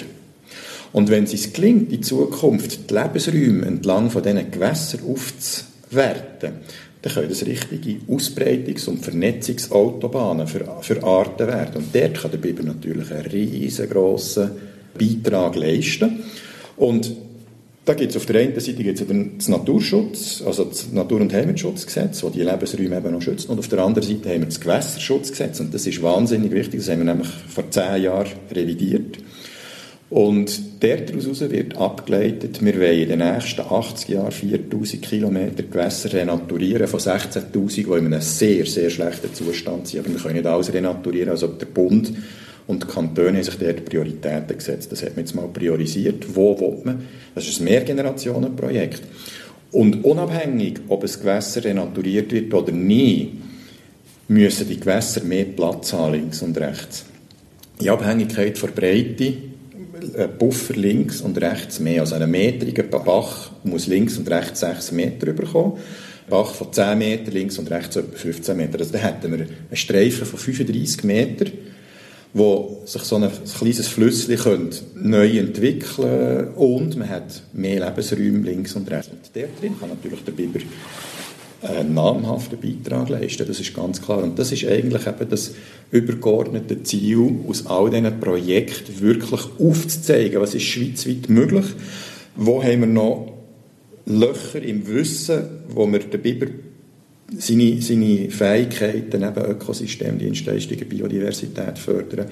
Und 0.92 1.10
wenn 1.10 1.24
es 1.24 1.52
gelingt, 1.52 1.92
in 1.92 2.02
Zukunft 2.02 2.90
die 2.90 2.94
Lebensräume 2.94 3.66
entlang 3.66 4.10
von 4.10 4.22
diesen 4.22 4.50
Gewässern 4.50 5.00
aufzuwerten, 5.08 6.52
dann 7.02 7.12
können 7.12 7.28
das 7.28 7.46
richtige 7.46 8.00
Ausbreitungs- 8.12 8.88
und 8.88 9.04
Vernetzungsautobahnen 9.04 10.46
für, 10.46 10.64
für 10.82 11.02
Arten 11.02 11.46
werden. 11.46 11.76
Und 11.76 11.94
dort 11.94 12.20
kann 12.20 12.30
der 12.30 12.38
Biber 12.38 12.62
natürlich 12.62 13.10
einen 13.10 13.26
riesengroßen 13.26 14.50
Beitrag 14.98 15.56
leisten. 15.56 16.20
Und 16.76 17.12
da 17.86 17.94
gibt 17.94 18.10
es 18.10 18.16
auf 18.16 18.26
der 18.26 18.40
einen 18.40 18.58
Seite 18.58 18.82
gibt's 18.82 19.02
das 19.38 19.48
Naturschutz, 19.48 20.42
also 20.44 20.64
das 20.64 20.90
Natur- 20.90 21.20
und 21.20 21.32
Heimatschutzgesetz, 21.32 22.20
das 22.20 22.32
die 22.32 22.42
Lebensräume 22.42 22.96
eben 22.96 23.12
noch 23.12 23.22
schützt. 23.22 23.48
Und 23.48 23.60
auf 23.60 23.68
der 23.68 23.78
anderen 23.78 24.06
Seite 24.06 24.28
haben 24.28 24.40
wir 24.40 24.46
das 24.46 24.60
Gewässerschutzgesetz. 24.60 25.60
Und 25.60 25.72
das 25.72 25.86
ist 25.86 26.02
wahnsinnig 26.02 26.50
wichtig. 26.50 26.80
Das 26.80 26.88
haben 26.90 26.98
wir 26.98 27.04
nämlich 27.04 27.28
vor 27.48 27.70
zehn 27.70 28.02
Jahren 28.02 28.26
revidiert. 28.50 29.18
Und 30.10 30.60
daraus 30.80 31.40
wird 31.40 31.76
abgeleitet, 31.76 32.64
wir 32.64 32.74
wollen 32.74 33.02
in 33.02 33.08
den 33.08 33.18
nächsten 33.20 33.60
80 33.60 34.08
Jahren 34.08 34.32
4000 34.32 35.02
Kilometer 35.02 35.62
Gewässer 35.62 36.12
renaturieren 36.12 36.88
von 36.88 36.98
16.000, 36.98 37.74
die 37.74 37.82
in 37.82 38.06
einem 38.06 38.20
sehr, 38.20 38.66
sehr 38.66 38.90
schlechten 38.90 39.32
Zustand 39.32 39.86
sind. 39.86 40.00
Aber 40.00 40.12
wir 40.12 40.20
können 40.20 40.34
nicht 40.34 40.46
alles 40.46 40.72
renaturieren. 40.72 41.30
Also 41.30 41.46
der 41.46 41.66
Bund 41.66 42.12
und 42.66 42.82
die 42.82 42.86
Kantone 42.86 43.38
haben 43.38 43.42
sich 43.42 43.58
dort 43.58 43.84
Prioritäten 43.84 44.56
gesetzt. 44.56 44.90
Das 44.90 45.02
hat 45.02 45.16
man 45.16 45.24
jetzt 45.24 45.34
mal 45.34 45.48
priorisiert. 45.48 46.34
Wo 46.34 46.58
will 46.58 46.78
man? 46.84 47.02
Das 47.34 47.46
ist 47.46 47.60
ein 47.60 47.64
Mehrgenerationenprojekt. 47.64 49.02
Und 49.72 50.04
unabhängig, 50.04 50.80
ob 50.88 51.04
ein 51.04 51.10
Gewässer 51.10 51.64
renaturiert 51.64 52.32
wird 52.32 52.52
oder 52.54 52.72
nie, 52.72 53.32
müssen 54.28 54.68
die 54.68 54.80
Gewässer 54.80 55.22
mehr 55.22 55.44
Platz 55.44 55.92
haben, 55.92 56.12
links 56.12 56.42
und 56.42 56.58
rechts. 56.58 57.04
In 57.80 57.90
Abhängigkeit 57.90 58.58
von 58.58 58.72
Breite, 58.72 59.34
ein 60.16 60.38
Buffer 60.38 60.74
links 60.74 61.20
und 61.20 61.40
rechts 61.40 61.78
mehr. 61.78 62.00
Also 62.00 62.16
ein 62.16 62.32
Bach 63.04 63.50
muss 63.64 63.86
links 63.86 64.18
und 64.18 64.30
rechts 64.30 64.60
6 64.60 64.92
Meter 64.92 65.28
überkommen. 65.28 65.74
Bach 66.28 66.54
von 66.54 66.72
10 66.72 66.98
Meter 66.98 67.30
links 67.30 67.58
und 67.58 67.70
rechts 67.70 67.96
etwa 67.96 68.16
15 68.16 68.56
Meter. 68.56 68.78
Also 68.78 68.92
da 68.92 68.98
hätten 68.98 69.30
wir 69.30 69.40
einen 69.40 69.76
Streifen 69.76 70.26
von 70.26 70.38
35 70.38 71.04
Meter 71.04 71.46
wo 72.36 72.82
sich 72.84 73.00
so 73.02 73.16
ein 73.16 73.30
kleines 73.58 73.88
Flüsschen 73.88 74.68
neu 74.94 75.38
entwickeln 75.38 76.48
und 76.54 76.94
man 76.98 77.08
hat 77.08 77.42
mehr 77.54 77.80
Lebensräume 77.80 78.40
links 78.40 78.76
und 78.76 78.90
rechts. 78.90 79.08
Und 79.08 79.34
der 79.34 79.48
drin 79.58 79.74
kann 79.80 79.88
natürlich 79.88 80.22
der 80.22 80.32
Biber 80.32 80.60
einen 81.62 81.94
namhaften 81.94 82.58
Beitrag 82.60 83.08
leisten, 83.08 83.46
das 83.46 83.58
ist 83.58 83.74
ganz 83.74 84.02
klar. 84.02 84.22
Und 84.22 84.38
das 84.38 84.52
ist 84.52 84.66
eigentlich 84.66 85.06
eben 85.06 85.30
das 85.30 85.54
übergeordnete 85.90 86.82
Ziel, 86.82 87.36
aus 87.48 87.64
all 87.66 87.88
diesen 87.88 88.20
Projekten 88.20 89.00
wirklich 89.00 89.40
aufzuzeigen, 89.58 90.38
was 90.38 90.54
ist 90.54 90.64
schweizweit 90.64 91.30
möglich, 91.30 91.64
wo 92.36 92.62
haben 92.62 92.80
wir 92.80 92.86
noch 92.86 93.32
Löcher 94.04 94.62
im 94.62 94.86
Wissen, 94.86 95.42
wo 95.68 95.90
wir 95.90 96.00
den 96.00 96.20
Biber 96.20 96.46
seine, 97.38 97.80
seine 97.82 98.30
Fähigkeiten, 98.30 99.22
eben 99.22 99.44
Ökosystemdienstleistungen, 99.44 100.88
Biodiversität 100.88 101.78
fördern, 101.78 102.26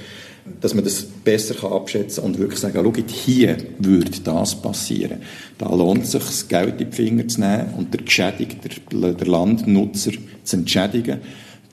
dass 0.60 0.74
man 0.74 0.84
das 0.84 1.02
besser 1.02 1.54
kann 1.54 1.72
abschätzen 1.72 2.22
und 2.24 2.38
wirklich 2.38 2.60
sagen, 2.60 2.78
schau, 2.82 2.92
hier 3.06 3.56
würde 3.78 4.20
das 4.22 4.60
passieren. 4.60 5.22
Da 5.58 5.74
lohnt 5.74 6.04
es 6.04 6.12
sich, 6.12 6.24
das 6.24 6.48
Geld 6.48 6.80
in 6.80 6.90
die 6.90 6.96
Finger 6.96 7.26
zu 7.26 7.40
nehmen 7.40 7.74
und 7.76 7.92
der 7.92 8.02
Geschädigte, 8.02 8.68
der, 8.92 9.26
Landnutzer 9.26 10.12
zu 10.44 10.56
entschädigen, 10.56 11.20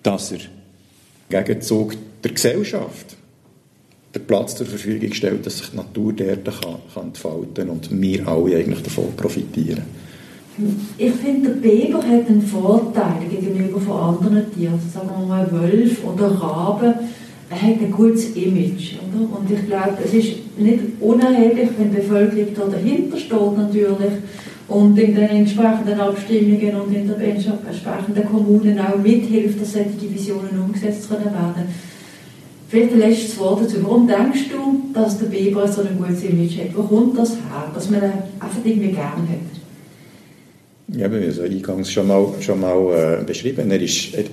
dass 0.02 0.32
er 0.32 0.40
Gegenzug 1.30 1.96
der 2.24 2.32
Gesellschaft 2.32 3.18
den 4.14 4.26
Platz 4.26 4.56
zur 4.56 4.66
Verfügung 4.66 5.14
stellt, 5.14 5.46
dass 5.46 5.60
sich 5.60 5.70
die 5.70 5.78
Natur 5.78 6.14
dort 6.14 6.46
kann, 6.46 6.78
kann 6.94 7.08
entfalten 7.08 7.70
und 7.70 8.02
wir 8.02 8.28
alle 8.28 8.58
eigentlich 8.58 8.82
davon 8.82 9.16
profitieren. 9.16 9.84
Ich 10.97 11.12
finde, 11.14 11.49
der 11.49 11.70
Biber 11.70 11.97
hat 11.97 12.28
einen 12.30 12.41
Vorteil 12.41 13.28
gegenüber 13.30 13.80
von 13.80 14.16
anderen 14.16 14.53
Tieren. 14.53 14.74
Also 14.74 14.99
sagen 14.99 15.09
wir 15.18 15.26
mal 15.26 15.51
Wölf 15.51 16.03
oder 16.05 16.28
Raben. 16.28 16.93
Er 17.49 17.62
hat 17.62 17.82
ein 17.82 17.91
gutes 17.91 18.36
Image. 18.36 18.95
Oder? 18.95 19.39
Und 19.39 19.51
ich 19.51 19.66
glaube, 19.68 19.97
es 20.03 20.14
ist 20.14 20.57
nicht 20.57 20.80
unerheblich, 20.99 21.70
wenn 21.78 21.91
die 21.91 21.97
Bevölkerung 21.97 22.53
da 22.55 22.78
dahinter 22.78 23.18
steht 23.18 23.57
natürlich 23.57 24.14
und 24.68 24.97
in 24.97 25.16
den 25.16 25.30
entsprechenden 25.30 25.99
Abstimmungen 25.99 26.76
und 26.82 26.95
in 26.95 27.07
den 27.07 27.20
entsprechenden 27.20 28.26
Kommunen 28.26 28.80
auch 28.80 28.97
mithilft, 28.97 29.62
dass 29.62 29.74
solche 29.74 29.89
Divisionen 29.89 30.62
umgesetzt 30.64 31.09
werden 31.09 31.24
können. 31.24 31.68
Vielleicht 32.70 32.93
ein 32.93 32.99
letztes 32.99 33.38
Wort 33.38 33.64
dazu. 33.64 33.78
Warum 33.84 34.07
denkst 34.07 34.45
du, 34.49 34.93
dass 34.93 35.20
der 35.20 35.26
Biber 35.26 35.68
so 35.68 35.82
ein 35.82 35.97
gutes 35.97 36.24
Image 36.24 36.57
hat? 36.57 36.76
Wo 36.76 36.84
kommt 36.84 37.18
das 37.18 37.32
her? 37.32 37.70
Dass 37.74 37.89
man 37.89 38.01
ihn 38.01 38.12
einfach 38.39 38.59
irgendwie 38.64 38.91
gern 38.91 39.28
hat? 39.28 39.51
Ja, 40.94 41.10
wir 41.10 41.22
haben 41.22 41.30
es 41.30 41.39
eingangs 41.39 41.89
schon 41.89 42.08
mal, 42.08 42.34
schon 42.42 42.60
mal 42.60 43.22
äh, 43.22 43.24
beschrieben. 43.24 43.72
Er 43.72 43.82
ist, 43.82 44.14
er, 44.14 44.26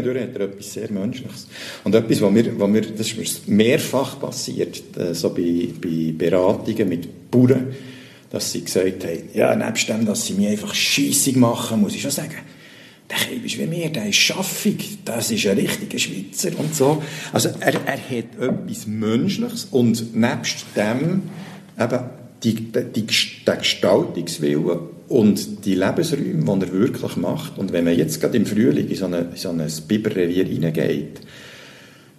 durch 0.00 0.22
hat 0.22 0.34
er 0.34 0.40
etwas 0.42 0.72
sehr 0.72 0.90
Menschliches. 0.90 1.46
Und 1.84 1.94
etwas, 1.94 2.22
was 2.22 2.30
mir, 2.30 2.58
was 2.58 2.68
mir, 2.70 2.80
das 2.80 3.12
ist 3.12 3.46
mehrfach 3.46 4.18
passiert, 4.18 4.82
äh, 4.96 5.12
so 5.14 5.34
bei, 5.34 5.68
bei 5.78 6.14
Beratungen 6.16 6.88
mit 6.88 7.30
Bauern, 7.30 7.74
dass 8.30 8.50
sie 8.50 8.62
gesagt 8.62 9.04
haben, 9.04 9.28
ja, 9.34 9.54
nebst 9.54 9.90
dem, 9.90 10.06
dass 10.06 10.24
sie 10.24 10.32
mich 10.32 10.48
einfach 10.48 10.74
scheissig 10.74 11.36
machen, 11.36 11.82
muss 11.82 11.94
ich 11.94 12.00
schon 12.00 12.10
sagen, 12.10 12.36
der 13.10 13.18
Kind 13.18 13.44
ist 13.44 13.58
wie 13.58 13.66
mir, 13.66 13.90
der 13.90 14.08
ist 14.08 14.16
schaffig, 14.16 14.98
das 15.04 15.30
ist 15.30 15.46
ein 15.46 15.58
richtiger 15.58 15.98
Schweizer 15.98 16.58
und 16.58 16.74
so. 16.74 17.02
Also 17.32 17.50
er, 17.60 17.74
er 17.84 17.98
hat 17.98 18.40
etwas 18.40 18.86
Menschliches 18.86 19.68
und 19.70 20.16
nebst 20.16 20.64
dem 20.74 21.24
eben 21.78 22.00
die, 22.42 22.54
die, 22.54 23.06
der 23.46 23.56
Gestaltungswille 23.56 24.95
und 25.08 25.64
die 25.64 25.74
Lebensräume, 25.74 26.58
die 26.58 26.66
er 26.66 26.72
wirklich 26.72 27.16
macht. 27.16 27.58
Und 27.58 27.72
wenn 27.72 27.84
man 27.84 27.96
jetzt 27.96 28.20
gerade 28.20 28.36
im 28.36 28.46
Frühling 28.46 28.88
in 28.88 28.96
so, 28.96 29.06
eine, 29.06 29.18
in 29.18 29.36
so 29.36 29.50
ein 29.50 29.62
Biberrevier 29.86 30.44
hineingeht, 30.44 31.20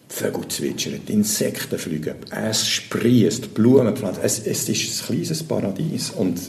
Vögel 0.10 0.48
zwitschern, 0.48 1.02
Insekten 1.08 1.78
fliegen, 1.78 2.16
es 2.32 2.66
sprießt, 2.68 3.54
Blumen 3.54 3.96
pflanzen, 3.96 4.22
es, 4.24 4.40
es 4.40 4.70
ist 4.70 5.02
ein 5.02 5.06
kleines 5.08 5.44
Paradies. 5.44 6.12
Und 6.12 6.40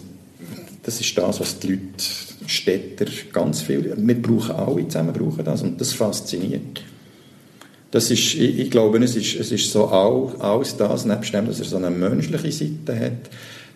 das 0.84 1.00
ist 1.00 1.18
das, 1.18 1.40
was 1.40 1.58
die 1.58 1.68
Leute, 1.68 2.04
Städter, 2.46 3.06
ganz 3.30 3.60
viel, 3.60 3.94
wir 3.94 4.22
brauchen 4.22 4.54
alle 4.54 4.88
zusammen 4.88 5.12
brauchen 5.12 5.44
das 5.44 5.62
und 5.62 5.78
das 5.78 5.92
fasziniert. 5.92 6.82
Das 7.90 8.10
ist, 8.10 8.34
ich, 8.34 8.58
ich 8.58 8.70
glaube, 8.70 8.98
es 9.04 9.16
ist, 9.16 9.34
es 9.38 9.52
ist 9.52 9.70
so 9.70 9.86
all, 9.88 10.34
alles 10.38 10.76
das, 10.76 11.04
nebst 11.04 11.34
dem, 11.34 11.46
dass 11.46 11.58
er 11.58 11.66
so 11.66 11.76
eine 11.76 11.90
menschliche 11.90 12.52
Seite 12.52 12.98
hat, 12.98 13.30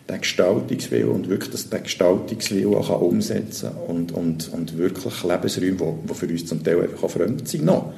den 0.09 0.21
Gestaltungswillen 0.21 1.09
und 1.09 1.29
wirklich 1.29 1.51
dass 1.51 1.71
den 1.71 1.83
Gestaltungswillen 1.83 2.75
auch 2.75 3.01
umsetzen 3.01 3.71
kann 3.71 3.97
und, 3.97 4.13
und, 4.13 4.53
und 4.53 4.79
wirklich 4.79 5.23
Lebensräume, 5.23 5.95
die 6.09 6.15
für 6.15 6.27
uns 6.27 6.47
zum 6.47 6.63
Teil 6.63 6.83
einfach 6.83 7.05
auch 7.05 7.11
fremd 7.11 7.49
sind, 7.49 7.65
noch. 7.65 7.93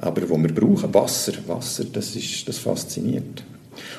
aber 0.00 0.28
wo 0.28 0.36
wir 0.36 0.52
brauchen, 0.54 0.92
Wasser, 0.92 1.32
Wasser, 1.46 1.84
das, 1.92 2.14
ist, 2.16 2.46
das 2.48 2.58
fasziniert. 2.58 3.44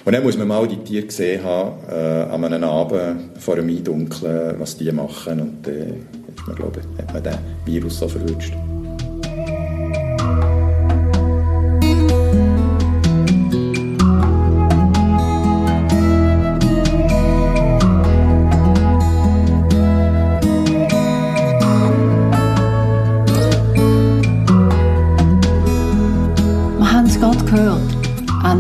Und 0.05 0.13
dann 0.13 0.23
muss 0.23 0.37
man 0.37 0.47
mal 0.47 0.67
die 0.67 0.77
Tiere 0.77 1.07
gesehen 1.07 1.43
haben, 1.43 1.77
äh, 1.89 1.93
an 1.93 2.43
einem 2.43 2.63
Abend 2.63 3.37
vor 3.39 3.55
dem 3.55 3.69
Eindunkeln, 3.69 4.59
was 4.59 4.77
die 4.77 4.91
machen 4.91 5.39
und 5.39 5.65
dann 5.67 5.73
äh, 5.73 5.93
man, 6.47 6.55
glaube, 6.55 6.81
hat 6.97 7.13
man 7.13 7.23
den 7.23 7.37
Virus 7.65 7.99
so 7.99 8.07
verwünscht. 8.07 8.53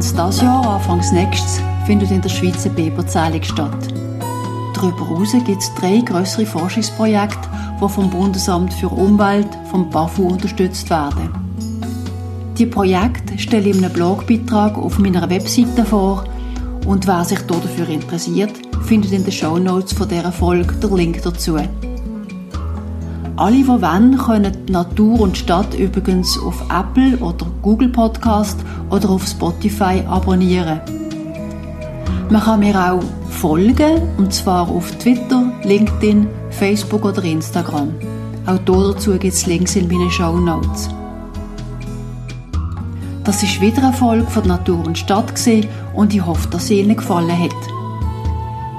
Ende 0.03 0.21
dieses 0.25 0.41
Jahr, 0.41 0.67
Anfangs 0.67 1.13
nächstes, 1.13 1.61
findet 1.85 2.11
in 2.11 2.21
der 2.21 2.27
Schweiz 2.27 2.65
eine 2.65 2.75
Biberzählung 2.75 3.41
statt. 3.41 3.93
Darüber 4.75 5.07
hinaus 5.07 5.31
gibt 5.31 5.61
es 5.61 5.73
drei 5.75 5.99
größere 5.99 6.45
Forschungsprojekte, 6.45 7.47
die 7.81 7.89
vom 7.89 8.09
Bundesamt 8.09 8.73
für 8.73 8.89
Umwelt, 8.89 9.47
vom 9.71 9.89
BAFU 9.89 10.27
unterstützt 10.27 10.89
werden. 10.89 11.29
Die 12.57 12.65
Projekte 12.65 13.39
stelle 13.39 13.69
ich 13.69 13.77
in 13.77 13.85
einem 13.85 13.93
Blogbeitrag 13.93 14.77
auf 14.77 14.99
meiner 14.99 15.29
Webseite 15.29 15.85
vor 15.85 16.25
und 16.85 17.07
wer 17.07 17.23
sich 17.23 17.39
dafür 17.39 17.87
interessiert, 17.87 18.51
findet 18.85 19.13
in 19.13 19.23
den 19.23 19.31
Show 19.31 19.57
Notes 19.57 19.93
von 19.93 20.09
dieser 20.09 20.33
Folge 20.33 20.73
den 20.73 20.97
Link 20.97 21.21
dazu. 21.23 21.57
Alle, 23.35 23.55
die 23.55 23.67
wollen, 23.67 24.17
können 24.17 24.55
Natur 24.69 25.21
und 25.21 25.35
Stadt 25.35 25.73
übrigens 25.73 26.37
auf 26.37 26.63
Apple 26.69 27.17
oder 27.17 27.47
Google 27.63 27.89
Podcast 27.89 28.59
oder 28.91 29.09
auf 29.09 29.25
Spotify 29.25 30.03
abonnieren. 30.07 30.81
Man 32.29 32.41
kann 32.41 32.59
mir 32.59 32.75
auch 32.75 33.03
folgen, 33.31 34.03
und 34.17 34.31
zwar 34.33 34.69
auf 34.69 34.91
Twitter, 34.97 35.51
LinkedIn, 35.63 36.27
Facebook 36.51 37.05
oder 37.05 37.23
Instagram. 37.23 37.89
Auch 38.45 38.59
dazu 38.65 39.11
gibt 39.13 39.33
es 39.33 39.47
Links 39.47 39.75
in 39.75 39.87
meinen 39.87 40.11
Show 40.11 40.37
Notes. 40.37 40.89
Das 43.23 43.41
ist 43.41 43.59
wieder 43.61 43.83
eine 43.83 43.93
Folge 43.93 44.27
von 44.27 44.47
Natur 44.47 44.85
und 44.85 44.97
Stadt 44.97 45.33
und 45.95 46.13
ich 46.13 46.23
hoffe, 46.23 46.49
dass 46.49 46.67
sie 46.67 46.81
Ihnen 46.81 46.97
gefallen 46.97 47.39
hat. 47.39 47.55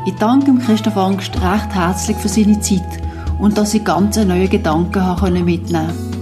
Ich 0.07 0.15
danke 0.15 0.55
Christoph 0.65 0.97
Angst 0.97 1.35
recht 1.35 1.75
herzlich 1.75 2.17
für 2.19 2.29
seine 2.29 2.61
Zeit 2.61 3.04
und 3.39 3.59
dass 3.59 3.75
ich 3.75 3.85
ganz 3.85 4.17
neue 4.17 4.49
Gedanken 4.49 5.45
mitnehmen 5.45 5.89
konnte. 5.89 6.15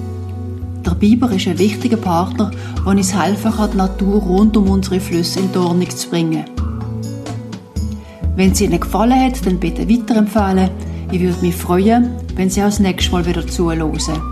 Der 0.84 0.94
Biber 0.94 1.30
ist 1.30 1.46
ein 1.46 1.58
wichtiger 1.58 1.96
Partner, 1.96 2.50
der 2.76 2.86
uns 2.86 3.14
helfen 3.14 3.52
kann, 3.52 3.70
die 3.70 3.76
Natur 3.76 4.20
rund 4.22 4.56
um 4.56 4.68
unsere 4.68 5.00
Flüsse 5.00 5.40
in 5.40 5.56
Ordnung 5.56 5.90
zu 5.90 6.08
bringen. 6.08 6.44
Wenn 8.34 8.52
es 8.52 8.60
Ihnen 8.60 8.80
gefallen 8.80 9.20
hat, 9.20 9.44
dann 9.46 9.60
bitte 9.60 9.88
weiterempfehlen. 9.88 10.70
Ich 11.12 11.20
würde 11.20 11.40
mich 11.42 11.54
freuen, 11.54 12.10
wenn 12.34 12.50
Sie 12.50 12.62
auch 12.62 12.66
das 12.66 12.80
nächste 12.80 13.12
Mal 13.12 13.26
wieder 13.26 13.46
zuhören. 13.46 14.32